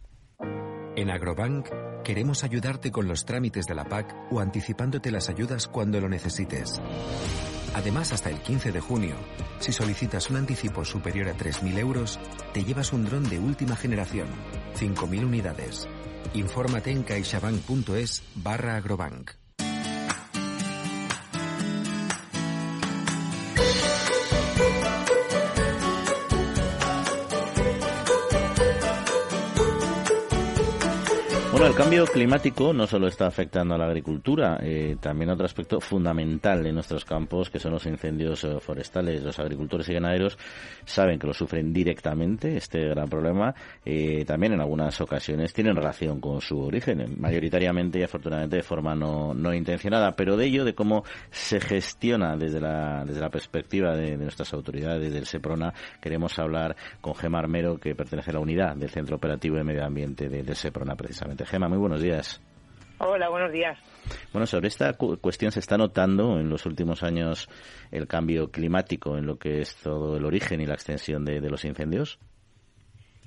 En 0.97 1.11
Agrobank 1.11 1.69
queremos 2.05 2.43
ayudarte 2.43 2.91
con 2.91 3.07
los 3.07 3.27
trámites 3.27 3.67
de 3.67 3.75
la 3.75 3.85
PAC 3.85 4.17
o 4.31 4.41
anticipándote 4.41 5.11
las 5.11 5.29
ayudas 5.29 5.69
cuando 5.69 6.01
lo 6.01 6.09
necesites. 6.09 6.81
Además, 7.75 8.15
hasta 8.15 8.31
el 8.31 8.41
15 8.41 8.73
de 8.73 8.81
junio, 8.81 9.15
si 9.59 9.73
solicitas 9.73 10.31
un 10.31 10.37
anticipo 10.37 10.87
superior 10.87 11.29
a 11.29 11.37
3.000 11.37 11.79
euros, 11.79 12.19
te 12.55 12.65
llevas 12.65 12.95
un 12.95 13.05
dron 13.05 13.29
de 13.29 13.39
última 13.39 13.77
generación, 13.77 14.29
5.000 14.75 15.27
unidades. 15.27 15.87
Infórmate 16.33 16.93
en 16.93 17.03
caixabank.es 17.03 18.23
barra 18.35 18.77
agrobank. 18.77 19.33
Bueno, 31.57 31.71
el 31.71 31.75
cambio 31.75 32.05
climático 32.05 32.75
no 32.75 32.87
solo 32.87 33.07
está 33.07 33.27
afectando 33.27 33.75
a 33.75 33.79
la 33.79 33.87
agricultura, 33.87 34.59
eh, 34.61 34.99
también 35.01 35.31
otro 35.31 35.47
aspecto 35.47 35.81
fundamental 35.81 36.67
en 36.67 36.75
nuestros 36.75 37.07
campos, 37.07 37.49
que 37.49 37.59
son 37.59 37.73
los 37.73 37.87
incendios 37.87 38.45
eh, 38.45 38.61
forestales. 38.61 39.23
Los 39.23 39.39
agricultores 39.39 39.89
y 39.89 39.95
ganaderos 39.95 40.37
saben 40.85 41.19
que 41.19 41.27
lo 41.27 41.33
sufren 41.33 41.73
directamente, 41.73 42.59
este 42.59 42.87
gran 42.89 43.09
problema. 43.09 43.55
Eh, 43.87 44.27
también 44.27 44.53
en 44.53 44.61
algunas 44.61 45.01
ocasiones 45.01 45.55
tienen 45.55 45.75
relación 45.75 46.21
con 46.21 46.43
su 46.43 46.61
origen, 46.61 47.17
mayoritariamente 47.19 48.01
y 48.01 48.03
afortunadamente 48.03 48.57
de 48.57 48.63
forma 48.63 48.95
no, 48.95 49.33
no 49.33 49.55
intencionada, 49.55 50.15
pero 50.15 50.37
de 50.37 50.45
ello, 50.45 50.63
de 50.63 50.75
cómo 50.75 51.05
se 51.31 51.59
gestiona 51.59 52.37
desde 52.37 52.61
la, 52.61 53.03
desde 53.07 53.23
la 53.23 53.31
perspectiva 53.31 53.97
de, 53.97 54.19
nuestras 54.19 54.53
autoridades, 54.53 55.11
del 55.11 55.25
SEPRONA, 55.25 55.73
queremos 56.03 56.39
hablar 56.39 56.77
con 57.01 57.15
Gemma 57.15 57.39
Armero, 57.39 57.79
que 57.79 57.95
pertenece 57.95 58.31
a 58.31 58.35
la 58.35 58.41
unidad 58.41 58.77
del 58.77 58.91
Centro 58.91 59.17
Operativo 59.17 59.57
de 59.57 59.65
Medio 59.65 59.87
Ambiente 59.87 60.29
del 60.29 60.55
SEPRONA, 60.55 60.95
precisamente. 60.95 61.46
Gema, 61.47 61.69
muy 61.69 61.79
buenos 61.79 62.03
días. 62.03 62.43
Hola, 62.99 63.29
buenos 63.29 63.53
días. 63.53 63.79
Bueno, 64.33 64.47
sobre 64.47 64.69
esta 64.69 64.95
cuestión 64.95 65.53
se 65.53 65.61
está 65.61 65.77
notando 65.77 66.41
en 66.41 66.49
los 66.49 66.67
últimos 66.67 67.03
años 67.03 67.49
el 67.93 68.07
cambio 68.07 68.51
climático 68.51 69.17
en 69.17 69.27
lo 69.27 69.39
que 69.39 69.61
es 69.61 69.77
todo 69.77 70.17
el 70.17 70.25
origen 70.25 70.61
y 70.61 70.67
la 70.67 70.75
extensión 70.75 71.25
de, 71.25 71.41
los 71.41 71.65
incendios. 71.65 72.19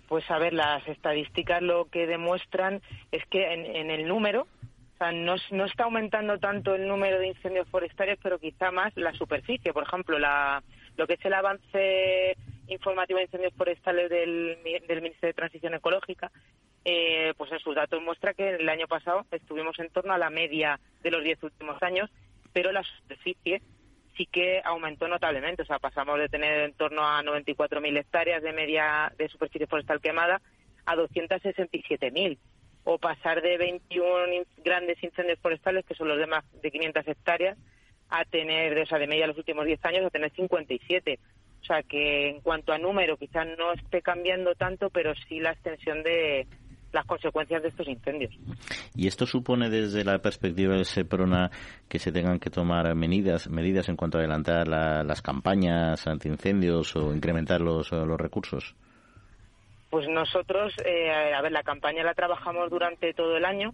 Pues 0.08 0.29
a 0.29 0.38
ver, 0.38 0.53
las 0.53 0.86
estadísticas 0.88 1.62
lo 1.62 1.86
que 1.86 2.08
demuestran 2.08 2.82
es 3.12 3.23
que 3.29 3.53
en, 3.53 3.91
el 3.91 4.08
número, 4.08 4.41
o 4.41 4.97
sea, 4.97 5.12
no, 5.12 5.36
no, 5.51 5.65
está 5.65 5.84
aumentando 5.84 6.39
tanto 6.39 6.75
el 6.75 6.88
número 6.88 7.19
de 7.19 7.27
incendios 7.27 7.69
forestales, 7.69 8.17
pero 8.21 8.39
quizá 8.39 8.71
más 8.71 8.91
la 8.97 9.13
superficie. 9.13 9.71
Por 9.71 9.84
ejemplo, 9.84 10.17
la, 10.17 10.63
lo 10.97 11.08
que 11.08 11.13
es 11.13 11.25
el 11.25 11.34
avance 11.34 12.36
informativo 12.67 13.17
de 13.17 13.25
incendios 13.25 13.53
forestales 13.53 14.10
del, 14.10 14.58
del 14.88 15.01
Ministerio 15.01 15.29
de 15.29 15.34
Transición 15.34 15.73
Ecológica 15.75 16.32
eh, 16.85 17.33
pues 17.37 17.51
en 17.51 17.59
sus 17.59 17.75
datos 17.75 18.01
muestra 18.01 18.33
que 18.33 18.55
el 18.55 18.69
año 18.69 18.87
pasado 18.87 19.25
estuvimos 19.31 19.77
en 19.79 19.89
torno 19.89 20.13
a 20.13 20.17
la 20.17 20.29
media 20.29 20.79
de 21.01 21.11
los 21.11 21.23
diez 21.23 21.41
últimos 21.43 21.81
años, 21.83 22.09
pero 22.53 22.71
la 22.71 22.83
superficie 22.83 23.61
sí 24.17 24.25
que 24.25 24.61
aumentó 24.63 25.07
notablemente. 25.07 25.63
O 25.63 25.65
sea, 25.65 25.79
pasamos 25.79 26.19
de 26.19 26.29
tener 26.29 26.61
en 26.61 26.73
torno 26.73 27.03
a 27.03 27.21
94.000 27.23 27.97
hectáreas 27.97 28.43
de 28.43 28.53
media 28.53 29.11
de 29.17 29.29
superficie 29.29 29.67
forestal 29.67 30.01
quemada 30.01 30.41
a 30.85 30.95
267.000. 30.95 32.37
O 32.85 32.97
pasar 32.97 33.41
de 33.41 33.57
21 33.57 34.45
grandes 34.63 35.01
incendios 35.03 35.39
forestales, 35.39 35.85
que 35.85 35.95
son 35.95 36.07
los 36.07 36.17
de 36.17 36.27
más 36.27 36.43
de 36.61 36.71
500 36.71 37.07
hectáreas, 37.07 37.57
a 38.09 38.25
tener, 38.25 38.77
o 38.79 38.85
sea, 38.85 38.97
de 38.97 39.07
media 39.07 39.27
los 39.27 39.37
últimos 39.37 39.65
10 39.65 39.83
años, 39.85 40.05
a 40.05 40.09
tener 40.09 40.31
57. 40.31 41.19
O 41.61 41.65
sea, 41.65 41.83
que 41.83 42.29
en 42.29 42.41
cuanto 42.41 42.71
a 42.71 42.77
número 42.77 43.17
quizás 43.17 43.45
no 43.57 43.73
esté 43.73 44.01
cambiando 44.01 44.55
tanto, 44.55 44.89
pero 44.89 45.13
sí 45.27 45.39
la 45.39 45.51
extensión 45.51 46.03
de, 46.03 46.47
las 46.91 47.06
consecuencias 47.06 47.62
de 47.62 47.69
estos 47.69 47.88
incendios. 47.88 48.34
¿Y 48.95 49.08
esto 49.08 49.25
supone 49.25 49.69
desde 49.69 50.04
la 50.04 50.19
perspectiva 50.19 50.75
del 50.75 50.86
SEPRONA 50.86 51.52
que 51.88 51.99
se 51.99 52.12
tengan 52.12 52.39
que 52.39 52.49
tomar 52.49 52.93
medidas, 52.95 53.49
medidas 53.49 53.89
en 53.89 53.95
cuanto 53.95 54.17
a 54.17 54.21
adelantar 54.21 54.67
las 54.67 55.21
campañas 55.21 56.08
antiincendios 56.08 56.95
o 56.95 57.13
incrementar 57.13 57.62
los, 57.62 57.91
los 57.91 58.19
recursos? 58.19 58.75
Pues 59.90 60.08
nosotros, 60.08 60.73
eh, 60.85 61.12
a 61.12 61.42
ver, 61.42 61.52
la 61.52 61.63
campaña 61.63 62.04
la 62.04 62.13
trabajamos 62.13 62.69
durante 62.69 63.13
todo 63.13 63.37
el 63.37 63.46
año 63.46 63.73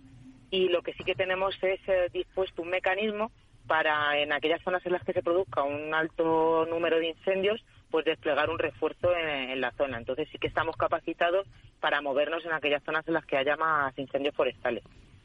y 0.49 0.70
lo 0.70 0.82
que 0.82 0.93
sí 0.93 1.03
que 1.03 1.16
tenemos 1.16 1.55
es 1.61 1.80
eh, 1.88 2.09
dispuesto 2.13 2.61
un 2.61 2.70
mecanismo 2.70 3.32
para 3.68 4.18
en 4.20 4.32
aquellas 4.32 4.61
zonas 4.61 4.86
en 4.86 4.93
las 4.93 5.03
que 5.03 5.13
se 5.13 5.24
produzca 5.24 5.63
un 5.63 5.93
alto 5.93 6.66
número 6.68 6.99
de 6.99 7.09
incendios, 7.09 7.63
pues 7.95 8.03
desplegar 8.03 8.49
un 8.49 8.59
refuerzo 8.59 9.15
en, 9.15 9.61
la 9.61 9.71
zona. 9.71 9.97
Entonces 9.97 10.27
sí 10.29 10.37
que 10.37 10.47
estamos 10.47 10.75
capacitados 10.75 11.47
para 11.79 12.01
movernos 12.01 12.43
en 12.43 12.51
aquellas 12.51 12.83
zonas 12.83 13.07
en 13.07 13.13
las 13.13 13.25
que 13.25 13.37
haya 13.37 13.55
más 13.55 13.97
incendios 13.97 14.35
forestales. 14.35 14.83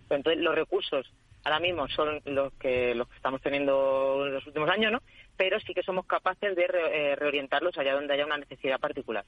Entonces 0.09 0.41
los 0.41 0.55
recursos 0.55 1.13
ahora 1.43 1.59
mismo 1.59 1.89
son 1.89 2.21
los 2.27 2.53
que 2.61 2.95
los 2.95 3.09
que 3.09 3.17
estamos 3.17 3.41
teniendo 3.43 4.25
en 4.25 4.35
los 4.35 4.47
últimos 4.47 4.71
años, 4.71 4.93
¿no? 4.93 5.01
Pero 5.37 5.59
sí 5.59 5.75
que 5.75 5.83
somos 5.83 6.07
capaces 6.07 6.55
de 6.55 6.63
eh, 6.63 7.17
reorientarlos 7.17 7.77
allá 7.77 7.95
donde 7.95 8.15
haya 8.15 8.25
una 8.25 8.39
necesidad 8.39 8.79
particular. 8.79 9.25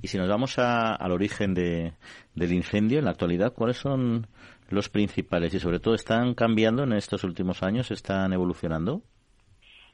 Y 0.00 0.06
si 0.06 0.16
nos 0.16 0.28
vamos 0.28 0.56
al 0.60 1.10
origen 1.10 1.52
de, 1.52 1.94
del 2.36 2.52
incendio 2.52 3.00
en 3.00 3.06
la 3.06 3.10
actualidad, 3.10 3.54
¿cuáles 3.54 3.78
son 3.78 4.28
los 4.68 4.88
principales 4.88 5.52
y 5.52 5.58
sobre 5.58 5.80
todo 5.80 5.96
están 5.96 6.34
cambiando 6.34 6.84
en 6.84 6.92
estos 6.92 7.24
últimos 7.24 7.64
años? 7.64 7.90
¿Están 7.90 8.32
evolucionando? 8.32 9.02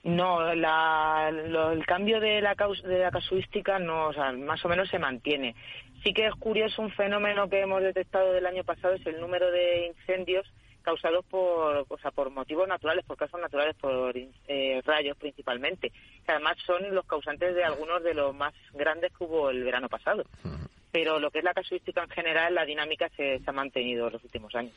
No, 0.04 0.50
el 0.50 1.86
cambio 1.86 2.18
de 2.18 2.40
la, 2.40 2.56
de 2.56 2.98
la 2.98 3.10
casuística 3.12 3.78
no, 3.78 4.10
más 4.38 4.64
o 4.64 4.68
menos 4.68 4.88
se 4.88 4.98
mantiene. 4.98 5.54
Sí 6.02 6.12
que 6.12 6.26
es 6.26 6.34
curioso 6.34 6.82
un 6.82 6.90
fenómeno 6.90 7.48
que 7.48 7.60
hemos 7.60 7.82
detectado 7.82 8.32
del 8.32 8.46
año 8.46 8.64
pasado 8.64 8.94
es 8.94 9.06
el 9.06 9.20
número 9.20 9.50
de 9.52 9.86
incendios 9.86 10.46
causados 10.82 11.24
por, 11.26 11.86
o 11.88 11.98
sea, 11.98 12.10
por 12.10 12.30
motivos 12.30 12.66
naturales, 12.66 13.04
por 13.04 13.16
causas 13.16 13.40
naturales, 13.40 13.76
por 13.76 14.16
eh, 14.16 14.82
rayos 14.84 15.16
principalmente, 15.16 15.90
que 15.90 16.32
además 16.32 16.56
son 16.66 16.92
los 16.92 17.06
causantes 17.06 17.54
de 17.54 17.62
algunos 17.62 18.02
de 18.02 18.14
los 18.14 18.34
más 18.34 18.52
grandes 18.72 19.12
que 19.16 19.22
hubo 19.22 19.50
el 19.50 19.62
verano 19.62 19.88
pasado 19.88 20.24
pero 20.92 21.18
lo 21.18 21.30
que 21.30 21.38
es 21.38 21.44
la 21.44 21.54
casuística 21.54 22.04
en 22.04 22.10
general, 22.10 22.54
la 22.54 22.66
dinámica 22.66 23.08
se, 23.16 23.40
ha 23.44 23.52
mantenido 23.52 24.08
en 24.08 24.12
los 24.12 24.24
últimos 24.24 24.54
años. 24.54 24.72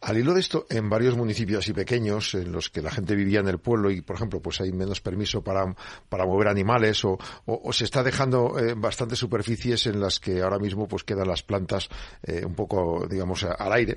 Al 0.00 0.16
hilo 0.16 0.32
de 0.32 0.40
esto, 0.40 0.66
en 0.70 0.88
varios 0.88 1.14
municipios 1.16 1.58
así 1.58 1.74
pequeños, 1.74 2.34
en 2.34 2.50
los 2.50 2.70
que 2.70 2.80
la 2.80 2.90
gente 2.90 3.14
vivía 3.14 3.40
en 3.40 3.48
el 3.48 3.58
pueblo 3.58 3.90
y, 3.90 4.00
por 4.00 4.16
ejemplo, 4.16 4.40
pues 4.40 4.62
hay 4.62 4.72
menos 4.72 5.02
permiso 5.02 5.44
para, 5.44 5.74
para 6.08 6.24
mover 6.24 6.48
animales 6.48 7.04
o, 7.04 7.18
o, 7.44 7.72
se 7.72 7.84
está 7.84 8.02
dejando 8.02 8.58
eh, 8.58 8.74
bastantes 8.74 9.18
superficies 9.18 9.86
en 9.86 10.00
las 10.00 10.18
que 10.18 10.40
ahora 10.40 10.58
mismo 10.58 10.88
pues 10.88 11.04
quedan 11.04 11.28
las 11.28 11.42
plantas 11.42 11.90
eh, 12.22 12.44
un 12.44 12.54
poco, 12.54 13.06
digamos, 13.06 13.44
al 13.44 13.72
aire. 13.74 13.96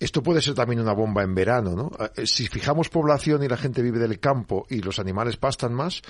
Esto 0.00 0.22
puede 0.22 0.40
ser 0.40 0.54
también 0.54 0.80
una 0.80 0.94
bomba 0.94 1.22
en 1.22 1.34
verano, 1.34 1.74
¿no? 1.76 1.90
Eh, 2.16 2.26
si 2.26 2.46
fijamos 2.46 2.88
población 2.88 3.42
y 3.42 3.48
la 3.48 3.58
gente 3.58 3.82
vive 3.82 3.98
del 3.98 4.18
campo 4.18 4.66
y 4.70 4.80
los 4.80 4.98
animales 4.98 5.36
pastan 5.36 5.74
más, 5.74 6.02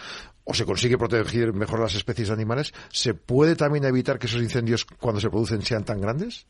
o 0.44 0.54
se 0.54 0.64
consigue 0.64 0.98
proteger 0.98 1.52
mejor 1.52 1.80
las 1.80 1.94
especies 1.94 2.30
animales, 2.30 2.72
¿se 2.90 3.14
puede 3.14 3.56
también 3.56 3.84
evitar 3.84 4.18
que 4.18 4.26
esos 4.26 4.42
incendios 4.42 4.84
cuando 4.84 5.20
se 5.20 5.30
producen 5.30 5.62
sean 5.62 5.84
tan 5.84 6.00
grandes? 6.00 6.46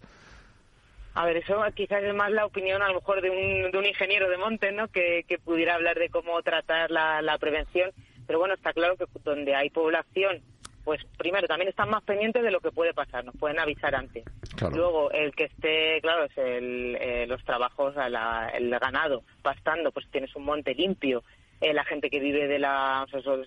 A 1.15 1.25
ver, 1.27 1.37
eso 1.37 1.63
quizás 1.75 2.03
es 2.03 2.15
más 2.15 2.31
la 2.33 2.45
opinión 2.45 2.83
a 2.83 2.89
lo 2.89 2.95
mejor 2.95 3.23
de 3.23 3.31
un, 3.31 3.71
de 3.71 3.79
un 3.79 3.87
ingeniero 3.87 4.29
de 4.29 4.37
monte, 4.37 4.73
¿no? 4.73 4.89
Que, 4.89 5.25
pudiera 5.45 5.75
hablar 5.75 5.97
de 5.97 6.09
cómo 6.09 6.43
tratar 6.43 6.91
la, 6.91 7.37
prevención. 7.39 7.93
Pero 8.27 8.41
bueno, 8.41 8.55
está 8.55 8.73
claro 8.73 8.97
que 8.97 9.05
donde 9.23 9.55
hay 9.55 9.71
población, 9.71 10.43
pues 10.83 11.01
primero 11.17 11.47
también 11.47 11.69
están 11.69 11.89
más 11.89 12.03
pendientes 12.03 12.43
de 12.43 12.51
lo 12.51 12.61
que 12.61 12.73
puede 12.73 12.95
pasar, 12.95 13.25
nos 13.25 13.37
pueden 13.37 13.61
avisar 13.61 13.95
antes. 13.95 14.25
Luego, 14.73 15.13
el 15.13 15.33
que 15.37 15.45
esté, 15.45 16.01
claro, 16.01 16.25
es 16.25 16.37
el, 16.37 16.97
eh, 17.01 17.27
los 17.29 17.45
trabajos, 17.45 17.95
el 17.97 18.79
ganado 18.79 19.23
pastando, 19.43 19.93
pues 19.93 20.09
tienes 20.11 20.35
un 20.35 20.45
monte 20.45 20.75
limpio, 20.75 21.23
eh, 21.65 21.73
la 21.73 21.85
gente 21.85 22.11
que 22.11 22.21
vive 22.21 22.47
de 22.47 22.59
la, 22.59 23.07
eso 23.11 23.43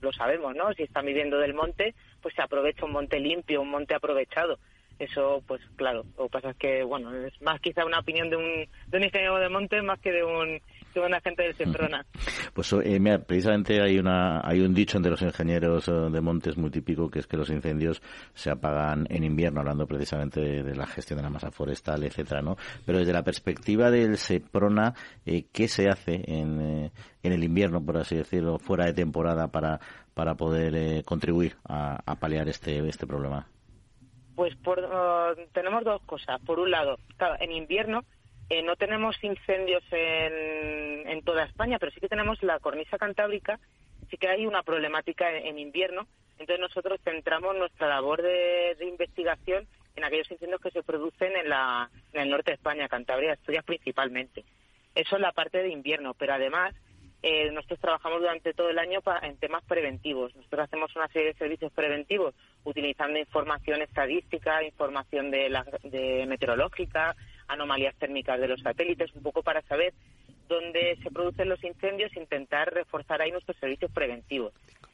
lo 0.00 0.12
sabemos, 0.12 0.56
¿no? 0.56 0.72
Si 0.72 0.84
están 0.84 1.04
viviendo 1.04 1.38
del 1.38 1.52
monte, 1.52 1.94
pues 2.22 2.34
se 2.34 2.40
aprovecha 2.40 2.86
un 2.86 2.92
monte 2.92 3.20
limpio, 3.20 3.60
un 3.60 3.68
monte 3.68 3.94
aprovechado. 3.94 4.58
Eso, 4.98 5.42
pues 5.46 5.60
claro, 5.76 6.04
lo 6.16 6.24
que 6.24 6.30
pasa 6.30 6.50
es 6.50 6.56
que, 6.56 6.82
bueno, 6.82 7.14
es 7.14 7.40
más 7.42 7.60
quizá 7.60 7.84
una 7.84 7.98
opinión 7.98 8.30
de 8.30 8.36
un, 8.36 8.68
de 8.86 8.96
un 8.96 9.04
ingeniero 9.04 9.38
de 9.38 9.50
monte 9.50 9.82
más 9.82 10.00
que 10.00 10.12
de 10.12 10.24
un 10.24 10.60
buena 10.94 11.20
gente 11.20 11.42
del 11.42 11.54
Semprona. 11.54 12.04
Pues 12.52 12.72
eh, 12.72 12.98
mira, 12.98 13.18
precisamente 13.18 13.80
hay 13.80 13.98
una 13.98 14.40
hay 14.42 14.60
un 14.60 14.74
dicho 14.74 14.96
entre 14.96 15.10
los 15.10 15.22
ingenieros 15.22 15.88
eh, 15.88 15.92
de 15.92 16.20
montes 16.20 16.56
muy 16.56 16.70
típico 16.70 17.10
que 17.10 17.20
es 17.20 17.26
que 17.26 17.36
los 17.36 17.50
incendios 17.50 18.02
se 18.34 18.50
apagan 18.50 19.06
en 19.10 19.24
invierno, 19.24 19.60
hablando 19.60 19.86
precisamente 19.86 20.40
de, 20.40 20.74
la 20.74 20.86
gestión 20.86 21.18
de 21.18 21.22
la 21.22 21.30
masa 21.30 21.50
forestal, 21.50 22.02
etcétera, 22.04 22.42
¿no? 22.42 22.56
Pero 22.84 22.98
desde 22.98 23.12
la 23.12 23.22
perspectiva 23.22 23.90
del 23.90 24.16
Seprona, 24.16 24.94
eh, 25.26 25.46
¿qué 25.52 25.68
se 25.68 25.88
hace 25.88 26.22
en, 26.26 26.90
en 27.22 27.32
el 27.32 27.44
invierno, 27.44 27.84
por 27.84 27.98
así 27.98 28.16
decirlo, 28.16 28.58
fuera 28.58 28.86
de 28.86 28.94
temporada 28.94 29.48
para 29.48 29.80
para 30.14 30.34
poder 30.34 31.04
contribuir 31.04 31.56
a, 31.68 32.16
paliar 32.18 32.48
este 32.48 32.86
este 32.88 33.06
problema? 33.06 33.46
Pues 34.34 34.54
por, 34.56 34.80
tenemos 35.52 35.84
dos 35.84 36.00
cosas. 36.02 36.40
Por 36.44 36.58
un 36.58 36.70
lado, 36.70 36.98
en 37.40 37.52
invierno 37.52 38.04
eh, 38.50 38.62
no 38.62 38.76
tenemos 38.76 39.22
incendios 39.22 39.84
en, 39.90 41.08
en, 41.08 41.22
toda 41.22 41.44
España, 41.44 41.78
pero 41.78 41.92
sí 41.92 42.00
que 42.00 42.08
tenemos 42.08 42.42
la 42.42 42.58
cornisa 42.58 42.96
cantábrica, 42.96 43.60
sí 44.10 44.16
que 44.16 44.28
hay 44.28 44.46
una 44.46 44.62
problemática 44.62 45.30
en, 45.36 45.58
invierno. 45.58 46.06
Entonces 46.38 46.60
nosotros 46.60 47.00
centramos 47.04 47.56
nuestra 47.56 47.88
labor 47.88 48.22
de, 48.22 48.76
investigación 48.80 49.66
en 49.96 50.04
aquellos 50.04 50.30
incendios 50.30 50.60
que 50.60 50.70
se 50.70 50.82
producen 50.82 51.36
en, 51.36 51.48
la, 51.48 51.90
el 52.12 52.30
norte 52.30 52.52
de 52.52 52.54
España, 52.54 52.88
Cantabria, 52.88 53.32
Asturias 53.32 53.64
principalmente. 53.64 54.44
Eso 54.94 55.16
es 55.16 55.22
la 55.22 55.32
parte 55.32 55.58
de 55.58 55.68
invierno, 55.68 56.14
pero 56.14 56.34
además 56.34 56.74
eh, 57.22 57.50
nosotros 57.50 57.80
trabajamos 57.80 58.20
durante 58.20 58.54
todo 58.54 58.70
el 58.70 58.78
año 58.78 59.00
en 59.22 59.36
temas 59.36 59.64
preventivos. 59.64 60.34
Nosotros 60.36 60.62
hacemos 60.62 60.94
una 60.96 61.08
serie 61.08 61.28
de 61.28 61.38
servicios 61.38 61.72
preventivos 61.72 62.34
utilizando 62.64 63.18
información 63.18 63.82
estadística, 63.82 64.62
información 64.62 65.30
de, 65.30 65.50
la, 65.50 65.66
de 65.82 66.24
meteorológica, 66.26 67.16
anomalías 67.48 67.94
térmicas 67.96 68.38
de 68.38 68.48
los 68.48 68.60
satélites, 68.60 69.14
un 69.14 69.22
poco 69.22 69.42
para 69.42 69.62
saber 69.62 69.94
dónde 70.48 70.96
se 71.02 71.10
producen 71.10 71.48
los 71.48 71.62
incendios, 71.62 72.14
intentar 72.16 72.72
reforzar 72.72 73.20
ahí 73.20 73.30
nuestros 73.30 73.56
servicios 73.58 73.90
preventivos. 73.92 74.52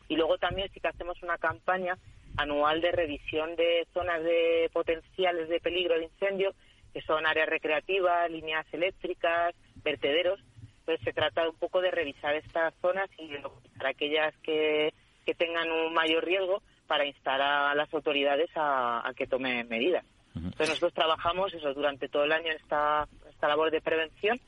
Y 0.09 0.17
luego 0.17 0.39
también 0.39 0.71
sí 0.73 0.81
que 0.81 0.89
hacemos 0.89 1.23
una 1.23 1.39
campaña 1.39 1.97
anual 2.37 2.81
de 2.81 2.93
revisión 2.93 3.55
de 3.57 3.87
zonas 3.93 4.23
de 4.23 4.69
potenciales 4.73 5.49
de 5.49 5.61
peligro 5.61 5.95
de 5.95 6.05
incendio, 6.05 6.55
que 6.93 7.01
son 7.03 7.27
áreas 7.27 7.49
recreativas, 7.49 8.31
líneas 8.31 8.67
eléctricas, 8.73 9.55
vertederos. 9.83 10.41
Entonces 10.81 11.05
se 11.05 11.13
trata 11.13 11.49
un 11.49 11.57
poco 11.57 11.81
de 11.81 11.91
revisar 11.91 12.35
estas 12.35 12.75
zonas 12.81 13.09
y 13.19 13.31
para 13.79 13.91
aquellas 13.91 14.35
que, 14.39 14.93
que 15.25 15.35
tengan 15.35 15.71
un 15.71 15.95
mayor 15.95 16.25
riesgo 16.25 16.63
para 16.87 17.07
instar 17.07 17.41
a 17.41 17.75
las 17.75 17.93
autoridades 17.95 18.51
a 18.57 19.11
que 19.17 19.27
tomen 19.27 19.67
medidas. 19.69 20.05
Entonces 20.35 20.69
nosotros 20.69 20.95
trabajamos 20.95 21.55
eso 21.55 21.73
durante 21.75 22.09
todo 22.09 22.25
el 22.25 22.33
año 22.33 22.51
en 22.51 22.57
esta, 22.57 23.07
esta 23.31 23.49
labor 23.49 23.71
de 23.71 23.81
prevención 23.81 24.41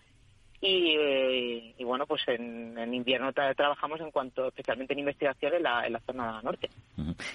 y, 0.61 0.97
eh, 0.99 1.75
bueno, 1.85 2.07
pues 2.07 2.23
en, 2.29 2.93
invierno 2.93 3.33
trabajamos 3.33 4.01
en 4.01 4.11
cuanto, 4.11 4.49
especialmente 4.49 4.95
en 4.95 5.01
investigación 5.01 5.55
en 5.55 5.63
la, 5.63 5.87
en 5.87 5.93
la 5.93 6.01
zona 6.01 6.41
norte. 6.43 6.71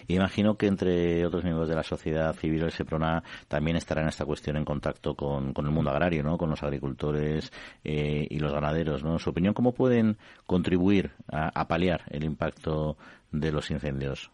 Y 0.07 0.15
imagino 0.15 0.57
que 0.57 0.65
entre 0.65 1.25
otros 1.25 1.43
miembros 1.43 1.69
de 1.69 1.75
la 1.75 1.83
sociedad 1.83 2.33
civil, 2.33 2.63
el 2.63 2.71
SEPRONA 2.71 3.23
también 3.47 3.77
estará 3.77 4.01
en 4.01 4.07
esta 4.07 4.25
cuestión 4.25 4.57
en 4.57 4.65
contacto 4.65 5.15
con, 5.15 5.53
con 5.53 5.65
el 5.65 5.71
mundo 5.71 5.91
agrario, 5.91 6.23
¿no? 6.23 6.37
Con 6.37 6.49
los 6.49 6.63
agricultores 6.63 7.51
eh, 7.83 8.27
y 8.29 8.39
los 8.39 8.51
ganaderos, 8.51 9.03
¿no? 9.03 9.13
En 9.13 9.19
su 9.19 9.29
opinión, 9.29 9.53
¿cómo 9.53 9.73
pueden 9.73 10.17
contribuir 10.45 11.11
a, 11.31 11.67
paliar 11.67 12.01
el 12.09 12.23
impacto 12.23 12.97
de 13.31 13.51
los 13.51 13.69
incendios? 13.69 14.31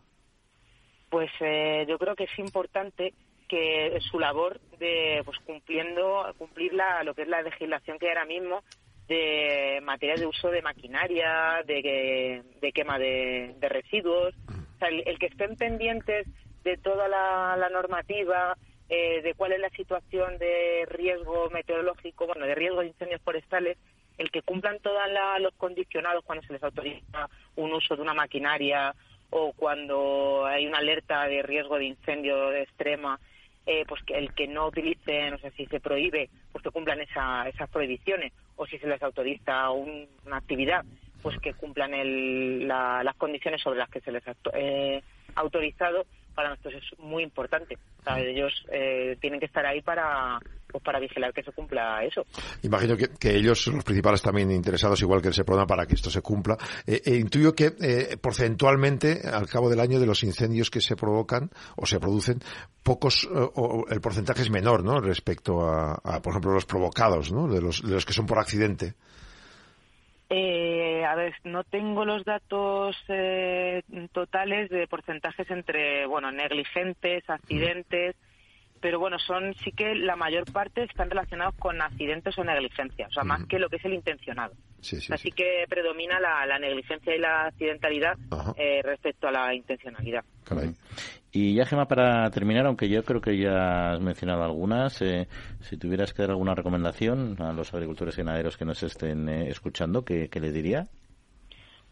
Pues 1.09 1.29
eh, 1.41 1.85
yo 1.87 1.97
creo 1.97 2.15
que 2.15 2.23
es 2.23 2.39
importante 2.39 3.13
que 3.47 3.97
su 4.11 4.19
labor 4.19 4.59
de 4.79 5.21
pues 5.25 5.37
cumpliendo 5.45 6.25
cumplir 6.37 6.73
la, 6.73 7.03
lo 7.03 7.13
que 7.13 7.23
es 7.23 7.27
la 7.27 7.41
legislación 7.41 7.97
que 7.97 8.07
hay 8.07 8.09
ahora 8.09 8.25
mismo 8.25 8.63
de 9.07 9.79
materia 9.83 10.15
de 10.15 10.25
uso 10.25 10.49
de 10.51 10.61
maquinaria, 10.61 11.63
de, 11.65 12.43
de 12.61 12.71
quema 12.73 12.99
de, 12.99 13.55
residuos, 13.61 14.35
o 14.47 14.79
sea, 14.79 14.89
el, 14.89 15.17
que 15.17 15.27
estén 15.27 15.55
pendientes 15.55 16.27
de 16.63 16.77
toda 16.77 17.07
la, 17.07 17.69
normativa, 17.71 18.57
eh, 18.89 19.21
de 19.21 19.33
cuál 19.33 19.53
es 19.53 19.59
la 19.59 19.69
situación 19.69 20.37
de 20.37 20.85
riesgo 20.89 21.49
meteorológico, 21.51 22.27
bueno, 22.27 22.45
de 22.45 22.55
riesgo 22.55 22.81
de 22.81 22.87
incendios 22.87 23.21
forestales, 23.21 23.77
el 24.17 24.31
que 24.31 24.41
cumplan 24.41 24.79
todos 24.79 24.99
los 25.39 25.53
condicionados 25.55 26.23
cuando 26.25 26.45
se 26.45 26.53
les 26.53 26.63
autoriza 26.63 27.29
un 27.55 27.71
uso 27.71 27.95
de 27.95 28.01
una 28.01 28.13
maquinaria 28.13 28.93
o 29.29 29.53
cuando 29.53 30.45
hay 30.45 30.65
una 30.65 30.79
alerta 30.79 31.27
de 31.27 31.43
riesgo 31.43 31.77
de 31.77 31.85
incendio 31.85 32.51
extrema 32.53 33.19
eh, 33.67 33.83
pues 33.85 34.01
que 34.03 34.17
el 34.17 34.31
que 34.31 34.47
no 34.47 34.67
utilice, 34.67 35.29
no 35.29 35.37
sé 35.39 35.51
si 35.51 35.65
se 35.65 35.81
prohíbe, 35.81 36.29
pues 36.53 36.63
que 36.63 36.71
cumplan 36.71 37.01
esa, 37.01 37.47
esas 37.49 37.69
prohibiciones, 37.69 38.31
o 38.55 38.65
si 38.65 38.79
se 38.79 38.87
les 38.87 39.03
autoriza 39.03 39.69
una 39.71 40.37
actividad, 40.37 40.85
pues 41.21 41.37
que 41.39 41.53
cumplan 41.53 41.93
el, 41.93 42.65
las 42.67 43.15
condiciones 43.17 43.61
sobre 43.61 43.79
las 43.79 43.89
que 43.89 43.99
se 43.99 44.11
les 44.13 44.23
eh, 44.53 45.03
autorizado, 45.37 46.05
para 46.35 46.49
nosotros 46.49 46.75
es 46.75 46.99
muy 46.99 47.23
importante. 47.23 47.77
ellos 48.15 48.53
eh, 48.71 49.17
tienen 49.19 49.39
que 49.39 49.47
estar 49.47 49.65
ahí 49.65 49.81
para 49.81 50.39
pues 50.69 50.83
para 50.83 50.99
vigilar 50.99 51.33
que 51.33 51.41
se 51.43 51.51
cumpla 51.53 52.03
eso. 52.03 52.25
Imagino 52.61 52.97
que, 52.97 53.35
ellos 53.35 53.63
son 53.63 53.75
los 53.75 53.85
principales 53.85 54.21
también 54.21 54.51
interesados, 54.51 55.01
igual 55.01 55.21
que 55.21 55.29
el 55.29 55.33
SEPRONA, 55.33 55.65
para 55.65 55.85
que 55.85 55.95
esto 55.95 56.09
se 56.09 56.21
cumpla. 56.21 56.57
Eh, 56.85 57.01
eh, 57.05 57.15
intuyo 57.15 57.55
que 57.55 57.71
porcentualmente, 58.21 59.21
al 59.31 59.47
cabo 59.47 59.69
del 59.69 59.79
año, 59.79 59.97
de 59.97 60.05
los 60.05 60.23
incendios 60.23 60.69
que 60.69 60.81
se 60.81 60.97
provocan 60.97 61.49
o 61.77 61.85
se 61.85 62.01
producen, 62.01 62.39
pocos, 62.83 63.27
o 63.31 63.85
el 63.89 64.01
porcentaje 64.01 64.41
es 64.41 64.49
menor, 64.49 64.83
¿no? 64.83 64.99
Respecto 64.99 65.65
a, 65.65 66.21
por 66.21 66.33
ejemplo, 66.33 66.51
los 66.51 66.65
provocados, 66.65 67.31
¿no? 67.31 67.47
De 67.47 67.61
los, 67.61 67.81
de 67.81 67.93
los 67.93 68.05
que 68.05 68.13
son 68.13 68.25
por 68.25 68.39
accidente. 68.39 68.93
Eh, 70.29 71.05
a 71.05 71.15
ver, 71.15 71.35
no 71.43 71.63
tengo 71.63 72.03
los 72.03 72.25
datos 72.25 72.97
eh, 73.07 73.83
totales 74.11 74.69
de 74.69 74.87
porcentajes 74.87 75.49
entre, 75.49 76.05
bueno, 76.05 76.31
negligentes, 76.31 77.29
accidentes, 77.29 78.15
pero 78.81 78.99
bueno, 78.99 79.17
son 79.19 79.53
sí 79.63 79.71
que 79.71 79.95
la 79.95 80.15
mayor 80.15 80.51
parte 80.51 80.83
están 80.83 81.09
relacionados 81.09 81.55
con 81.55 81.81
accidentes 81.81 82.37
o 82.37 82.43
negligencias, 82.43 83.09
o 83.09 83.13
sea, 83.13 83.23
más 83.23 83.45
que 83.45 83.59
lo 83.59 83.69
que 83.69 83.77
es 83.77 83.85
el 83.85 83.93
intencionado. 83.93 84.53
Así 85.09 85.31
que 85.31 85.65
predomina 85.67 86.19
la, 86.19 86.59
negligencia 86.59 87.15
y 87.15 87.19
la 87.19 87.47
accidentalidad 87.47 88.17
eh, 88.57 88.81
respecto 88.83 89.27
a 89.27 89.31
la 89.31 89.53
intencionalidad. 89.53 90.23
Y 91.31 91.55
ya, 91.55 91.65
Gema, 91.65 91.87
para 91.87 92.29
terminar, 92.31 92.65
aunque 92.65 92.89
yo 92.89 93.03
creo 93.03 93.21
que 93.21 93.37
ya 93.37 93.91
has 93.91 93.99
mencionado 93.99 94.43
algunas, 94.43 95.01
eh, 95.01 95.27
si 95.61 95.77
tuvieras 95.77 96.13
que 96.13 96.21
dar 96.21 96.31
alguna 96.31 96.55
recomendación 96.55 97.35
a 97.41 97.53
los 97.53 97.73
agricultores 97.73 98.17
y 98.17 98.21
ganaderos 98.21 98.57
que 98.57 98.65
nos 98.65 98.81
estén 98.81 99.27
eh, 99.27 99.49
escuchando, 99.49 100.05
¿qué, 100.05 100.29
¿qué 100.29 100.39
le 100.39 100.51
diría? 100.51 100.87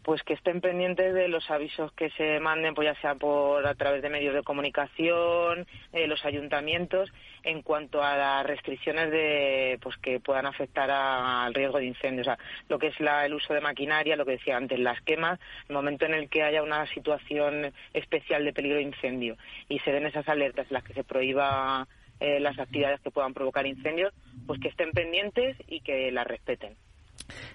Pues 0.06 0.22
que 0.22 0.34
estén 0.34 0.60
pendientes 0.60 1.12
de 1.14 1.26
los 1.26 1.50
avisos 1.50 1.90
que 1.94 2.10
se 2.10 2.38
manden, 2.38 2.76
pues 2.76 2.86
ya 2.86 3.00
sea 3.00 3.16
por 3.16 3.66
a 3.66 3.74
través 3.74 4.02
de 4.02 4.08
medios 4.08 4.34
de 4.34 4.44
comunicación, 4.44 5.66
eh, 5.92 6.06
los 6.06 6.24
ayuntamientos, 6.24 7.12
en 7.42 7.60
cuanto 7.60 8.04
a 8.04 8.16
las 8.16 8.46
restricciones 8.46 9.10
de, 9.10 9.80
pues 9.82 9.96
que 9.96 10.20
puedan 10.20 10.46
afectar 10.46 10.88
al 10.92 11.52
riesgo 11.52 11.78
de 11.78 11.86
incendio, 11.86 12.20
o 12.20 12.24
sea, 12.24 12.38
lo 12.68 12.78
que 12.78 12.86
es 12.86 13.00
la, 13.00 13.26
el 13.26 13.34
uso 13.34 13.52
de 13.52 13.60
maquinaria, 13.60 14.14
lo 14.14 14.24
que 14.24 14.38
decía 14.38 14.56
antes, 14.56 14.78
las 14.78 15.00
quemas, 15.00 15.40
el 15.68 15.74
momento 15.74 16.06
en 16.06 16.14
el 16.14 16.28
que 16.28 16.44
haya 16.44 16.62
una 16.62 16.86
situación 16.86 17.72
especial 17.92 18.44
de 18.44 18.52
peligro 18.52 18.76
de 18.76 18.84
incendio 18.84 19.36
y 19.68 19.80
se 19.80 19.90
den 19.90 20.06
esas 20.06 20.28
alertas 20.28 20.68
en 20.68 20.74
las 20.74 20.84
que 20.84 20.94
se 20.94 21.02
prohíba 21.02 21.88
eh, 22.20 22.38
las 22.38 22.56
actividades 22.60 23.00
que 23.00 23.10
puedan 23.10 23.34
provocar 23.34 23.66
incendios, 23.66 24.14
pues 24.46 24.60
que 24.60 24.68
estén 24.68 24.92
pendientes 24.92 25.56
y 25.66 25.80
que 25.80 26.12
las 26.12 26.28
respeten. 26.28 26.76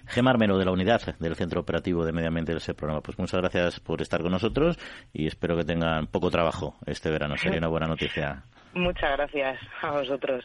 Gemar 0.06 0.38
Meno, 0.38 0.58
de 0.58 0.64
la 0.64 0.72
unidad 0.72 1.16
del 1.18 1.36
Centro 1.36 1.60
Operativo 1.60 2.04
de 2.04 2.12
Medio 2.12 2.28
Ambiente 2.28 2.52
del 2.52 2.74
programa. 2.74 3.00
Pues 3.00 3.18
muchas 3.18 3.40
gracias 3.40 3.80
por 3.80 4.02
estar 4.02 4.22
con 4.22 4.32
nosotros 4.32 4.78
y 5.12 5.26
espero 5.26 5.56
que 5.56 5.64
tengan 5.64 6.06
poco 6.06 6.30
trabajo 6.30 6.76
este 6.86 7.10
verano. 7.10 7.36
Sería 7.36 7.58
una 7.58 7.68
buena 7.68 7.86
noticia. 7.86 8.44
Muchas 8.74 9.12
gracias 9.16 9.58
a 9.82 9.90
vosotros. 9.90 10.44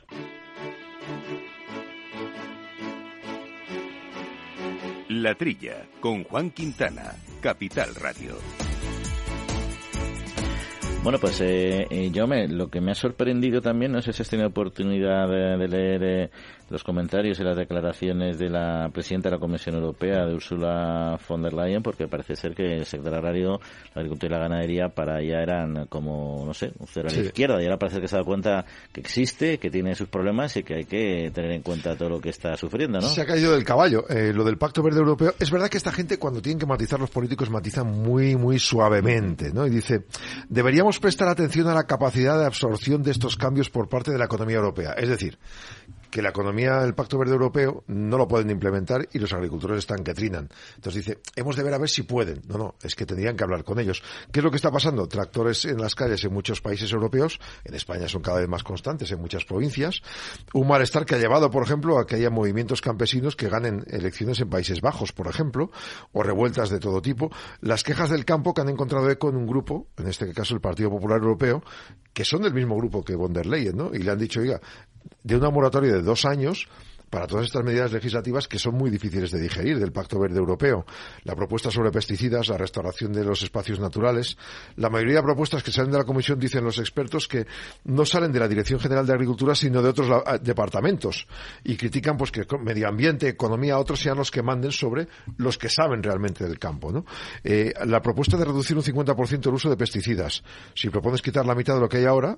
La 5.09 5.33
Trilla, 5.35 5.85
con 6.01 6.25
Juan 6.25 6.51
Quintana, 6.51 7.13
Capital 7.41 7.95
Radio. 7.95 8.35
Bueno, 11.07 11.19
pues 11.19 11.39
eh, 11.39 11.87
eh, 11.89 12.11
yo 12.11 12.27
me, 12.27 12.49
lo 12.49 12.69
que 12.69 12.81
me 12.81 12.91
ha 12.91 12.95
sorprendido 12.95 13.61
también, 13.61 13.93
no 13.93 14.01
sé 14.01 14.11
si 14.11 14.23
has 14.23 14.29
tenido 14.29 14.49
oportunidad 14.49 15.29
de, 15.29 15.67
leer 15.67 16.03
eh, 16.03 16.29
los 16.69 16.83
comentarios 16.83 17.39
y 17.39 17.43
las 17.43 17.57
declaraciones 17.57 18.37
de 18.37 18.49
la 18.49 18.89
presidenta 18.93 19.29
de 19.29 19.35
la 19.35 19.39
Comisión 19.39 19.75
Europea, 19.75 20.25
de 20.25 20.33
Ursula 20.35 21.19
von 21.27 21.41
der 21.41 21.53
Leyen, 21.53 21.81
porque 21.81 22.07
parece 22.07 22.35
ser 22.35 22.53
que 22.53 22.77
el 22.77 22.85
sector 22.85 23.13
agrario, 23.13 23.59
la 23.93 24.01
agricultura 24.01 24.27
y 24.27 24.39
la 24.39 24.47
ganadería 24.47 24.89
para 24.89 25.21
ella 25.21 25.41
eran 25.41 25.85
como, 25.87 26.43
no 26.45 26.53
sé, 26.53 26.71
un 26.79 26.87
cero 26.87 27.09
a 27.09 27.13
la 27.13 27.21
izquierda. 27.21 27.61
Y 27.61 27.65
ahora 27.65 27.77
parece 27.77 28.01
que 28.01 28.07
se 28.07 28.17
da 28.17 28.23
cuenta 28.23 28.65
que 28.91 29.01
existe, 29.01 29.57
que 29.57 29.69
tiene 29.69 29.95
sus 29.95 30.09
problemas 30.09 30.55
y 30.57 30.63
que 30.63 30.75
hay 30.75 30.85
que 30.85 31.31
tener 31.33 31.51
en 31.51 31.61
cuenta 31.61 31.95
todo 31.95 32.09
lo 32.09 32.19
que 32.19 32.29
está 32.29 32.55
sufriendo, 32.57 32.99
¿no? 32.99 33.07
Se 33.07 33.21
ha 33.21 33.25
caído 33.25 33.53
del 33.53 33.63
caballo. 33.63 34.07
Eh, 34.09 34.33
lo 34.33 34.43
del 34.43 34.57
Pacto 34.57 34.83
Verde 34.83 34.99
Europeo. 34.99 35.33
Es 35.39 35.51
verdad 35.51 35.69
que 35.69 35.77
esta 35.77 35.91
gente, 35.91 36.17
cuando 36.17 36.41
tienen 36.41 36.59
que 36.59 36.65
matizar 36.65 36.99
los 36.99 37.09
políticos, 37.09 37.49
matizan 37.49 37.87
muy, 37.87 38.35
muy 38.35 38.59
suavemente, 38.59 39.51
¿no? 39.53 39.65
Y 39.65 39.69
dice, 39.69 40.05
deberíamos 40.49 40.99
prestar 40.99 41.27
atención 41.27 41.67
a 41.67 41.73
la 41.73 41.85
capacidad 41.85 42.37
de 42.39 42.45
absorción 42.45 43.03
de 43.03 43.11
estos 43.11 43.35
cambios 43.35 43.69
por 43.69 43.89
parte 43.89 44.11
de 44.11 44.17
la 44.17 44.25
economía 44.25 44.57
europea. 44.57 44.93
Es 44.93 45.09
decir, 45.09 45.37
que 46.17 46.23
la 46.23 46.29
economía 46.29 46.79
del 46.79 46.95
Pacto 46.95 47.19
Verde 47.19 47.33
Europeo 47.33 47.83
no 47.85 48.17
lo 48.17 48.27
pueden 48.27 48.49
implementar 48.49 49.07
y 49.13 49.19
los 49.19 49.33
agricultores 49.33 49.77
están 49.77 50.03
que 50.03 50.15
trinan. 50.15 50.49
Entonces 50.73 51.05
dice, 51.05 51.19
hemos 51.35 51.55
de 51.55 51.61
ver 51.61 51.75
a 51.75 51.77
ver 51.77 51.89
si 51.89 52.01
pueden. 52.01 52.41
No, 52.47 52.57
no, 52.57 52.73
es 52.81 52.95
que 52.95 53.05
tendrían 53.05 53.37
que 53.37 53.43
hablar 53.43 53.63
con 53.63 53.77
ellos. 53.77 54.01
¿Qué 54.31 54.39
es 54.39 54.43
lo 54.43 54.49
que 54.49 54.55
está 54.55 54.71
pasando? 54.71 55.07
Tractores 55.07 55.65
en 55.65 55.79
las 55.79 55.93
calles 55.93 56.23
en 56.23 56.33
muchos 56.33 56.59
países 56.59 56.91
europeos, 56.91 57.39
en 57.63 57.75
España 57.75 58.07
son 58.07 58.23
cada 58.23 58.39
vez 58.39 58.49
más 58.49 58.63
constantes 58.63 59.11
en 59.11 59.21
muchas 59.21 59.45
provincias. 59.45 60.01
Un 60.55 60.67
malestar 60.67 61.05
que 61.05 61.13
ha 61.13 61.19
llevado, 61.19 61.51
por 61.51 61.61
ejemplo, 61.61 61.99
a 61.99 62.07
que 62.07 62.15
haya 62.15 62.31
movimientos 62.31 62.81
campesinos 62.81 63.35
que 63.35 63.47
ganen 63.47 63.85
elecciones 63.85 64.39
en 64.39 64.49
Países 64.49 64.81
Bajos, 64.81 65.11
por 65.11 65.27
ejemplo, 65.27 65.69
o 66.13 66.23
revueltas 66.23 66.71
de 66.71 66.79
todo 66.79 66.99
tipo. 66.99 67.29
Las 67.61 67.83
quejas 67.83 68.09
del 68.09 68.25
campo 68.25 68.55
que 68.55 68.61
han 68.61 68.69
encontrado 68.69 69.07
eco 69.11 69.29
en 69.29 69.35
un 69.35 69.45
grupo, 69.45 69.85
en 69.97 70.07
este 70.07 70.33
caso 70.33 70.55
el 70.55 70.61
Partido 70.61 70.89
Popular 70.89 71.19
Europeo, 71.19 71.61
que 72.17 72.25
son 72.25 72.41
del 72.41 72.51
mismo 72.51 72.75
grupo 72.75 73.05
que 73.05 73.15
von 73.15 73.31
der 73.31 73.45
Leyen, 73.45 73.77
¿no? 73.77 73.93
Y 73.93 73.99
le 73.99 74.09
han 74.09 74.17
dicho, 74.17 74.39
oiga, 74.39 74.59
de 75.21 75.35
una 75.35 75.51
moratoria 75.51 75.93
de 75.93 76.01
dos 76.01 76.25
años 76.25 76.67
para 77.09 77.27
todas 77.27 77.45
estas 77.45 77.63
medidas 77.63 77.91
legislativas 77.91 78.47
que 78.47 78.59
son 78.59 78.75
muy 78.75 78.89
difíciles 78.89 79.31
de 79.31 79.39
digerir 79.39 79.79
del 79.79 79.91
Pacto 79.91 80.19
Verde 80.19 80.39
Europeo. 80.39 80.85
La 81.23 81.35
propuesta 81.35 81.71
sobre 81.71 81.91
pesticidas, 81.91 82.47
la 82.49 82.57
restauración 82.57 83.13
de 83.13 83.23
los 83.23 83.41
espacios 83.43 83.79
naturales. 83.79 84.37
La 84.75 84.89
mayoría 84.89 85.17
de 85.17 85.23
propuestas 85.23 85.63
que 85.63 85.71
salen 85.71 85.91
de 85.91 85.97
la 85.97 86.03
Comisión, 86.03 86.39
dicen 86.39 86.63
los 86.63 86.79
expertos, 86.79 87.27
que 87.27 87.45
no 87.85 88.05
salen 88.05 88.31
de 88.31 88.39
la 88.39 88.47
Dirección 88.47 88.79
General 88.79 89.05
de 89.05 89.13
Agricultura, 89.13 89.55
sino 89.55 89.81
de 89.81 89.89
otros 89.89 90.09
departamentos. 90.41 91.27
Y 91.63 91.77
critican 91.77 92.17
pues 92.17 92.31
que 92.31 92.45
medio 92.59 92.87
ambiente, 92.87 93.27
economía, 93.27 93.77
otros 93.77 93.99
sean 93.99 94.17
los 94.17 94.31
que 94.31 94.41
manden 94.41 94.71
sobre 94.71 95.07
los 95.37 95.57
que 95.57 95.69
saben 95.69 96.03
realmente 96.03 96.43
del 96.43 96.59
campo. 96.59 96.91
¿no? 96.91 97.05
Eh, 97.43 97.73
la 97.85 98.01
propuesta 98.01 98.37
de 98.37 98.45
reducir 98.45 98.75
un 98.75 98.83
50% 98.83 99.47
el 99.47 99.53
uso 99.53 99.69
de 99.69 99.77
pesticidas. 99.77 100.43
Si 100.73 100.89
propones 100.89 101.21
quitar 101.21 101.45
la 101.45 101.55
mitad 101.55 101.75
de 101.75 101.81
lo 101.81 101.89
que 101.89 101.97
hay 101.97 102.05
ahora, 102.05 102.37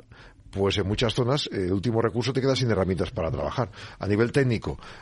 pues 0.51 0.78
en 0.78 0.88
muchas 0.88 1.13
zonas 1.13 1.47
eh, 1.51 1.65
el 1.65 1.74
último 1.74 2.01
recurso 2.01 2.34
te 2.34 2.41
queda 2.41 2.55
sin 2.55 2.72
herramientas 2.72 3.11
para 3.11 3.32
trabajar. 3.32 3.70
A 3.99 4.07
nivel 4.07 4.32
técnico, 4.32 4.59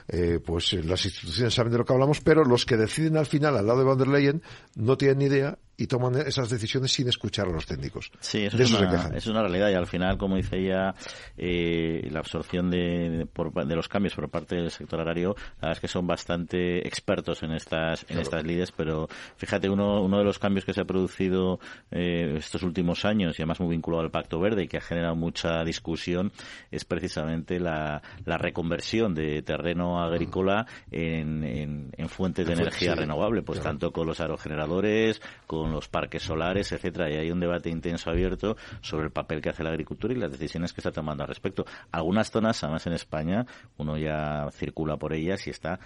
eh, 0.07 0.39
pues 0.43 0.73
eh, 0.73 0.83
las 0.83 1.05
instituciones 1.05 1.53
saben 1.53 1.71
de 1.71 1.77
lo 1.79 1.85
que 1.85 1.93
hablamos, 1.93 2.21
pero 2.21 2.43
los 2.43 2.65
que 2.65 2.77
deciden 2.77 3.17
al 3.17 3.25
final 3.25 3.57
al 3.57 3.67
lado 3.67 3.79
de 3.79 3.85
van 3.85 3.97
der 3.97 4.07
Leyen 4.07 4.41
no 4.75 4.97
tienen 4.97 5.19
ni 5.19 5.25
idea 5.25 5.57
y 5.77 5.85
toman 5.85 6.15
esas 6.15 6.49
decisiones 6.49 6.91
sin 6.91 7.07
escuchar 7.07 7.47
a 7.47 7.51
los 7.51 7.65
técnicos. 7.67 8.11
Sí, 8.19 8.45
eso, 8.45 8.57
es, 8.57 8.71
una, 8.73 9.11
es, 9.15 9.27
una, 9.27 9.41
realidad 9.41 9.69
y 9.69 9.75
al 9.75 9.85
final, 9.85 10.17
como 10.17 10.35
dice 10.35 10.57
ella, 10.57 10.95
eh, 11.37 12.07
la 12.11 12.19
absorción 12.19 12.71
de, 12.71 13.27
de, 13.27 13.75
los 13.75 13.87
cambios 13.87 14.15
por 14.15 14.27
parte 14.29 14.55
del 14.55 14.71
sector 14.71 14.99
agrario, 14.99 15.35
la 15.37 15.67
verdad 15.67 15.71
es 15.73 15.79
que 15.79 15.87
son 15.87 16.07
bastante 16.07 16.87
expertos 16.87 17.43
en 17.43 17.51
estas 17.51 18.05
en 18.09 18.17
estas 18.19 18.43
lides, 18.43 18.71
pero 18.71 19.07
fíjate, 19.37 19.69
uno, 19.69 20.01
uno 20.01 20.17
de 20.17 20.23
los 20.23 20.39
cambios 20.39 20.65
que 20.65 20.73
se 20.73 20.81
ha 20.81 20.85
producido 20.85 21.59
eh, 21.91 22.35
estos 22.37 22.63
últimos 22.63 23.05
años 23.05 23.37
y 23.37 23.43
además 23.43 23.59
muy 23.59 23.69
vinculado 23.69 24.03
al 24.03 24.11
Pacto 24.11 24.39
Verde 24.39 24.63
y 24.63 24.67
que 24.67 24.77
ha 24.77 24.81
generado 24.81 25.15
mucha 25.15 25.63
discusión 25.63 26.31
es 26.71 26.85
precisamente 26.85 27.59
la, 27.59 28.01
la 28.25 28.37
reconversión 28.39 29.13
de 29.13 29.43
terreno 29.43 30.01
agrícola 30.01 30.65
en, 30.89 31.43
en, 31.43 32.09
fuentes 32.09 32.47
de 32.47 32.53
energía 32.53 32.95
renovable, 32.95 33.43
pues 33.43 33.61
tanto 33.61 33.91
con 33.91 34.07
los 34.07 34.19
aerogeneradores, 34.21 35.21
con 35.45 35.66
los 35.71 35.87
parques 35.87 36.23
solares, 36.23 36.71
etcétera, 36.71 37.09
y 37.11 37.15
hay 37.15 37.31
un 37.31 37.39
debate 37.39 37.69
intenso 37.69 38.09
abierto 38.09 38.57
sobre 38.81 39.05
el 39.05 39.11
papel 39.11 39.41
que 39.41 39.49
hace 39.49 39.63
la 39.63 39.69
agricultura 39.69 40.13
y 40.13 40.17
las 40.17 40.31
decisiones 40.31 40.73
que 40.73 40.81
está 40.81 40.91
tomando 40.91 41.23
al 41.23 41.29
respecto. 41.29 41.65
Algunas 41.91 42.31
zonas, 42.31 42.63
además 42.63 42.85
en 42.87 42.93
España, 42.93 43.45
uno 43.77 43.97
ya 43.97 44.49
circula 44.51 44.97
por 44.97 45.13
ellas 45.13 45.45
y 45.47 45.49
está 45.49 45.79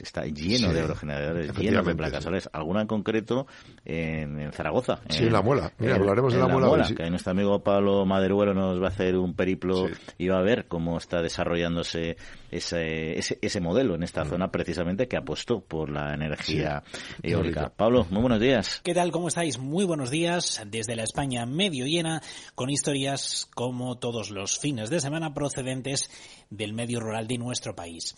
está 0.00 0.24
lleno 0.24 0.72
de 0.72 0.80
aerogeneradores, 0.80 1.56
lleno 1.56 1.82
de 1.82 1.94
placas 1.94 2.24
solares. 2.24 2.48
Alguna 2.52 2.82
en 2.82 2.86
concreto 2.86 3.46
en, 3.84 4.52
Zaragoza. 4.52 5.00
Sí, 5.08 5.24
en 5.24 5.32
la 5.32 5.42
muela. 5.42 5.72
Mira, 5.78 5.96
hablaremos 5.96 6.32
de 6.32 6.38
la, 6.38 6.48
muela. 6.48 6.86
que 6.96 7.10
nuestro 7.10 7.32
amigo 7.32 7.62
Pablo 7.62 8.04
Maderuelo 8.06 8.54
nos 8.54 8.80
va 8.80 8.86
a 8.86 8.90
hacer 8.90 9.16
un 9.16 9.34
periplo 9.34 9.88
y 10.16 10.28
va 10.28 10.38
a 10.38 10.42
ver 10.42 10.66
cómo 10.66 10.98
está 10.98 11.22
desarrollándose 11.22 12.16
ese, 12.50 13.18
ese, 13.18 13.38
ese 13.42 13.60
modelo 13.60 13.94
en 13.94 14.02
esta 14.02 14.24
mm. 14.24 14.28
zona 14.28 14.50
precisamente 14.50 15.08
que 15.08 15.16
apostó 15.16 15.60
por 15.60 15.90
la 15.90 16.14
energía 16.14 16.82
eólica. 17.22 17.72
Pablo, 17.74 18.06
muy 18.10 18.20
buenos 18.20 18.40
días. 18.40 18.80
¿Qué 18.82 18.94
tal? 18.94 19.10
¿Cómo 19.18 19.26
estáis? 19.26 19.58
Muy 19.58 19.84
buenos 19.84 20.10
días 20.10 20.62
desde 20.64 20.94
la 20.94 21.02
España 21.02 21.44
medio 21.44 21.86
llena, 21.86 22.22
con 22.54 22.70
historias 22.70 23.48
como 23.52 23.98
todos 23.98 24.30
los 24.30 24.60
fines 24.60 24.90
de 24.90 25.00
semana 25.00 25.34
procedentes 25.34 26.08
del 26.50 26.72
medio 26.72 27.00
rural 27.00 27.26
de 27.26 27.36
nuestro 27.36 27.74
país. 27.74 28.14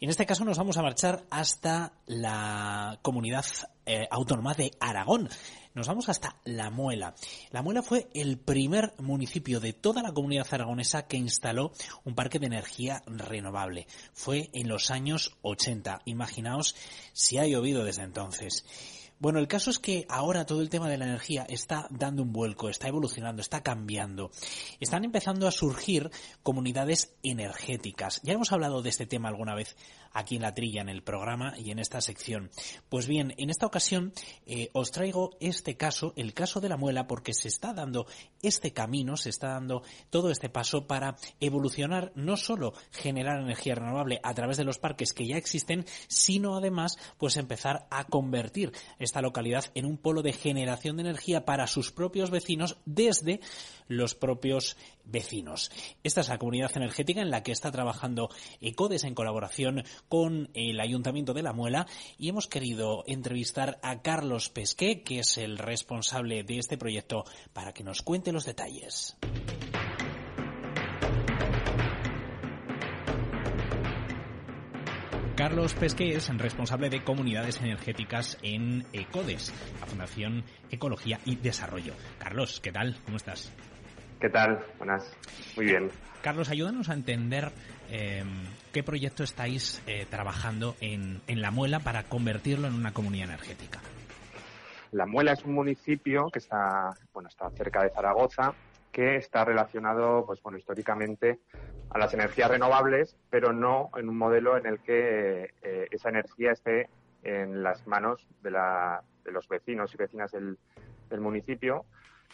En 0.00 0.10
este 0.10 0.26
caso 0.26 0.44
nos 0.44 0.58
vamos 0.58 0.76
a 0.76 0.82
marchar 0.82 1.24
hasta 1.30 1.92
la 2.06 2.98
comunidad 3.00 3.44
eh, 3.86 4.08
autónoma 4.10 4.54
de 4.54 4.72
Aragón. 4.80 5.28
Nos 5.72 5.86
vamos 5.86 6.08
hasta 6.08 6.34
La 6.44 6.68
Muela. 6.68 7.14
La 7.52 7.62
Muela 7.62 7.84
fue 7.84 8.08
el 8.12 8.36
primer 8.36 8.92
municipio 8.98 9.60
de 9.60 9.72
toda 9.72 10.02
la 10.02 10.10
comunidad 10.10 10.48
aragonesa 10.50 11.06
que 11.06 11.16
instaló 11.16 11.70
un 12.04 12.16
parque 12.16 12.40
de 12.40 12.46
energía 12.46 13.04
renovable. 13.06 13.86
Fue 14.14 14.50
en 14.52 14.66
los 14.66 14.90
años 14.90 15.36
80. 15.42 16.00
Imaginaos 16.06 16.74
si 17.12 17.38
ha 17.38 17.46
llovido 17.46 17.84
desde 17.84 18.02
entonces. 18.02 18.64
Bueno, 19.20 19.38
el 19.38 19.48
caso 19.48 19.68
es 19.68 19.78
que 19.78 20.06
ahora 20.08 20.46
todo 20.46 20.62
el 20.62 20.70
tema 20.70 20.88
de 20.88 20.96
la 20.96 21.04
energía 21.04 21.44
está 21.46 21.86
dando 21.90 22.22
un 22.22 22.32
vuelco, 22.32 22.70
está 22.70 22.88
evolucionando, 22.88 23.42
está 23.42 23.62
cambiando. 23.62 24.30
Están 24.80 25.04
empezando 25.04 25.46
a 25.46 25.50
surgir 25.50 26.10
comunidades 26.42 27.12
energéticas. 27.22 28.22
Ya 28.22 28.32
hemos 28.32 28.50
hablado 28.50 28.80
de 28.80 28.88
este 28.88 29.04
tema 29.04 29.28
alguna 29.28 29.54
vez 29.54 29.76
aquí 30.12 30.36
en 30.36 30.42
la 30.42 30.54
trilla, 30.54 30.82
en 30.82 30.88
el 30.88 31.02
programa 31.02 31.54
y 31.58 31.70
en 31.70 31.78
esta 31.78 32.00
sección. 32.00 32.50
Pues 32.88 33.06
bien, 33.06 33.34
en 33.38 33.50
esta 33.50 33.66
ocasión 33.66 34.12
eh, 34.46 34.70
os 34.72 34.90
traigo 34.90 35.36
este 35.40 35.76
caso, 35.76 36.12
el 36.16 36.34
caso 36.34 36.60
de 36.60 36.68
la 36.68 36.76
muela, 36.76 37.06
porque 37.06 37.34
se 37.34 37.48
está 37.48 37.72
dando 37.72 38.06
este 38.42 38.72
camino, 38.72 39.16
se 39.16 39.30
está 39.30 39.48
dando 39.48 39.82
todo 40.10 40.30
este 40.30 40.48
paso 40.48 40.86
para 40.86 41.16
evolucionar, 41.40 42.12
no 42.14 42.36
solo 42.36 42.74
generar 42.90 43.40
energía 43.40 43.74
renovable 43.74 44.20
a 44.22 44.34
través 44.34 44.56
de 44.56 44.64
los 44.64 44.78
parques 44.78 45.12
que 45.12 45.26
ya 45.26 45.36
existen, 45.36 45.84
sino 46.08 46.56
además, 46.56 46.96
pues 47.18 47.36
empezar 47.36 47.86
a 47.90 48.04
convertir 48.04 48.72
esta 48.98 49.22
localidad 49.22 49.66
en 49.74 49.86
un 49.86 49.98
polo 49.98 50.22
de 50.22 50.32
generación 50.32 50.96
de 50.96 51.02
energía 51.02 51.44
para 51.44 51.66
sus 51.66 51.92
propios 51.92 52.30
vecinos 52.30 52.78
desde 52.84 53.40
los 53.90 54.14
propios 54.14 54.76
vecinos. 55.04 55.70
Esta 56.04 56.22
es 56.22 56.28
la 56.28 56.38
comunidad 56.38 56.70
energética 56.76 57.20
en 57.20 57.30
la 57.30 57.42
que 57.42 57.52
está 57.52 57.70
trabajando 57.72 58.30
ECODES 58.60 59.04
en 59.04 59.14
colaboración 59.14 59.84
con 60.08 60.48
el 60.54 60.80
Ayuntamiento 60.80 61.34
de 61.34 61.42
La 61.42 61.52
Muela 61.52 61.86
y 62.16 62.28
hemos 62.28 62.46
querido 62.46 63.02
entrevistar 63.06 63.78
a 63.82 64.00
Carlos 64.00 64.48
Pesqué, 64.48 65.02
que 65.02 65.18
es 65.18 65.36
el 65.38 65.58
responsable 65.58 66.44
de 66.44 66.58
este 66.58 66.78
proyecto, 66.78 67.24
para 67.52 67.72
que 67.72 67.82
nos 67.82 68.02
cuente 68.02 68.32
los 68.32 68.46
detalles. 68.46 69.16
Carlos 75.34 75.72
Pesqué 75.72 76.14
es 76.16 76.28
responsable 76.36 76.90
de 76.90 77.02
comunidades 77.02 77.60
energéticas 77.60 78.38
en 78.42 78.84
ECODES, 78.92 79.52
la 79.80 79.86
Fundación 79.86 80.44
Ecología 80.70 81.18
y 81.24 81.36
Desarrollo. 81.36 81.94
Carlos, 82.18 82.60
¿qué 82.60 82.70
tal? 82.70 82.98
¿Cómo 83.04 83.16
estás? 83.16 83.50
¿Qué 84.20 84.28
tal? 84.28 84.62
Buenas. 84.76 85.10
Muy 85.56 85.64
bien. 85.64 85.90
Carlos, 86.22 86.50
ayúdanos 86.50 86.90
a 86.90 86.94
entender 86.94 87.50
eh, 87.90 88.22
qué 88.70 88.82
proyecto 88.82 89.22
estáis 89.24 89.82
eh, 89.86 90.06
trabajando 90.10 90.76
en, 90.82 91.22
en 91.26 91.40
La 91.40 91.50
Muela 91.50 91.80
para 91.80 92.02
convertirlo 92.02 92.68
en 92.68 92.74
una 92.74 92.92
comunidad 92.92 93.28
energética. 93.28 93.80
La 94.92 95.06
Muela 95.06 95.32
es 95.32 95.42
un 95.44 95.54
municipio 95.54 96.28
que 96.30 96.40
está, 96.40 96.90
bueno, 97.14 97.30
está 97.30 97.48
cerca 97.50 97.82
de 97.82 97.90
Zaragoza, 97.90 98.52
que 98.92 99.16
está 99.16 99.44
relacionado, 99.44 100.26
pues 100.26 100.42
bueno, 100.42 100.58
históricamente 100.58 101.38
a 101.88 101.98
las 101.98 102.12
energías 102.12 102.50
renovables, 102.50 103.16
pero 103.30 103.54
no 103.54 103.88
en 103.96 104.10
un 104.10 104.18
modelo 104.18 104.58
en 104.58 104.66
el 104.66 104.80
que 104.80 105.54
eh, 105.62 105.88
esa 105.90 106.10
energía 106.10 106.52
esté 106.52 106.90
en 107.22 107.62
las 107.62 107.86
manos 107.86 108.26
de, 108.42 108.50
la, 108.50 109.02
de 109.24 109.32
los 109.32 109.48
vecinos 109.48 109.94
y 109.94 109.96
vecinas 109.96 110.30
del, 110.32 110.58
del 111.08 111.20
municipio, 111.20 111.86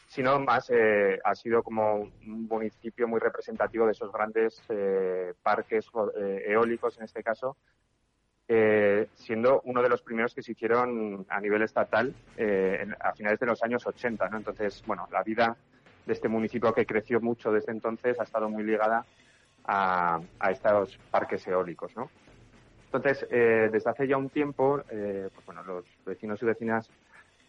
sino 0.06 0.38
más 0.40 0.70
eh, 0.70 1.18
ha 1.24 1.34
sido 1.34 1.62
como 1.62 1.94
un 1.96 2.46
municipio 2.48 3.08
muy 3.08 3.20
representativo 3.20 3.86
de 3.86 3.92
esos 3.92 4.12
grandes 4.12 4.62
eh, 4.68 5.34
parques 5.42 5.86
eh, 6.16 6.44
eólicos, 6.46 6.96
en 6.98 7.04
este 7.04 7.22
caso, 7.22 7.56
siendo 9.14 9.60
uno 9.64 9.82
de 9.82 9.88
los 9.88 10.02
primeros 10.02 10.32
que 10.32 10.40
se 10.40 10.52
hicieron 10.52 11.26
a 11.28 11.40
nivel 11.40 11.62
estatal 11.62 12.14
a 13.00 13.12
finales 13.12 13.40
de 13.40 13.46
los 13.46 13.60
años 13.64 13.84
80. 13.84 14.28
¿no? 14.28 14.36
Entonces, 14.36 14.84
bueno, 14.86 15.08
la 15.10 15.24
vida 15.24 15.56
de 16.06 16.12
este 16.12 16.28
municipio 16.28 16.72
que 16.72 16.86
creció 16.86 17.20
mucho 17.20 17.50
desde 17.50 17.72
entonces 17.72 18.20
ha 18.20 18.22
estado 18.22 18.48
muy 18.48 18.62
ligada 18.62 19.04
a, 19.64 20.20
a 20.38 20.50
estos 20.52 20.96
parques 21.10 21.44
eólicos. 21.48 21.96
¿no? 21.96 22.08
Entonces, 22.84 23.28
desde 23.28 23.90
hace 23.90 24.06
ya 24.06 24.16
un 24.16 24.30
tiempo, 24.30 24.80
pues, 24.86 25.44
bueno, 25.44 25.64
los 25.64 25.84
vecinos 26.04 26.40
y 26.40 26.46
vecinas 26.46 26.88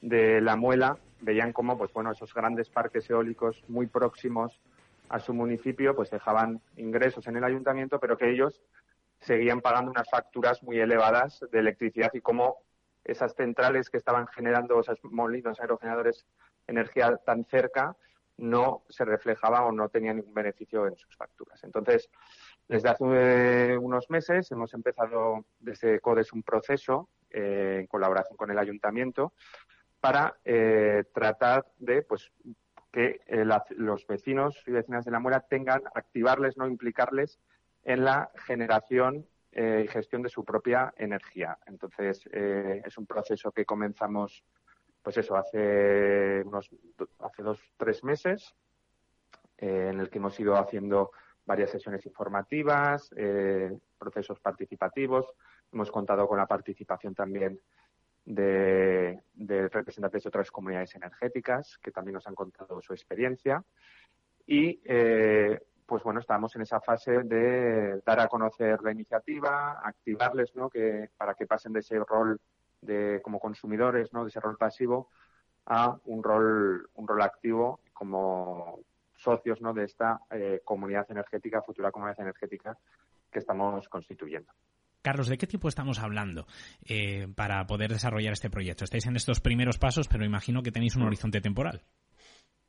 de 0.02 0.42
la 0.42 0.56
Muela 0.56 0.98
veían 1.22 1.54
cómo 1.54 1.78
pues 1.78 1.92
bueno 1.94 2.12
esos 2.12 2.34
grandes 2.34 2.70
parques 2.70 3.10
eólicos 3.10 3.64
muy 3.68 3.88
próximos 3.88 4.62
a 5.10 5.20
su 5.20 5.34
municipio 5.34 5.96
pues 5.96 6.12
dejaban 6.12 6.62
ingresos 6.76 7.28
en 7.28 7.38
el 7.38 7.44
ayuntamiento 7.44 8.00
pero 8.00 8.18
que 8.18 8.30
ellos 8.30 8.62
seguían 9.20 9.62
pagando 9.62 9.92
unas 9.92 10.10
facturas 10.10 10.62
muy 10.64 10.80
elevadas 10.80 11.44
de 11.52 11.60
electricidad 11.60 12.12
y 12.14 12.22
cómo 12.22 12.58
esas 13.04 13.34
centrales 13.36 13.90
que 13.90 13.98
estaban 13.98 14.28
generando 14.28 14.80
esos 14.80 15.00
molinos 15.04 15.60
aerogeneradores 15.60 16.26
energía 16.68 17.16
tan 17.18 17.46
cerca 17.46 17.96
no 18.38 18.84
se 18.90 19.06
reflejaba 19.06 19.66
o 19.66 19.72
no 19.72 19.90
tenía 19.90 20.14
ningún 20.14 20.34
beneficio 20.34 20.86
en 20.86 20.96
sus 20.96 21.16
facturas. 21.16 21.64
Entonces, 21.64 22.10
desde 22.68 22.90
hace 22.90 23.78
unos 23.78 24.10
meses 24.10 24.52
hemos 24.52 24.74
empezado 24.74 25.46
desde 25.60 26.00
CODES 26.00 26.34
un 26.34 26.44
proceso 26.44 27.10
eh, 27.32 27.78
en 27.80 27.88
colaboración 27.88 28.38
con 28.38 28.52
el 28.52 28.60
ayuntamiento 28.60 29.34
para 30.00 30.38
eh, 30.46 31.04
tratar 31.14 31.66
de 31.80 32.02
pues 32.04 32.32
que 32.92 33.22
eh, 33.28 33.46
los 33.78 34.08
vecinos 34.08 34.62
y 34.66 34.72
vecinas 34.72 35.06
de 35.06 35.12
la 35.12 35.20
Muela 35.20 35.42
tengan, 35.42 35.84
activarles, 35.94 36.58
no 36.58 36.68
implicarles 36.68 37.40
en 37.84 38.04
la 38.04 38.32
generación 38.46 39.28
eh, 39.52 39.84
y 39.86 39.88
gestión 39.88 40.22
de 40.22 40.30
su 40.30 40.44
propia 40.46 40.94
energía. 40.98 41.58
Entonces, 41.66 42.28
es 42.32 42.98
un 42.98 43.06
proceso 43.06 43.52
que 43.52 43.66
comenzamos, 43.66 44.44
pues 45.02 45.18
eso, 45.18 45.36
hace 45.36 46.44
unos, 46.46 46.70
hace 47.20 47.44
dos, 47.44 47.60
tres 47.78 48.04
meses, 48.04 48.56
en 49.58 50.00
el 50.00 50.10
que 50.10 50.18
hemos 50.20 50.40
ido 50.40 50.56
haciendo 50.56 51.12
varias 51.46 51.72
sesiones 51.72 52.06
informativas, 52.06 53.10
procesos 53.98 54.40
participativos. 54.40 55.34
Hemos 55.72 55.92
contado 55.92 56.28
con 56.28 56.38
la 56.38 56.46
participación 56.46 57.16
también 57.16 57.60
de, 58.28 59.22
representantes 59.72 60.24
de 60.24 60.28
otras 60.28 60.52
comunidades 60.52 60.94
energéticas 60.96 61.78
que 61.82 61.92
también 61.92 62.16
nos 62.16 62.28
han 62.28 62.36
contado 62.36 62.82
su 62.82 62.94
experiencia. 62.94 63.64
Y, 64.46 64.82
eh, 64.84 65.60
pues 65.86 66.04
bueno, 66.04 66.20
estamos 66.20 66.54
en 66.56 66.64
esa 66.64 66.82
fase 66.82 67.24
de 67.24 68.02
dar 68.06 68.20
a 68.20 68.28
conocer 68.28 68.82
la 68.82 68.92
iniciativa, 68.92 69.80
activarles, 69.84 70.54
¿no? 70.56 70.70
Que, 70.70 71.10
para 71.18 71.34
que 71.34 71.48
pasen 71.48 71.72
de 71.74 71.80
ese 71.80 71.98
rol 72.00 72.40
de, 72.82 73.22
como 73.24 73.40
consumidores, 73.40 74.12
¿no? 74.12 74.24
De 74.24 74.30
ese 74.30 74.42
rol 74.42 74.58
pasivo 74.58 75.10
a 75.66 75.98
un 76.06 76.22
rol, 76.24 76.90
un 76.96 77.08
rol 77.08 77.22
activo 77.22 77.80
como 77.94 78.80
socios, 79.16 79.62
¿no? 79.62 79.74
De 79.74 79.86
esta 79.86 80.20
eh, 80.30 80.62
comunidad 80.66 81.10
energética, 81.10 81.62
futura 81.62 81.92
comunidad 81.92 82.20
energética 82.20 82.78
que 83.32 83.40
estamos 83.40 83.88
constituyendo. 83.88 84.52
Carlos, 85.08 85.30
¿de 85.30 85.38
qué 85.38 85.48
tiempo 85.48 85.70
estamos 85.70 86.00
hablando 86.00 86.48
eh, 86.86 87.30
para 87.34 87.66
poder 87.66 87.90
desarrollar 87.90 88.34
este 88.34 88.50
proyecto? 88.50 88.84
Estáis 88.84 89.06
en 89.06 89.16
estos 89.16 89.40
primeros 89.40 89.78
pasos, 89.78 90.10
pero 90.10 90.26
imagino 90.26 90.62
que 90.62 90.70
tenéis 90.70 90.98
un 90.98 91.04
mm. 91.04 91.08
horizonte 91.08 91.40
temporal. 91.40 91.82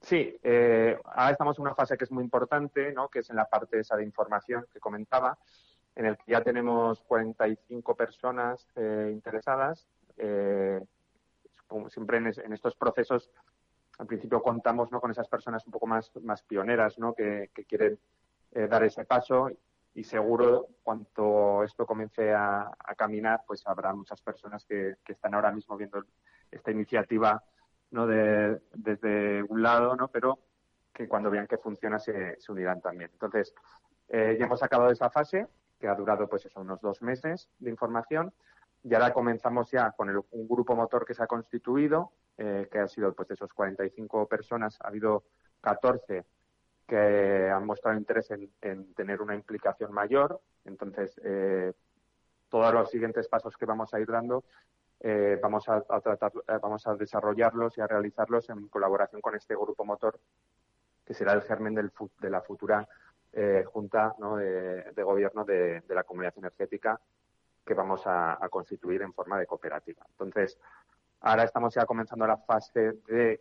Sí, 0.01 0.39
eh, 0.45 0.97
ahora 1.03 1.33
estamos 1.33 1.59
en 1.59 1.63
una 1.63 1.75
fase 1.75 1.97
que 1.97 2.05
es 2.05 2.13
muy 2.13 2.23
importante, 2.23 2.93
¿no? 2.93 3.09
que 3.09 3.19
es 3.19 3.31
en 3.31 3.35
la 3.35 3.47
parte 3.47 3.81
esa 3.81 3.97
de 3.97 4.05
información 4.05 4.67
que 4.73 4.79
comentaba, 4.79 5.37
en 5.97 6.07
el 6.07 6.17
que 6.17 6.31
ya 6.31 6.41
tenemos 6.41 7.01
45 7.09 7.97
personas 7.97 8.65
eh, 8.77 9.11
interesadas. 9.13 9.89
como 11.67 11.91
siempre 11.91 12.19
en, 12.19 12.53
estos 12.53 12.77
procesos, 12.77 13.33
al 13.99 14.07
principio 14.07 14.41
contamos 14.41 14.93
¿no? 14.93 15.01
con 15.01 15.11
esas 15.11 15.27
personas 15.27 15.67
un 15.67 15.73
poco 15.73 15.89
más, 15.89 16.13
más 16.23 16.41
pioneras 16.45 17.01
¿no? 17.01 17.15
que, 17.15 17.51
que 17.53 17.65
quieren 17.65 17.99
dar 18.53 18.85
ese 18.85 19.05
paso 19.05 19.51
y 19.99 20.05
seguro 20.05 20.69
cuanto 20.85 21.65
esto 21.65 21.85
comience 21.85 22.33
a, 22.33 22.71
caminar, 22.97 23.43
pues 23.45 23.67
habrá 23.67 23.93
muchas 23.93 24.23
personas 24.23 24.65
que, 24.65 24.95
están 25.09 25.35
ahora 25.35 25.51
mismo 25.51 25.77
viendo 25.77 26.05
esta 26.53 26.71
iniciativa 26.71 27.43
no 27.91 28.07
de, 28.07 28.61
desde 28.75 29.43
un 29.43 29.61
lado, 29.61 29.97
¿no? 29.97 30.07
pero 30.07 30.39
que 30.93 31.09
cuando 31.09 31.31
vean 31.31 31.49
que 31.49 31.59
funciona 31.59 31.99
se, 31.99 32.39
unirán 32.49 32.81
también. 32.81 33.11
Entonces, 33.13 33.53
eh, 34.09 34.37
ya 34.39 34.47
hemos 34.47 34.63
acabado 34.63 34.93
esa 34.93 35.11
fase, 35.11 35.49
que 35.81 35.89
ha 35.89 35.97
durado 35.97 36.29
pues 36.29 36.47
eso, 36.47 36.61
unos 36.61 36.81
dos 36.81 37.03
meses 37.03 37.51
de 37.59 37.71
información, 37.71 38.33
y 38.85 38.95
ahora 38.95 39.13
comenzamos 39.13 39.69
ya 39.73 39.91
con 39.91 40.11
un 40.11 40.49
grupo 40.49 40.77
motor 40.77 41.05
que 41.05 41.15
se 41.15 41.25
ha 41.25 41.27
constituido, 41.27 42.13
eh, 42.37 42.69
que 42.71 42.79
ha 42.79 42.87
sido 42.87 43.13
pues 43.15 43.27
de 43.27 43.35
esos 43.35 43.53
45 43.53 44.29
personas, 44.29 44.79
ha 44.81 44.87
habido 44.87 45.25
14 45.61 46.25
que 46.89 47.51
han 47.51 47.67
mostrado 47.67 47.99
interés 47.99 48.31
en, 48.31 48.95
tener 48.95 49.21
una 49.21 49.35
implicación 49.35 49.93
mayor. 49.93 50.41
Entonces, 50.65 51.21
eh, 51.23 51.75
todos 52.49 52.73
los 52.73 52.91
siguientes 52.91 53.29
pasos 53.29 53.57
que 53.59 53.67
vamos 53.67 53.93
a 53.93 54.01
ir 54.01 54.09
dando 54.11 54.43
eh, 55.01 55.39
vamos 55.41 55.69
a, 55.69 55.83
tratar, 55.83 56.33
eh, 56.49 56.59
vamos 56.61 56.85
a 56.87 56.97
desarrollarlos 56.97 57.77
y 57.77 57.83
a 57.83 57.87
realizarlos 57.87 58.49
en 58.49 58.67
colaboración 58.69 59.21
con 59.21 59.37
este 59.37 59.55
grupo 59.55 59.85
motor, 59.85 60.19
que 61.05 61.15
será 61.15 61.35
el 61.35 61.43
germen 61.43 61.75
del, 61.75 61.93
de 62.21 62.31
la 62.31 62.41
futura 62.41 62.89
junta 63.67 64.17
de, 64.97 65.03
gobierno 65.05 65.45
de, 65.45 65.83
la 65.91 66.03
comunidad 66.03 66.35
energética 66.39 66.99
que 67.65 67.75
vamos 67.75 68.03
a, 68.07 68.39
constituir 68.51 69.03
en 69.03 69.13
forma 69.13 69.39
de 69.39 69.47
cooperativa. 69.47 70.05
Entonces, 70.09 70.59
ahora 71.21 71.45
estamos 71.45 71.75
ya 71.75 71.85
comenzando 71.85 72.27
la 72.27 72.39
fase 72.39 72.95
de, 73.07 73.39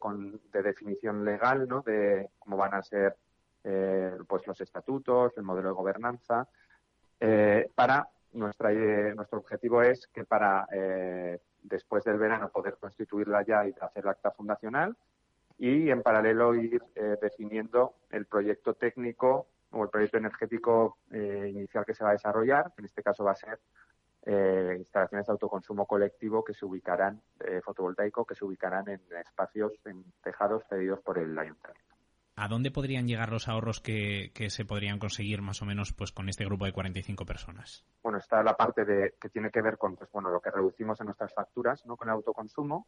de 0.52 0.62
definición 0.62 1.26
legal, 1.26 1.68
¿no? 1.68 1.82
De 1.82 2.30
cómo 2.38 2.58
van 2.58 2.76
a 2.76 2.84
ser 2.84 3.16
eh, 3.64 4.18
pues 4.28 4.45
los 4.47 4.60
estatutos, 4.62 5.34
el 5.38 5.43
modelo 5.43 5.70
de 5.70 5.76
gobernanza, 5.76 6.47
eh, 7.20 7.70
para 7.76 8.08
nuestra, 8.34 8.72
nuestro 8.72 9.39
objetivo 9.39 9.82
es 9.82 10.08
que 10.08 10.24
para 10.24 10.68
después 11.64 12.03
del 12.03 12.18
verano 12.18 12.49
poder 12.49 12.78
constituirla 12.78 13.43
ya 13.43 13.68
y 13.68 13.74
hacer 13.80 14.05
la 14.05 14.12
acta 14.12 14.32
fundacional 14.32 14.95
y 15.58 15.89
en 15.89 16.03
paralelo 16.03 16.55
ir 16.55 16.82
eh, 16.95 17.18
definiendo 17.22 17.95
el 18.12 18.26
proyecto 18.26 18.76
técnico 18.76 19.47
o 19.72 19.84
el 19.84 19.89
proyecto 19.89 20.18
energético 20.18 20.97
eh, 21.12 21.49
inicial 21.51 21.86
que 21.86 21.93
se 21.93 22.03
va 22.03 22.12
a 22.12 22.14
desarrollar, 22.14 22.74
que 22.76 22.82
en 22.82 22.86
este 22.86 23.03
caso 23.03 23.24
va 23.24 23.32
a 23.32 23.36
ser 23.36 23.60
eh, 24.26 24.76
instalaciones 24.78 25.26
de 25.26 25.32
autoconsumo 25.32 25.86
colectivo 25.86 26.43
que 26.43 26.53
se 26.53 26.66
ubicarán, 26.66 27.22
fotovoltaico, 27.64 28.26
que 28.26 28.36
se 28.36 28.45
ubicarán 28.45 28.88
en 28.89 29.01
espacios, 29.20 29.74
en 29.86 30.03
tejados 30.22 30.64
cedidos 30.70 30.99
por 30.99 31.18
el 31.18 31.38
ayuntamiento. 31.38 31.87
¿A 32.40 32.48
dónde 32.48 32.70
podrían 32.70 33.08
llegar 33.08 33.32
los 33.32 33.48
ahorros 33.48 33.82
que, 33.82 34.32
se 34.50 34.64
podrían 34.64 35.00
conseguir 35.00 35.42
más 35.42 35.64
o 35.64 35.66
menos 35.66 35.92
pues 35.92 36.12
con 36.12 36.30
este 36.30 36.46
grupo 36.46 36.66
de 36.66 36.72
45 36.72 37.26
personas? 37.26 37.84
Bueno, 38.04 38.20
está 38.20 38.44
la 38.44 38.56
parte 38.56 38.86
de, 38.86 39.16
que 39.20 39.30
tiene 39.30 39.50
que 39.50 39.60
ver 39.60 39.80
con 39.80 39.96
pues, 39.96 40.12
bueno, 40.12 40.30
lo 40.30 40.40
que 40.40 40.52
reducimos 40.52 41.00
en 41.02 41.08
nuestras 41.08 41.34
facturas 41.34 41.84
¿no? 41.88 41.98
con 41.98 42.10
el 42.10 42.14
autoconsumo. 42.14 42.86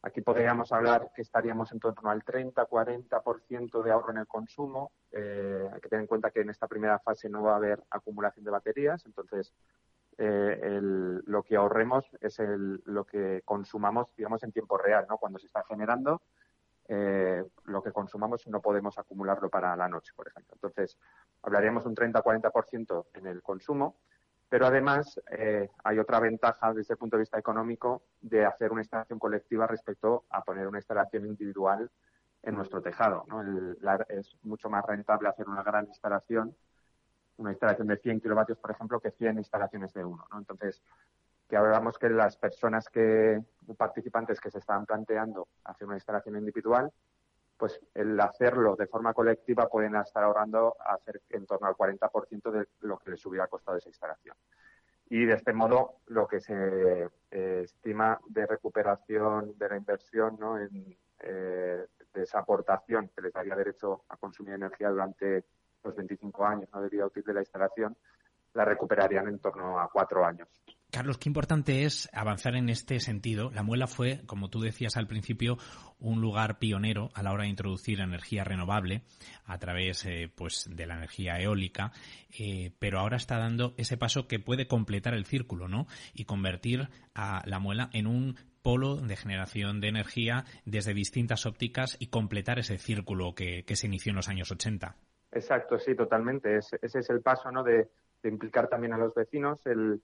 Aquí 0.00 0.20
podríamos 0.20 0.70
hablar 0.70 1.10
que 1.12 1.22
estaríamos 1.22 1.72
en 1.72 1.80
torno 1.80 2.08
al 2.08 2.22
30-40% 2.24 3.82
de 3.82 3.90
ahorro 3.90 4.12
en 4.12 4.18
el 4.18 4.28
consumo. 4.28 4.92
Eh, 5.10 5.68
hay 5.72 5.80
que 5.80 5.88
tener 5.88 6.02
en 6.02 6.06
cuenta 6.06 6.30
que 6.30 6.42
en 6.42 6.50
esta 6.50 6.68
primera 6.68 7.00
fase 7.00 7.28
no 7.28 7.42
va 7.42 7.54
a 7.54 7.56
haber 7.56 7.82
acumulación 7.90 8.44
de 8.44 8.52
baterías, 8.52 9.04
entonces 9.06 9.52
eh, 10.18 10.78
lo 10.80 11.42
que 11.42 11.56
ahorremos 11.56 12.04
es 12.20 12.38
lo 12.38 13.04
que 13.04 13.42
consumamos, 13.44 14.06
digamos, 14.16 14.44
en 14.44 14.52
tiempo 14.52 14.78
real, 14.78 15.06
¿no? 15.08 15.18
Cuando 15.18 15.40
se 15.40 15.46
está 15.46 15.64
generando 15.64 16.22
eh, 16.88 17.44
lo 17.64 17.82
que 17.82 17.92
consumamos 17.92 18.46
no 18.46 18.60
podemos 18.60 18.98
acumularlo 18.98 19.48
para 19.48 19.74
la 19.76 19.88
noche, 19.88 20.12
por 20.14 20.28
ejemplo. 20.28 20.54
Entonces, 20.54 20.98
hablaríamos 21.42 21.86
un 21.86 21.94
30-40% 21.94 23.06
en 23.14 23.26
el 23.26 23.42
consumo, 23.42 23.96
pero 24.48 24.66
además 24.66 25.20
eh, 25.30 25.70
hay 25.82 25.98
otra 25.98 26.20
ventaja 26.20 26.72
desde 26.72 26.94
el 26.94 26.98
punto 26.98 27.16
de 27.16 27.22
vista 27.22 27.38
económico 27.38 28.02
de 28.20 28.44
hacer 28.44 28.70
una 28.70 28.82
instalación 28.82 29.18
colectiva 29.18 29.66
respecto 29.66 30.24
a 30.30 30.42
poner 30.42 30.68
una 30.68 30.78
instalación 30.78 31.26
individual 31.26 31.90
en 32.42 32.54
nuestro 32.54 32.82
tejado. 32.82 33.24
es 34.08 34.36
mucho 34.42 34.68
más 34.68 34.84
rentable 34.84 35.28
hacer 35.28 35.48
una 35.48 35.62
gran 35.62 35.86
instalación, 35.86 36.54
una 37.38 37.50
instalación 37.50 37.88
de 37.88 37.96
100 37.96 38.20
kilovatios, 38.20 38.58
por 38.58 38.70
ejemplo, 38.70 39.00
que 39.00 39.10
100 39.10 39.38
instalaciones 39.38 39.92
de 39.94 40.04
uno. 40.04 40.26
Entonces, 40.36 40.82
que 41.54 41.58
hablamos 41.58 42.00
que 42.00 42.10
las 42.10 42.36
personas 42.36 42.88
que, 42.88 43.40
participantes 43.78 44.40
que 44.40 44.50
se 44.50 44.58
estaban 44.58 44.86
planteando 44.86 45.46
hacer 45.62 45.86
una 45.86 45.94
instalación 45.94 46.36
individual, 46.36 46.90
pues 47.56 47.80
el 47.94 48.18
hacerlo 48.18 48.74
de 48.74 48.88
forma 48.88 49.14
colectiva 49.14 49.68
pueden 49.68 49.94
estar 49.94 50.24
ahorrando 50.24 50.74
hacer 50.84 51.22
en 51.30 51.46
torno 51.46 51.68
al 51.68 51.74
40% 51.74 52.50
de 52.50 52.66
lo 52.80 52.98
que 52.98 53.12
les 53.12 53.24
hubiera 53.24 53.46
costado 53.46 53.78
esa 53.78 53.88
instalación. 53.88 54.34
Y 55.08 55.26
de 55.26 55.34
este 55.34 55.52
modo, 55.52 56.00
lo 56.06 56.26
que 56.26 56.40
se 56.40 57.08
eh, 57.30 57.60
estima 57.62 58.18
de 58.26 58.46
recuperación 58.46 59.56
de 59.56 59.68
la 59.68 59.76
inversión 59.76 60.36
¿no? 60.40 60.58
en, 60.58 60.96
eh, 61.20 61.86
de 62.14 62.22
esa 62.24 62.40
aportación 62.40 63.12
que 63.14 63.22
les 63.22 63.32
daría 63.32 63.54
derecho 63.54 64.02
a 64.08 64.16
consumir 64.16 64.54
energía 64.54 64.90
durante 64.90 65.44
los 65.84 65.94
25 65.94 66.46
años 66.46 66.68
¿no? 66.74 66.82
de 66.82 66.88
vida 66.88 67.06
útil 67.06 67.22
de 67.22 67.34
la 67.34 67.42
instalación, 67.42 67.96
la 68.54 68.64
recuperarían 68.64 69.28
en 69.28 69.38
torno 69.38 69.78
a 69.78 69.88
cuatro 69.88 70.24
años. 70.24 70.48
Carlos, 70.94 71.18
qué 71.18 71.28
importante 71.28 71.82
es 71.82 72.08
avanzar 72.12 72.54
en 72.54 72.68
este 72.68 73.00
sentido. 73.00 73.50
La 73.50 73.64
muela 73.64 73.88
fue, 73.88 74.20
como 74.26 74.48
tú 74.48 74.60
decías 74.60 74.96
al 74.96 75.08
principio, 75.08 75.58
un 75.98 76.20
lugar 76.20 76.60
pionero 76.60 77.10
a 77.14 77.24
la 77.24 77.32
hora 77.32 77.42
de 77.42 77.48
introducir 77.48 77.98
energía 77.98 78.44
renovable 78.44 79.02
a 79.44 79.58
través 79.58 80.06
eh, 80.06 80.30
pues, 80.32 80.70
de 80.70 80.86
la 80.86 80.94
energía 80.94 81.40
eólica, 81.40 81.90
eh, 82.38 82.70
pero 82.78 83.00
ahora 83.00 83.16
está 83.16 83.38
dando 83.38 83.74
ese 83.76 83.96
paso 83.96 84.28
que 84.28 84.38
puede 84.38 84.68
completar 84.68 85.14
el 85.14 85.24
círculo 85.24 85.66
¿no? 85.66 85.88
y 86.12 86.26
convertir 86.26 86.88
a 87.12 87.42
la 87.44 87.58
muela 87.58 87.90
en 87.92 88.06
un 88.06 88.36
polo 88.62 88.94
de 88.94 89.16
generación 89.16 89.80
de 89.80 89.88
energía 89.88 90.44
desde 90.64 90.94
distintas 90.94 91.44
ópticas 91.44 91.96
y 91.98 92.06
completar 92.06 92.60
ese 92.60 92.78
círculo 92.78 93.34
que, 93.34 93.64
se 93.66 93.88
inició 93.88 94.10
en 94.10 94.16
los 94.16 94.28
años 94.28 94.52
80. 94.52 94.94
Exacto, 95.32 95.76
sí, 95.76 95.96
totalmente. 95.96 96.56
ese 96.56 96.78
es 96.80 97.10
el 97.10 97.20
paso 97.20 97.50
¿no? 97.50 97.64
de, 97.64 97.88
de 98.22 98.28
implicar 98.28 98.68
también 98.68 98.92
a 98.92 98.98
los 98.98 99.12
vecinos. 99.12 99.58
El, 99.66 100.00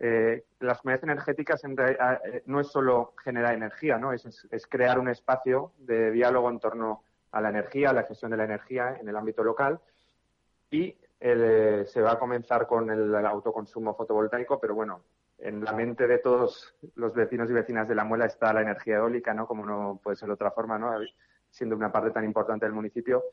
eh, 0.00 0.44
las 0.60 0.80
comunidades 0.80 1.02
energéticas 1.02 1.62
eh, 1.64 2.42
no 2.46 2.60
es 2.60 2.68
solo 2.68 3.14
generar 3.22 3.54
energía, 3.54 3.98
¿no? 3.98 4.12
Es, 4.12 4.24
crear 4.68 4.98
un 4.98 5.08
espacio 5.08 5.72
de 5.78 6.12
diálogo 6.12 6.50
en 6.50 6.60
torno 6.60 7.02
a 7.32 7.40
la 7.40 7.48
energía, 7.48 7.90
a 7.90 7.92
la 7.92 8.04
gestión 8.04 8.30
de 8.30 8.36
la 8.36 8.44
energía 8.44 8.96
en 9.00 9.08
el 9.08 9.16
ámbito 9.16 9.42
local 9.42 9.80
y 10.70 10.96
eh, 11.18 11.84
se 11.86 12.00
va 12.00 12.12
a 12.12 12.18
comenzar 12.18 12.68
con 12.68 12.90
el, 12.90 13.14
autoconsumo 13.26 13.94
fotovoltaico, 13.94 14.60
pero 14.60 14.74
bueno, 14.74 15.02
en 15.38 15.64
la 15.64 15.72
mente 15.72 16.06
de 16.06 16.18
todos 16.18 16.76
los 16.94 17.12
vecinos 17.14 17.50
y 17.50 17.54
vecinas 17.54 17.88
de 17.88 17.96
la 17.96 18.04
muela 18.04 18.26
está 18.26 18.52
la 18.52 18.62
energía 18.62 18.96
eólica, 18.96 19.34
¿no? 19.34 19.48
Como 19.48 19.66
no 19.66 20.00
puede 20.02 20.16
ser 20.16 20.28
de 20.28 20.34
otra 20.34 20.52
forma, 20.52 20.78
¿no? 20.78 20.92
Siendo 21.50 21.74
una 21.74 21.90
parte 21.90 22.12
tan 22.12 22.24
importante 22.24 22.66
del 22.66 22.74
municipio. 22.74 23.24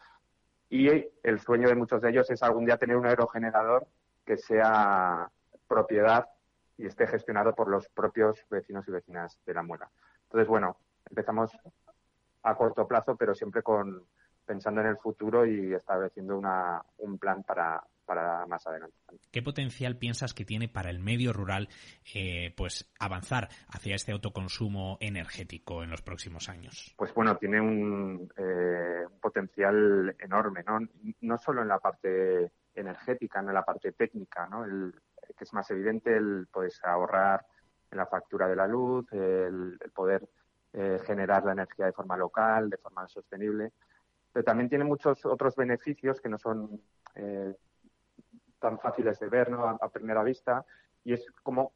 Y 0.68 0.90
el 1.22 1.40
sueño 1.40 1.68
de 1.68 1.76
muchos 1.76 2.02
de 2.02 2.10
ellos 2.10 2.30
es 2.32 2.42
algún 2.42 2.66
día 2.66 2.78
tener 2.78 2.98
un 2.98 3.06
aerogenerador 3.06 3.86
que 4.26 4.38
sea 4.38 5.30
propiedad 5.68 6.28
y 6.78 6.86
esté 6.86 7.08
gestionado 7.08 7.54
por 7.56 7.70
los 7.70 7.88
propios 7.90 8.44
vecinos 8.50 8.88
y 8.88 8.92
vecinas 8.92 9.40
de 9.46 9.54
la 9.54 9.64
muela. 9.64 9.90
Entonces, 10.24 10.48
bueno, 10.48 10.78
empezamos 11.10 11.52
a 12.44 12.56
corto 12.56 12.88
plazo, 12.88 13.16
pero 13.16 13.34
siempre 13.34 13.64
con 13.64 14.06
pensando 14.46 14.82
en 14.82 14.88
el 14.88 14.98
futuro 14.98 15.46
y 15.46 15.74
estableciendo 15.74 16.38
una, 16.38 16.82
un 17.00 17.18
plan 17.18 17.44
para, 17.44 17.82
para 18.06 18.46
más 18.46 18.66
adelante. 18.68 18.96
¿Qué 19.32 19.42
potencial 19.42 19.98
piensas 19.98 20.34
que 20.34 20.46
tiene 20.46 20.68
para 20.68 20.90
el 20.90 21.00
medio 21.00 21.34
rural 21.34 21.68
eh, 22.14 22.54
pues 22.56 22.94
avanzar 23.00 23.50
hacia 23.68 23.96
este 23.96 24.12
autoconsumo 24.12 24.98
energético 25.02 25.84
en 25.84 25.90
los 25.90 26.02
próximos 26.02 26.48
años? 26.48 26.94
Pues 26.98 27.14
bueno, 27.14 27.36
tiene 27.38 27.60
un, 27.60 28.32
eh, 28.38 29.06
un 29.12 29.20
potencial 29.20 30.16
enorme, 30.20 30.64
¿no? 30.66 30.80
No 31.22 31.38
solo 31.38 31.64
en 31.64 31.68
la 31.68 31.80
parte 31.80 32.52
energética, 32.76 33.40
en 33.40 33.54
la 33.54 33.64
parte 33.64 33.94
técnica, 33.94 34.48
¿no? 34.48 34.66
El, 34.66 34.94
que 35.34 35.44
es 35.44 35.54
más 35.54 35.70
evidente 35.72 36.16
el 36.16 36.48
pues 36.52 36.82
ahorrar 36.84 37.46
en 37.92 37.98
la 37.98 38.06
factura 38.06 38.48
de 38.48 38.56
la 38.56 38.68
luz, 38.68 39.06
el, 39.12 39.80
poder 39.94 40.28
eh, 40.74 41.00
generar 41.06 41.46
la 41.46 41.54
energía 41.54 41.86
de 41.86 41.94
forma 41.94 42.18
local, 42.18 42.70
de 42.70 42.78
forma 42.78 43.08
sostenible. 43.08 43.72
Pero 44.32 44.44
también 44.44 44.70
tiene 44.70 44.84
muchos 44.84 45.26
otros 45.26 45.56
beneficios 45.56 46.20
que 46.20 46.30
no 46.30 46.38
son 46.38 46.82
eh, 47.16 47.56
tan 48.60 48.80
fáciles 48.80 49.20
de 49.20 49.30
ver 49.30 49.50
¿no? 49.50 49.66
a, 49.68 49.90
primera 49.90 50.24
vista 50.24 50.66
y 51.04 51.14
es 51.14 51.26
como 51.44 51.74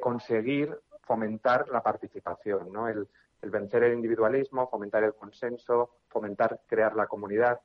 conseguir 0.00 0.76
fomentar 1.02 1.68
la 1.68 1.82
participación, 1.82 2.72
¿no? 2.72 2.88
el 2.88 3.08
vencer 3.42 3.84
el 3.84 3.94
individualismo, 3.94 4.68
fomentar 4.68 5.04
el 5.04 5.14
consenso, 5.14 5.96
fomentar 6.08 6.60
crear 6.66 6.94
la 6.94 7.06
comunidad 7.06 7.60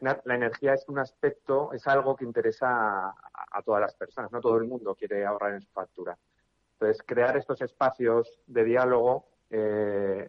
la 0.00 0.34
energía 0.34 0.74
es 0.74 0.88
un 0.88 0.98
aspecto, 0.98 1.72
es 1.72 1.86
algo 1.86 2.16
que 2.16 2.24
interesa 2.24 3.08
a, 3.08 3.62
todas 3.64 3.80
las 3.80 3.94
personas, 3.94 4.30
no 4.30 4.40
todo 4.40 4.58
el 4.58 4.64
mundo 4.64 4.94
quiere 4.94 5.24
ahorrar 5.24 5.54
en 5.54 5.62
su 5.62 5.70
factura. 5.70 6.16
Entonces, 6.72 7.02
crear 7.06 7.36
estos 7.36 7.62
espacios 7.62 8.40
de 8.46 8.64
diálogo 8.64 9.26
eh, 9.48 10.28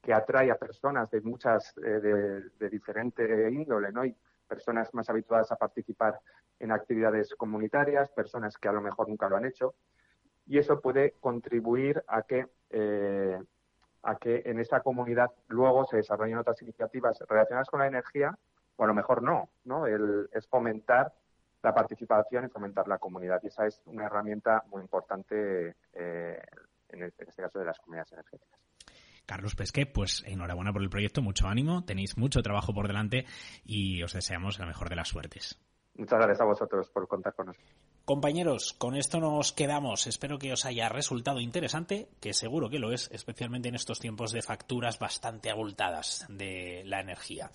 que 0.00 0.12
atrae 0.12 0.50
a 0.50 0.58
personas 0.58 1.10
de 1.10 1.20
muchas, 1.22 1.74
eh, 1.78 2.50
de, 2.58 2.70
diferente 2.70 3.50
índole, 3.50 3.90
¿no? 3.90 4.04
Y 4.04 4.14
personas 4.46 4.94
más 4.94 5.10
habituadas 5.10 5.50
a 5.50 5.56
participar 5.56 6.20
en 6.60 6.70
actividades 6.70 7.34
comunitarias, 7.34 8.10
personas 8.10 8.56
que 8.56 8.68
a 8.68 8.72
lo 8.72 8.80
mejor 8.80 9.08
nunca 9.08 9.28
lo 9.28 9.36
han 9.36 9.46
hecho, 9.46 9.74
y 10.46 10.58
eso 10.58 10.80
puede 10.80 11.14
contribuir 11.20 12.04
a 12.06 12.22
que 12.22 12.46
eh, 12.70 13.40
a 14.04 14.16
que 14.16 14.42
en 14.44 14.60
esa 14.60 14.80
comunidad 14.80 15.30
luego 15.48 15.86
se 15.86 15.96
desarrollen 15.96 16.36
otras 16.36 16.60
iniciativas 16.60 17.18
relacionadas 17.26 17.70
con 17.70 17.80
la 17.80 17.86
energía 17.86 18.38
o 18.76 18.84
a 18.84 18.86
lo 18.86 18.94
mejor 18.94 19.22
no, 19.22 19.48
¿no? 19.64 19.86
El, 19.86 20.28
es 20.32 20.46
fomentar 20.46 21.12
la 21.62 21.74
participación 21.74 22.44
y 22.44 22.48
fomentar 22.48 22.86
la 22.86 22.98
comunidad. 22.98 23.40
Y 23.42 23.48
esa 23.48 23.66
es 23.66 23.82
una 23.86 24.06
herramienta 24.06 24.62
muy 24.68 24.82
importante 24.82 25.76
eh, 25.92 26.42
en, 26.90 27.02
este 27.02 27.42
caso 27.42 27.58
de 27.58 27.64
las 27.64 27.78
comunidades 27.78 28.12
energéticas. 28.12 28.60
Carlos 29.26 29.56
Pesqué, 29.56 29.86
pues 29.86 30.22
enhorabuena 30.26 30.72
por 30.72 30.82
el 30.82 30.90
proyecto, 30.90 31.22
mucho 31.22 31.48
ánimo, 31.48 31.84
tenéis 31.84 32.18
mucho 32.18 32.42
trabajo 32.42 32.74
por 32.74 32.86
delante 32.86 33.24
y 33.64 34.02
os 34.02 34.12
deseamos 34.12 34.58
la 34.58 34.66
mejor 34.66 34.90
de 34.90 34.96
las 34.96 35.08
suertes. 35.08 35.58
Muchas 35.94 36.18
gracias 36.18 36.40
a 36.42 36.44
vosotros 36.44 36.90
por 36.90 37.08
contar 37.08 37.34
con 37.34 37.46
nosotros. 37.46 37.93
Compañeros, 38.04 38.74
con 38.76 38.96
esto 38.96 39.18
nos 39.18 39.52
quedamos. 39.52 40.06
Espero 40.06 40.38
que 40.38 40.52
os 40.52 40.66
haya 40.66 40.90
resultado 40.90 41.40
interesante, 41.40 42.08
que 42.20 42.34
seguro 42.34 42.68
que 42.68 42.78
lo 42.78 42.92
es, 42.92 43.08
especialmente 43.10 43.70
en 43.70 43.76
estos 43.76 43.98
tiempos 43.98 44.30
de 44.30 44.42
facturas 44.42 44.98
bastante 44.98 45.50
abultadas 45.50 46.26
de 46.28 46.82
la 46.84 47.00
energía. 47.00 47.50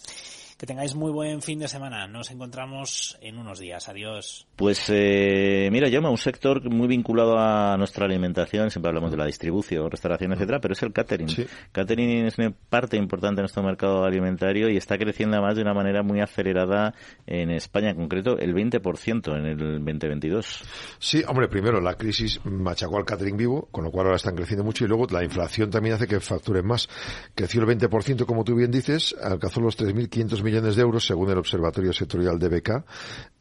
Que 0.58 0.66
tengáis 0.66 0.94
muy 0.94 1.12
buen 1.12 1.42
fin 1.42 1.60
de 1.60 1.70
semana. 1.70 2.08
Nos 2.08 2.32
encontramos 2.32 3.18
en 3.22 3.38
unos 3.38 3.60
días. 3.60 3.88
Adiós. 3.88 4.46
Pues 4.58 4.90
eh, 4.90 5.70
mira, 5.72 5.88
llama 5.88 6.10
un 6.10 6.18
sector 6.18 6.70
muy 6.70 6.88
vinculado 6.88 7.38
a 7.38 7.78
nuestra 7.78 8.06
alimentación. 8.06 8.70
Siempre 8.70 8.90
hablamos 8.90 9.12
de 9.12 9.18
la 9.18 9.26
distribución, 9.26 9.90
restauración, 9.90 10.34
etcétera, 10.34 10.60
pero 10.60 10.74
es 10.74 10.84
el 10.84 10.92
catering. 10.92 11.30
Catering 11.72 12.26
es 12.26 12.38
una 12.40 12.52
parte 12.52 12.98
importante 12.98 13.38
de 13.38 13.44
nuestro 13.44 13.64
mercado 13.64 14.04
alimentario 14.04 14.68
y 14.68 14.76
está 14.76 14.98
creciendo 14.98 15.38
además 15.38 15.56
de 15.56 15.62
una 15.62 15.74
manera 15.74 16.04
muy 16.04 16.20
acelerada 16.20 16.94
en 17.26 17.52
España, 17.52 17.92
en 17.92 17.96
concreto 17.96 18.38
el 18.38 18.54
20% 18.54 19.38
en 19.38 19.46
el 19.46 19.58
2022 19.58 20.39
Sí, 21.00 21.24
hombre, 21.28 21.48
primero 21.48 21.80
la 21.82 21.96
crisis 21.96 22.40
machacó 22.46 22.98
al 22.98 23.06
catering 23.06 23.38
vivo, 23.38 23.68
con 23.72 23.84
lo 23.84 23.92
cual 23.92 24.08
ahora 24.08 24.18
están 24.18 24.36
creciendo 24.36 24.64
mucho 24.64 24.86
y 24.86 24.88
luego 24.88 25.08
la 25.10 25.24
inflación 25.24 25.70
también 25.70 25.96
hace 25.96 26.08
que 26.08 26.20
facturen 26.20 26.66
más. 26.66 26.88
Creció 27.36 27.62
el 27.62 27.68
20%, 27.68 28.26
como 28.26 28.44
tú 28.44 28.56
bien 28.56 28.72
dices, 28.72 29.16
alcanzó 29.22 29.62
los 29.62 29.78
3.500 29.78 30.44
millones 30.44 30.76
de 30.76 30.82
euros 30.82 31.06
según 31.06 31.30
el 31.30 31.38
Observatorio 31.38 31.94
Sectorial 31.94 32.40
de 32.40 32.50
BK. 32.50 32.70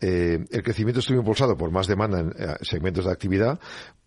Eh, 0.00 0.38
el 0.50 0.62
crecimiento 0.62 1.00
estuvo 1.00 1.18
impulsado 1.18 1.56
por 1.56 1.70
más 1.70 1.86
demanda 1.86 2.20
en 2.20 2.30
eh, 2.38 2.56
segmentos 2.62 3.04
de 3.04 3.12
actividad, 3.12 3.58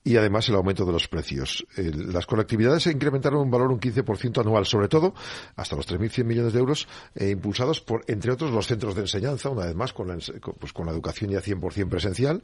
y 0.04 0.18
además 0.18 0.50
el 0.50 0.56
aumento 0.56 0.86
de 0.86 0.92
los 0.92 1.08
precios. 1.08 1.66
las 1.76 2.26
colectividades 2.26 2.84
se 2.84 2.92
incrementaron 2.92 3.42
un 3.42 3.52
valor 3.52 3.72
un 3.72 3.80
15% 3.80 4.42
anual, 4.42 4.66
sobre 4.66 4.88
todo 4.88 5.14
hasta 5.56 5.76
los 5.76 5.88
3.100 5.88 6.24
millones 6.24 6.54
de 6.54 6.60
euros, 6.60 6.88
eh, 7.16 7.30
impulsados 7.30 7.82
por, 7.82 8.04
entre 8.08 8.32
otros, 8.32 8.52
los 8.52 8.68
centros 8.68 8.96
de 8.96 9.02
enseñanza, 9.02 9.50
una 9.50 9.66
vez 9.66 9.76
más 9.76 9.94
con 9.94 10.08
la, 10.08 10.18
pues, 10.60 10.74
con 10.74 10.86
la 10.86 10.92
educación 10.92 11.32
ya 11.32 11.42
100% 11.42 11.90
presencial, 11.90 12.42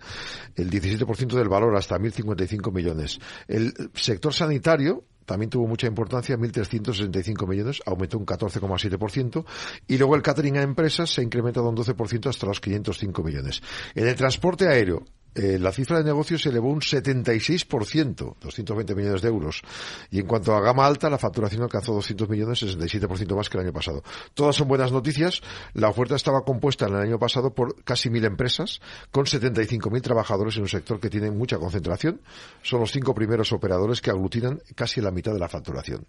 el 0.56 0.70
17% 0.70 1.36
del 1.36 1.50
valor 1.50 1.76
hasta 1.76 1.98
1.055 1.98 2.72
millones. 2.72 3.20
El 3.48 3.74
sector 3.96 4.34
sanitario, 4.34 5.04
también 5.26 5.50
tuvo 5.50 5.68
mucha 5.68 5.88
importancia, 5.88 6.38
1.365 6.38 7.48
millones, 7.48 7.82
aumentó 7.86 8.18
un 8.18 8.26
14,7%, 8.26 9.46
y 9.88 9.98
luego 9.98 10.16
el 10.16 10.22
catering 10.22 10.58
a 10.58 10.62
empresas 10.62 11.10
se 11.10 11.22
ha 11.22 11.24
incrementado 11.24 11.68
un 11.70 11.76
12% 11.76 12.30
hasta 12.30 12.46
los 12.46 12.62
505 12.62 13.24
millones. 13.24 13.62
En 13.94 14.08
el 14.08 14.16
transporte 14.16 14.70
aéreo, 14.70 15.04
eh, 15.36 15.60
la 15.60 15.72
cifra 15.72 16.00
de 16.00 16.04
negocios 16.04 16.42
se 16.42 16.50
elevó 16.50 16.70
un 16.70 16.82
76%, 16.82 18.36
220 18.40 18.96
millones 18.96 19.22
de 19.22 19.28
euros. 19.28 19.62
Y 20.10 20.20
en 20.20 20.26
cuanto 20.26 20.56
a 20.56 20.62
gama 20.62 20.86
alta, 20.86 21.10
la 21.10 21.18
facturación 21.18 21.62
alcanzó 21.64 21.94
200 21.94 22.30
millones, 22.30 22.64
67% 22.64 23.36
más 23.36 23.50
que 23.50 23.58
el 23.58 23.66
año 23.66 23.74
pasado. 23.74 24.04
Todas 24.34 24.56
son 24.56 24.68
buenas 24.68 24.92
noticias. 24.92 25.42
La 25.74 25.90
oferta 25.90 26.16
estaba 26.16 26.42
compuesta 26.42 26.88
en 26.88 26.96
el 26.96 27.02
año 27.02 27.20
pasado 27.20 27.54
por 27.54 27.84
casi 27.84 28.10
mil 28.10 28.26
empresas, 28.26 28.82
con 29.12 29.26
75.000 29.26 30.02
trabajadores 30.02 30.56
en 30.58 30.64
un 30.64 30.70
sector 30.70 31.00
que 31.00 31.10
tiene 31.10 31.32
mucha 31.32 31.58
concentración. 31.58 32.22
Son 32.64 32.80
los 32.80 32.92
cinco 32.92 33.14
primeros 33.14 33.52
operadores 33.52 34.02
que 34.02 34.10
aglutinan 34.10 34.60
casi 34.76 35.02
la 35.02 35.12
mitad 35.12 35.34
de 35.34 35.40
la 35.40 35.48
facturación. 35.48 36.06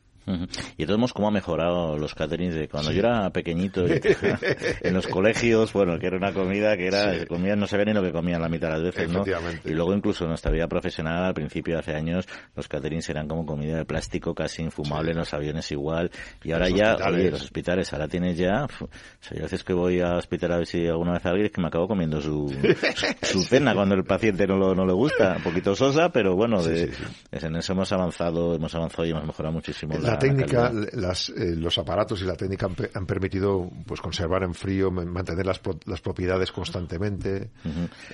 Y 0.76 0.86
todos 0.86 1.12
cómo 1.12 1.28
ha 1.28 1.30
mejorado 1.30 1.96
los 1.96 2.14
caterings 2.14 2.54
de 2.54 2.68
cuando 2.68 2.92
yo 2.92 3.00
era 3.00 3.30
pequeñito 3.30 3.84
en 4.82 4.94
los 4.94 5.06
colegios, 5.06 5.72
bueno, 5.72 5.98
que 5.98 6.06
era 6.06 6.16
una 6.16 6.32
comida 6.32 6.76
que 6.76 6.86
era, 6.86 7.26
comida 7.26 7.56
no 7.56 7.66
sabía 7.66 7.86
ni 7.86 7.92
lo 7.92 8.02
que 8.02 8.12
comían 8.12 8.40
la 8.40 8.48
mitad 8.48 8.68
de 8.68 8.74
las 8.74 8.82
veces, 8.82 9.10
¿no? 9.10 9.24
Y 9.64 9.70
luego 9.70 9.94
incluso 9.94 10.24
en 10.24 10.30
nuestra 10.30 10.50
vida 10.50 10.66
profesional, 10.68 11.24
al 11.24 11.34
principio 11.34 11.78
hace 11.78 11.94
años, 11.94 12.26
los 12.54 12.68
caterings 12.68 13.08
eran 13.08 13.28
como 13.28 13.46
comida 13.46 13.76
de 13.76 13.84
plástico 13.84 14.34
casi 14.34 14.62
infumable 14.62 15.12
en 15.12 15.18
los 15.18 15.32
aviones 15.32 15.70
igual. 15.72 16.10
Y 16.42 16.52
ahora 16.52 16.68
ya, 16.68 16.96
oye, 16.96 17.30
los 17.30 17.42
hospitales, 17.42 17.92
ahora 17.92 18.08
tienes 18.08 18.36
ya, 18.36 18.64
o 18.64 18.88
sea, 19.20 19.36
yo 19.36 19.40
a 19.40 19.42
veces 19.42 19.64
que 19.64 19.72
voy 19.72 20.00
a 20.00 20.16
hospital 20.16 20.52
a 20.52 20.56
ver 20.58 20.66
si 20.66 20.86
alguna 20.86 21.12
vez 21.12 21.26
alguien 21.26 21.46
es 21.46 21.52
que 21.52 21.60
me 21.60 21.68
acabo 21.68 21.88
comiendo 21.88 22.20
su, 22.20 22.54
su 23.22 23.42
cena 23.42 23.74
cuando 23.74 23.94
el 23.94 24.04
paciente 24.04 24.46
no, 24.46 24.56
lo, 24.56 24.74
no 24.74 24.84
le 24.84 24.92
gusta, 24.92 25.36
un 25.36 25.42
poquito 25.42 25.74
sosa, 25.74 26.10
pero 26.10 26.34
bueno, 26.34 26.62
de, 26.62 26.92
en 27.32 27.56
eso 27.56 27.72
hemos 27.72 27.92
avanzado, 27.92 28.54
hemos 28.54 28.74
avanzado 28.74 29.06
y 29.06 29.10
hemos 29.10 29.24
mejorado 29.24 29.52
muchísimo 29.52 29.94
la 29.98 30.17
técnica, 30.18 30.72
las, 30.92 31.28
eh, 31.30 31.54
los 31.56 31.78
aparatos 31.78 32.20
y 32.22 32.24
la 32.24 32.34
técnica 32.34 32.68
han, 32.94 33.06
permitido 33.06 33.70
pues 33.86 34.00
conservar 34.00 34.42
en 34.42 34.54
frío, 34.54 34.90
mantener 34.90 35.46
las, 35.46 35.60
las 35.86 36.00
propiedades 36.00 36.52
constantemente. 36.52 37.50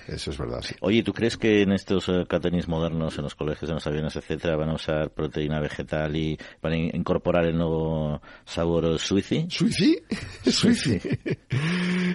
Eso 0.07 0.31
es 0.31 0.39
verdad. 0.39 0.61
Sí. 0.63 0.75
Oye, 0.81 1.03
¿tú 1.03 1.13
crees 1.13 1.37
que 1.37 1.63
en 1.63 1.73
estos 1.73 2.09
uh, 2.09 2.25
modernos, 2.67 3.17
en 3.17 3.25
los 3.25 3.35
colegios, 3.35 3.69
en 3.71 3.77
los 3.77 3.87
aviones, 3.87 4.17
etcétera, 4.17 4.57
van 4.57 4.71
a 4.71 4.75
usar 4.75 5.11
proteína 5.11 5.61
vegetal 5.61 6.15
y 6.17 6.39
van 6.63 6.73
a 6.73 6.77
incorporar 6.77 7.47
el 7.47 7.57
nuevo 7.57 8.21
sabor 8.45 8.99
suici? 8.99 9.47
¿Suici? 9.51 9.97
¿Suici? 10.45 11.01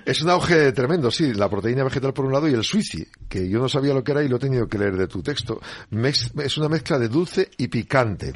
es 0.05 0.21
un 0.21 0.29
auge 0.29 0.71
tremendo, 0.71 1.11
sí. 1.11 1.33
La 1.33 1.49
proteína 1.49 1.83
vegetal 1.83 2.13
por 2.13 2.25
un 2.25 2.33
lado 2.33 2.47
y 2.47 2.53
el 2.53 2.63
suici, 2.63 3.05
que 3.27 3.49
yo 3.49 3.59
no 3.59 3.69
sabía 3.69 3.93
lo 3.93 4.03
que 4.03 4.11
era 4.11 4.23
y 4.23 4.27
lo 4.27 4.37
he 4.37 4.39
tenido 4.39 4.67
que 4.67 4.77
leer 4.77 4.97
de 4.97 5.07
tu 5.07 5.21
texto. 5.21 5.59
es 5.91 6.57
una 6.57 6.69
mezcla 6.69 6.97
de 6.97 7.07
dulce 7.07 7.49
y 7.57 7.67
picante. 7.67 8.33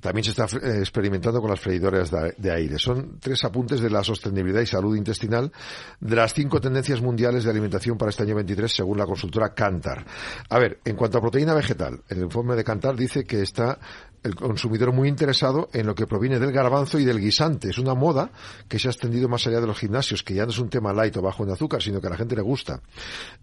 También 0.00 0.24
se 0.24 0.30
está 0.30 0.46
eh, 0.58 0.80
experimentando 0.94 1.40
con 1.40 1.50
las 1.50 1.58
freidoras 1.58 2.08
de 2.36 2.52
aire. 2.52 2.78
Son 2.78 3.18
tres 3.18 3.42
apuntes 3.42 3.80
de 3.80 3.90
la 3.90 4.04
sostenibilidad 4.04 4.60
y 4.60 4.66
salud 4.66 4.94
intestinal 4.94 5.50
de 5.98 6.14
las 6.14 6.32
cinco 6.32 6.60
tendencias 6.60 7.02
mundiales 7.02 7.42
de 7.42 7.50
alimentación 7.50 7.98
para 7.98 8.10
este 8.10 8.22
año 8.22 8.36
23 8.36 8.72
según 8.72 8.98
la 8.98 9.04
consultora 9.04 9.52
Cantar. 9.54 10.06
A 10.48 10.58
ver, 10.60 10.78
en 10.84 10.94
cuanto 10.94 11.18
a 11.18 11.20
proteína 11.20 11.52
vegetal, 11.52 12.00
el 12.08 12.18
informe 12.18 12.54
de 12.54 12.62
Cantar 12.62 12.94
dice 12.94 13.24
que 13.24 13.42
está 13.42 13.76
el 14.24 14.34
consumidor 14.34 14.92
muy 14.92 15.08
interesado 15.08 15.68
en 15.72 15.86
lo 15.86 15.94
que 15.94 16.06
proviene 16.06 16.38
del 16.38 16.50
garbanzo 16.50 16.98
y 16.98 17.04
del 17.04 17.20
guisante. 17.20 17.68
Es 17.68 17.78
una 17.78 17.94
moda 17.94 18.30
que 18.68 18.78
se 18.78 18.88
ha 18.88 18.90
extendido 18.90 19.28
más 19.28 19.46
allá 19.46 19.60
de 19.60 19.66
los 19.66 19.78
gimnasios, 19.78 20.22
que 20.22 20.34
ya 20.34 20.44
no 20.44 20.50
es 20.50 20.58
un 20.58 20.70
tema 20.70 20.92
light 20.92 21.16
o 21.18 21.22
bajo 21.22 21.44
en 21.44 21.50
azúcar, 21.50 21.82
sino 21.82 22.00
que 22.00 22.06
a 22.06 22.10
la 22.10 22.16
gente 22.16 22.34
le 22.34 22.42
gusta. 22.42 22.80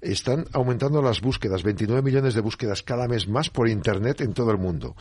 Están 0.01 0.45
aumentando 0.53 1.01
las 1.01 1.21
búsquedas, 1.21 1.63
29 1.63 2.01
millones 2.01 2.33
de 2.33 2.41
búsquedas 2.41 2.81
cada 2.81 3.07
mes 3.07 3.27
más 3.27 3.49
por 3.49 3.69
Internet 3.69 4.21
en 4.21 4.33
todo 4.33 4.51
el 4.51 4.57
mundo. 4.57 4.95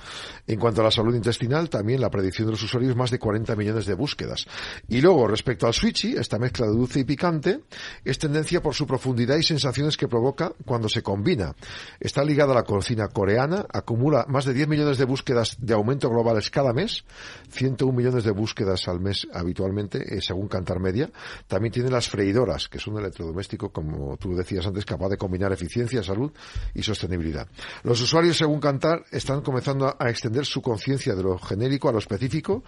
En 0.47 0.59
cuanto 0.59 0.83
a 0.83 0.85
la 0.85 0.91
salud 0.91 1.14
intestinal, 1.14 1.70
también 1.70 2.01
la 2.01 2.11
predicción 2.11 2.47
de 2.47 2.53
los 2.53 2.62
usuarios, 2.62 2.95
más 2.95 3.11
de 3.11 3.18
40 3.18 3.57
millones 3.57 3.87
de 3.87 3.95
búsquedas. 3.95 4.47
Y 4.89 5.01
luego, 5.01 5.26
respecto 5.26 5.66
al 5.66 5.72
switchy, 5.72 6.16
esta 6.16 6.39
mezcla 6.39 6.66
de 6.66 6.72
dulce 6.72 7.01
y 7.01 7.05
picante, 7.05 7.61
es 8.05 8.18
tendencia 8.18 8.61
por 8.61 8.74
su 8.74 8.87
profundidad 8.87 9.37
y 9.37 9.43
sensaciones 9.43 9.97
que 9.97 10.09
provoca 10.09 10.53
cuando 10.66 10.91
se 10.91 11.03
combina. 11.03 11.55
Está 11.99 12.22
ligada 12.22 12.53
a 12.53 12.57
la 12.57 12.64
cocina 12.64 13.09
coreana, 13.09 13.64
acumula 13.72 14.26
más 14.28 14.45
de 14.45 14.53
10 14.53 14.68
millones 14.68 14.99
de 14.99 15.05
búsquedas 15.05 15.57
aumento 15.75 16.09
global 16.09 16.39
es 16.39 16.51
cada 16.51 16.73
mes, 16.73 17.05
101 17.51 17.97
millones 17.97 18.25
de 18.25 18.31
búsquedas 18.31 18.89
al 18.89 19.01
mes 19.01 19.27
habitualmente, 19.33 20.16
eh, 20.16 20.21
según 20.21 20.49
Cantar 20.49 20.81
Media. 20.81 21.11
También 21.47 21.73
tiene 21.73 21.91
las 21.91 22.09
freidoras, 22.09 22.68
que 22.68 22.79
es 22.79 22.87
un 22.87 22.99
electrodoméstico, 22.99 23.71
como 23.71 24.16
tú 24.16 24.35
decías 24.35 24.66
antes, 24.66 24.85
capaz 24.85 25.09
de 25.09 25.16
combinar 25.16 25.53
eficiencia, 25.53 26.03
salud 26.03 26.33
y 26.75 26.83
sostenibilidad. 26.83 27.49
Los 27.83 28.01
usuarios, 28.01 28.37
según 28.37 28.61
Cantar, 28.61 29.05
están 29.11 29.43
comenzando 29.43 29.95
a 29.99 30.11
extender 30.11 30.45
su 30.45 30.62
conciencia 30.62 31.14
de 31.14 31.23
lo 31.23 31.39
genérico 31.39 31.89
a 31.89 31.93
lo 31.93 31.99
específico 31.99 32.62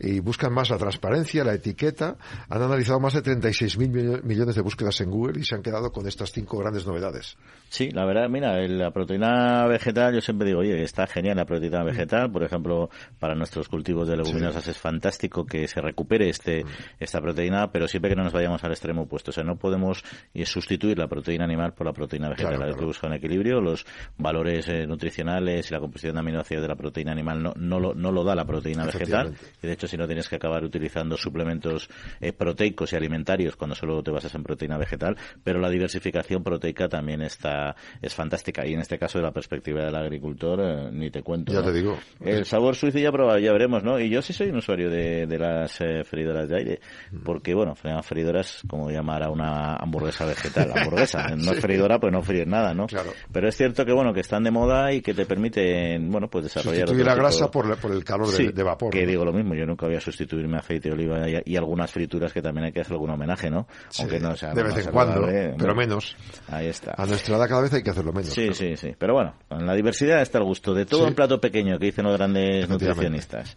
y 0.00 0.20
buscan 0.20 0.52
más 0.52 0.70
la 0.70 0.78
transparencia, 0.78 1.44
la 1.44 1.54
etiqueta. 1.54 2.16
Han 2.48 2.62
analizado 2.62 3.00
más 3.00 3.14
de 3.14 3.22
36.000 3.22 4.22
millones 4.22 4.54
de 4.54 4.62
búsquedas 4.62 5.00
en 5.00 5.10
Google 5.10 5.40
y 5.40 5.44
se 5.44 5.54
han 5.54 5.62
quedado 5.62 5.92
con 5.92 6.06
estas 6.06 6.32
cinco 6.32 6.58
grandes 6.58 6.86
novedades. 6.86 7.36
Sí, 7.68 7.90
la 7.90 8.04
verdad, 8.04 8.28
mira, 8.28 8.56
la 8.68 8.90
proteína 8.90 9.66
vegetal, 9.66 10.14
yo 10.14 10.20
siempre 10.20 10.46
digo, 10.48 10.60
oye, 10.60 10.82
está 10.82 11.06
genial 11.06 11.36
la 11.36 11.44
proteína 11.44 11.82
vegetal, 11.82 12.30
por 12.30 12.44
ejemplo, 12.46 12.90
para 13.18 13.34
nuestros 13.34 13.68
cultivos 13.68 14.08
de 14.08 14.16
leguminosas 14.16 14.66
es 14.68 14.78
fantástico 14.78 15.44
que 15.44 15.68
se 15.68 15.80
recupere 15.80 16.28
este 16.28 16.64
esta 16.98 17.20
proteína, 17.20 17.70
pero 17.70 17.88
siempre 17.88 18.10
que 18.10 18.16
no 18.16 18.24
nos 18.24 18.32
vayamos 18.32 18.62
al 18.64 18.72
extremo 18.72 19.02
opuesto, 19.02 19.30
o 19.30 19.34
sea, 19.34 19.44
no 19.44 19.56
podemos 19.56 20.04
eh, 20.34 20.46
sustituir 20.46 20.98
la 20.98 21.08
proteína 21.08 21.44
animal 21.44 21.74
por 21.74 21.86
la 21.86 21.92
proteína 21.92 22.28
vegetal, 22.28 22.62
hay 22.62 22.74
que 22.74 22.84
buscar 22.84 23.10
un 23.10 23.16
equilibrio, 23.16 23.60
los 23.60 23.86
valores 24.16 24.68
eh, 24.68 24.86
nutricionales 24.86 25.70
y 25.70 25.74
la 25.74 25.80
composición 25.80 26.14
de 26.14 26.20
aminoácidos 26.20 26.62
de 26.62 26.68
la 26.68 26.76
proteína 26.76 27.12
animal 27.12 27.42
no, 27.42 27.52
no, 27.56 27.80
lo, 27.80 27.94
no 27.94 28.12
lo 28.12 28.24
da 28.24 28.34
la 28.34 28.44
proteína 28.44 28.84
vegetal, 28.84 29.34
y 29.62 29.66
de 29.66 29.72
hecho 29.72 29.86
si 29.86 29.96
no 29.96 30.06
tienes 30.06 30.28
que 30.28 30.36
acabar 30.36 30.64
utilizando 30.64 31.16
suplementos 31.16 31.88
eh, 32.20 32.32
proteicos 32.32 32.92
y 32.92 32.96
alimentarios 32.96 33.56
cuando 33.56 33.74
solo 33.74 34.02
te 34.02 34.10
basas 34.10 34.34
en 34.34 34.42
proteína 34.42 34.78
vegetal, 34.78 35.16
pero 35.42 35.60
la 35.60 35.68
diversificación 35.68 36.42
proteica 36.42 36.88
también 36.88 37.22
está 37.22 37.76
es 38.00 38.14
fantástica. 38.14 38.66
Y 38.66 38.74
en 38.74 38.80
este 38.80 38.98
caso, 38.98 39.18
de 39.18 39.24
la 39.24 39.32
perspectiva 39.32 39.84
del 39.84 39.94
agricultor, 39.94 40.60
eh, 40.60 40.90
ni 40.92 41.10
te 41.10 41.22
cuento. 41.22 41.52
Ya 41.52 41.62
te 41.62 41.72
digo. 41.72 41.98
El 42.36 42.44
sabor 42.44 42.76
suizo 42.76 42.98
ya 42.98 43.10
probado, 43.12 43.38
ya 43.38 43.52
veremos, 43.52 43.82
¿no? 43.82 43.98
Y 43.98 44.10
yo 44.10 44.22
sí 44.22 44.32
soy 44.32 44.48
un 44.50 44.56
usuario 44.56 44.90
de, 44.90 45.26
de 45.26 45.38
las 45.38 45.80
eh, 45.80 46.04
freidoras 46.04 46.48
de 46.48 46.56
aire, 46.56 46.80
porque, 47.24 47.54
bueno, 47.54 47.74
freidoras 47.74 48.62
como 48.68 48.90
llamar 48.90 49.22
a 49.22 49.30
una 49.30 49.76
hamburguesa 49.76 50.24
vegetal. 50.24 50.72
Hamburguesa, 50.74 51.28
no 51.36 51.52
es 51.52 51.60
freidora, 51.60 51.98
pues 51.98 52.12
no 52.12 52.22
fríes 52.22 52.46
nada, 52.46 52.74
¿no? 52.74 52.86
Claro. 52.86 53.10
Pero 53.32 53.48
es 53.48 53.56
cierto 53.56 53.84
que, 53.84 53.92
bueno, 53.92 54.12
que 54.12 54.20
están 54.20 54.42
de 54.44 54.50
moda 54.50 54.92
y 54.92 55.00
que 55.00 55.14
te 55.14 55.26
permiten, 55.26 56.10
bueno, 56.10 56.28
pues 56.28 56.44
desarrollar... 56.44 56.88
Sustituir 56.88 57.06
la 57.06 57.14
grasa 57.14 57.50
por, 57.50 57.78
por, 57.78 57.92
el 57.92 58.04
calor 58.04 58.28
de, 58.28 58.62
vapor. 58.62 58.90
que 58.90 59.06
digo 59.06 59.24
lo 59.24 59.32
mismo, 59.32 59.54
yo 59.54 59.66
nunca 59.66 59.86
voy 59.86 59.96
a 59.96 60.00
sustituirme 60.00 60.58
aceite 60.58 60.88
de 60.88 60.94
oliva 60.94 61.26
y, 61.44 61.56
algunas 61.56 61.90
frituras 61.90 62.32
que 62.32 62.42
también 62.42 62.66
hay 62.66 62.72
que 62.72 62.80
hacer 62.80 62.92
algún 62.92 63.10
homenaje, 63.10 63.50
¿no? 63.50 63.66
Aunque 63.98 64.20
no 64.20 64.36
sea... 64.36 64.52
De 64.52 64.62
vez 64.62 64.76
en 64.76 64.92
cuando, 64.92 65.26
pero 65.26 65.74
menos. 65.74 66.16
Ahí 66.48 66.66
está. 66.66 66.94
A 66.96 67.06
nuestra 67.06 67.36
edad 67.36 67.48
cada 67.48 67.62
vez 67.62 67.72
hay 67.72 67.82
que 67.82 67.90
hacerlo 67.90 68.12
menos. 68.12 68.30
Sí, 68.30 68.52
sí, 68.52 68.76
sí. 68.76 68.94
Pero 68.98 69.14
bueno, 69.14 69.34
en 69.50 69.66
la 69.66 69.74
diversidad 69.74 70.20
está 70.20 70.38
el 70.38 70.44
gusto. 70.44 70.74
De 70.74 70.86
todo 70.86 71.06
un 71.06 71.14
plato 71.14 71.40
pequeño 71.40 71.78
que 71.78 71.86
dicen 71.86 72.04
los 72.04 72.18
grandes 72.26 72.68
nutricionistas. 72.68 73.56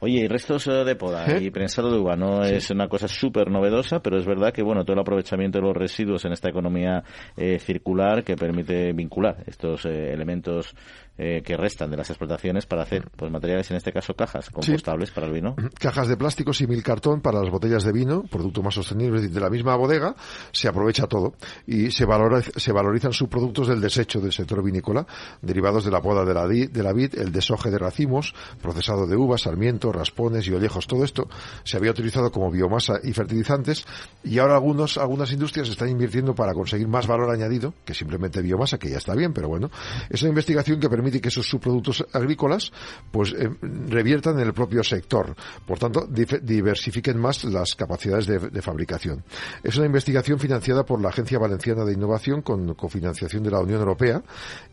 Oye, 0.00 0.20
y 0.20 0.28
restos 0.28 0.66
eh, 0.66 0.84
de 0.84 0.96
poda 0.96 1.26
¿Eh? 1.26 1.42
y 1.42 1.50
prensado 1.50 1.90
de 1.90 1.98
uva 1.98 2.16
no 2.16 2.44
es 2.44 2.70
una 2.70 2.88
cosa 2.88 3.08
súper 3.08 3.50
novedosa, 3.50 4.00
pero 4.00 4.18
es 4.18 4.26
verdad 4.26 4.52
que 4.52 4.62
bueno, 4.62 4.84
todo 4.84 4.94
el 4.94 5.00
aprovechamiento 5.00 5.58
de 5.58 5.64
los 5.64 5.76
residuos 5.76 6.24
en 6.24 6.32
esta 6.32 6.48
economía 6.48 7.02
eh, 7.36 7.58
circular 7.58 8.24
que 8.24 8.36
permite 8.36 8.92
vincular 8.92 9.42
estos 9.46 9.84
elementos 9.84 10.74
eh, 11.16 11.42
que 11.44 11.56
restan 11.56 11.92
de 11.92 11.96
las 11.96 12.10
explotaciones 12.10 12.66
para 12.66 12.82
hacer 12.82 13.08
pues 13.14 13.30
materiales, 13.30 13.70
en 13.70 13.76
este 13.76 13.92
caso 13.92 14.14
cajas 14.14 14.50
compostables 14.50 15.12
para 15.12 15.28
el 15.28 15.32
vino. 15.32 15.54
Cajas 15.78 16.08
de 16.08 16.16
plástico 16.16 16.50
mil 16.66 16.82
cartón 16.82 17.20
para 17.20 17.38
las 17.38 17.50
botellas 17.50 17.84
de 17.84 17.92
vino, 17.92 18.24
producto 18.24 18.64
más 18.64 18.74
sostenible 18.74 19.28
de 19.28 19.40
la 19.40 19.48
misma 19.48 19.76
bodega, 19.76 20.16
se 20.50 20.66
aprovecha 20.66 21.06
todo 21.06 21.34
y 21.68 21.92
se, 21.92 22.04
valora, 22.04 22.42
se 22.42 22.72
valorizan 22.72 23.12
subproductos 23.12 23.68
del 23.68 23.80
desecho 23.80 24.20
del 24.20 24.32
sector 24.32 24.60
vinícola, 24.60 25.06
derivados 25.40 25.84
de 25.84 25.92
la 25.92 26.02
poda 26.02 26.24
de 26.24 26.34
la, 26.34 26.48
de 26.48 26.82
la 26.82 26.92
vid, 26.92 27.16
el 27.16 27.30
desoje 27.30 27.70
de 27.70 27.78
racimos, 27.78 28.34
procesado 28.60 29.06
de 29.06 29.14
uvas, 29.14 29.46
raspones 29.80 30.46
y 30.46 30.52
ollejos. 30.52 30.86
Todo 30.86 31.04
esto 31.04 31.28
se 31.62 31.76
había 31.76 31.90
utilizado 31.90 32.30
como 32.30 32.50
biomasa 32.50 32.94
y 33.02 33.12
fertilizantes 33.12 33.84
y 34.22 34.38
ahora 34.38 34.54
algunos, 34.54 34.98
algunas 34.98 35.32
industrias 35.32 35.68
están 35.68 35.88
invirtiendo 35.88 36.34
para 36.34 36.54
conseguir 36.54 36.88
más 36.88 37.06
valor 37.06 37.30
añadido 37.30 37.74
que 37.84 37.94
simplemente 37.94 38.42
biomasa, 38.42 38.78
que 38.78 38.90
ya 38.90 38.98
está 38.98 39.14
bien, 39.14 39.32
pero 39.32 39.48
bueno, 39.48 39.70
es 40.08 40.22
una 40.22 40.30
investigación 40.30 40.80
que 40.80 40.88
permite 40.88 41.20
que 41.20 41.28
esos 41.28 41.46
subproductos 41.46 42.04
agrícolas 42.12 42.72
pues 43.10 43.32
eh, 43.32 43.50
reviertan 43.88 44.38
en 44.38 44.46
el 44.46 44.52
propio 44.52 44.82
sector. 44.82 45.34
Por 45.66 45.78
tanto, 45.78 46.06
diversifiquen 46.06 47.18
más 47.18 47.44
las 47.44 47.74
capacidades 47.74 48.26
de, 48.26 48.62
fabricación. 48.62 49.22
Es 49.62 49.76
una 49.76 49.86
investigación 49.86 50.38
financiada 50.38 50.84
por 50.84 51.00
la 51.00 51.10
Agencia 51.10 51.38
Valenciana 51.38 51.84
de 51.84 51.92
Innovación 51.92 52.40
con 52.42 52.74
cofinanciación 52.74 53.42
de 53.42 53.50
la 53.50 53.60
Unión 53.60 53.80
Europea 53.80 54.22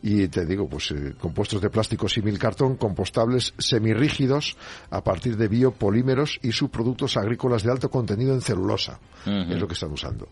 y 0.02 0.28
te 0.28 0.46
digo, 0.46 0.68
pues 0.68 0.90
eh, 0.92 1.14
compuestos 1.20 1.60
de 1.60 1.68
plástico 1.68 2.08
símil 2.08 2.38
cartón, 2.38 2.76
compostables 2.76 3.52
semirrígidos 3.58 4.56
a 4.92 5.02
partir 5.02 5.38
de 5.38 5.48
biopolímeros 5.48 6.38
y 6.42 6.52
subproductos 6.52 7.16
agrícolas 7.16 7.62
de 7.62 7.72
alto 7.72 7.88
contenido 7.88 8.34
en 8.34 8.42
celulosa. 8.42 9.00
Es 9.24 9.58
lo 9.58 9.66
que 9.68 9.74
están 9.74 9.92
usando. 9.92 10.28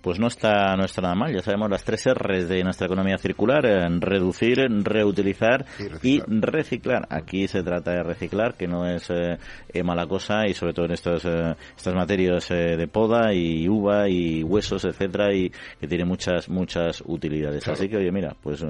Pues 0.00 0.18
no 0.18 0.26
está, 0.26 0.74
no 0.74 0.84
está 0.84 1.02
nada 1.02 1.14
mal. 1.14 1.32
Ya 1.32 1.42
sabemos 1.42 1.70
las 1.70 1.84
tres 1.84 2.08
R's 2.12 2.48
de 2.48 2.64
nuestra 2.64 2.86
economía 2.86 3.18
circular: 3.18 3.62
reducir, 4.00 4.58
reutilizar 4.82 5.66
y 6.02 6.20
reciclar. 6.26 7.06
Aquí 7.10 7.46
se 7.46 7.62
trata 7.62 7.92
de 7.92 8.02
reciclar, 8.02 8.54
que 8.54 8.66
no 8.66 8.86
es 8.86 9.08
eh, 9.10 9.82
mala 9.84 10.06
cosa 10.06 10.46
y 10.48 10.54
sobre 10.54 10.72
todo 10.72 10.86
en 10.86 10.92
estos, 10.92 11.24
eh, 11.26 11.54
estas 11.76 11.94
materias 11.94 12.50
eh, 12.50 12.76
de 12.76 12.88
poda 12.88 13.32
y 13.32 13.68
uva 13.68 14.08
y 14.08 14.42
huesos, 14.42 14.84
etcétera, 14.86 15.32
y 15.34 15.50
que 15.78 15.86
tiene 15.86 16.04
muchas, 16.04 16.48
muchas 16.48 17.02
utilidades. 17.06 17.68
Así 17.68 17.88
que, 17.88 17.98
oye, 17.98 18.10
mira, 18.10 18.34
pues 18.42 18.64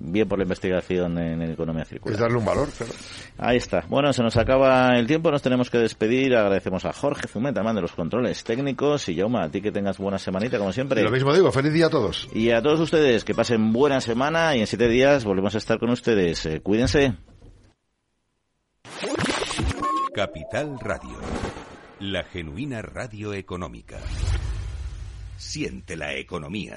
bien 0.00 0.28
por 0.28 0.38
la 0.38 0.42
investigación 0.42 1.16
en, 1.16 1.42
economía 1.42 1.84
circular. 1.84 2.14
Es 2.14 2.20
darle 2.20 2.38
un 2.38 2.44
valor, 2.44 2.68
Ahí 3.38 3.56
está. 3.56 3.84
Bueno, 3.88 4.12
se 4.12 4.22
nos 4.22 4.36
acaba 4.36 4.81
el 4.90 5.06
tiempo, 5.06 5.30
nos 5.30 5.42
tenemos 5.42 5.70
que 5.70 5.78
despedir. 5.78 6.34
Agradecemos 6.34 6.84
a 6.84 6.92
Jorge 6.92 7.28
Zumeta, 7.28 7.62
man 7.62 7.74
de 7.74 7.82
los 7.82 7.92
controles 7.92 8.44
técnicos, 8.44 9.08
y 9.08 9.14
Yauma, 9.14 9.44
a 9.44 9.50
ti 9.50 9.60
que 9.60 9.72
tengas 9.72 9.98
buena 9.98 10.18
semana 10.18 10.42
como 10.58 10.72
siempre. 10.72 11.02
lo 11.02 11.10
mismo 11.10 11.32
digo, 11.32 11.50
feliz 11.52 11.72
día 11.72 11.86
a 11.86 11.90
todos. 11.90 12.28
Y 12.34 12.50
a 12.50 12.62
todos 12.62 12.80
ustedes, 12.80 13.24
que 13.24 13.34
pasen 13.34 13.72
buena 13.72 14.00
semana 14.00 14.56
y 14.56 14.60
en 14.60 14.66
siete 14.66 14.88
días 14.88 15.24
volvemos 15.24 15.54
a 15.54 15.58
estar 15.58 15.78
con 15.78 15.90
ustedes. 15.90 16.46
Eh, 16.46 16.60
cuídense. 16.60 17.14
Capital 20.14 20.78
Radio, 20.80 21.18
la 22.00 22.24
genuina 22.24 22.82
radio 22.82 23.32
económica. 23.32 23.98
Siente 25.36 25.96
la 25.96 26.14
economía. 26.14 26.76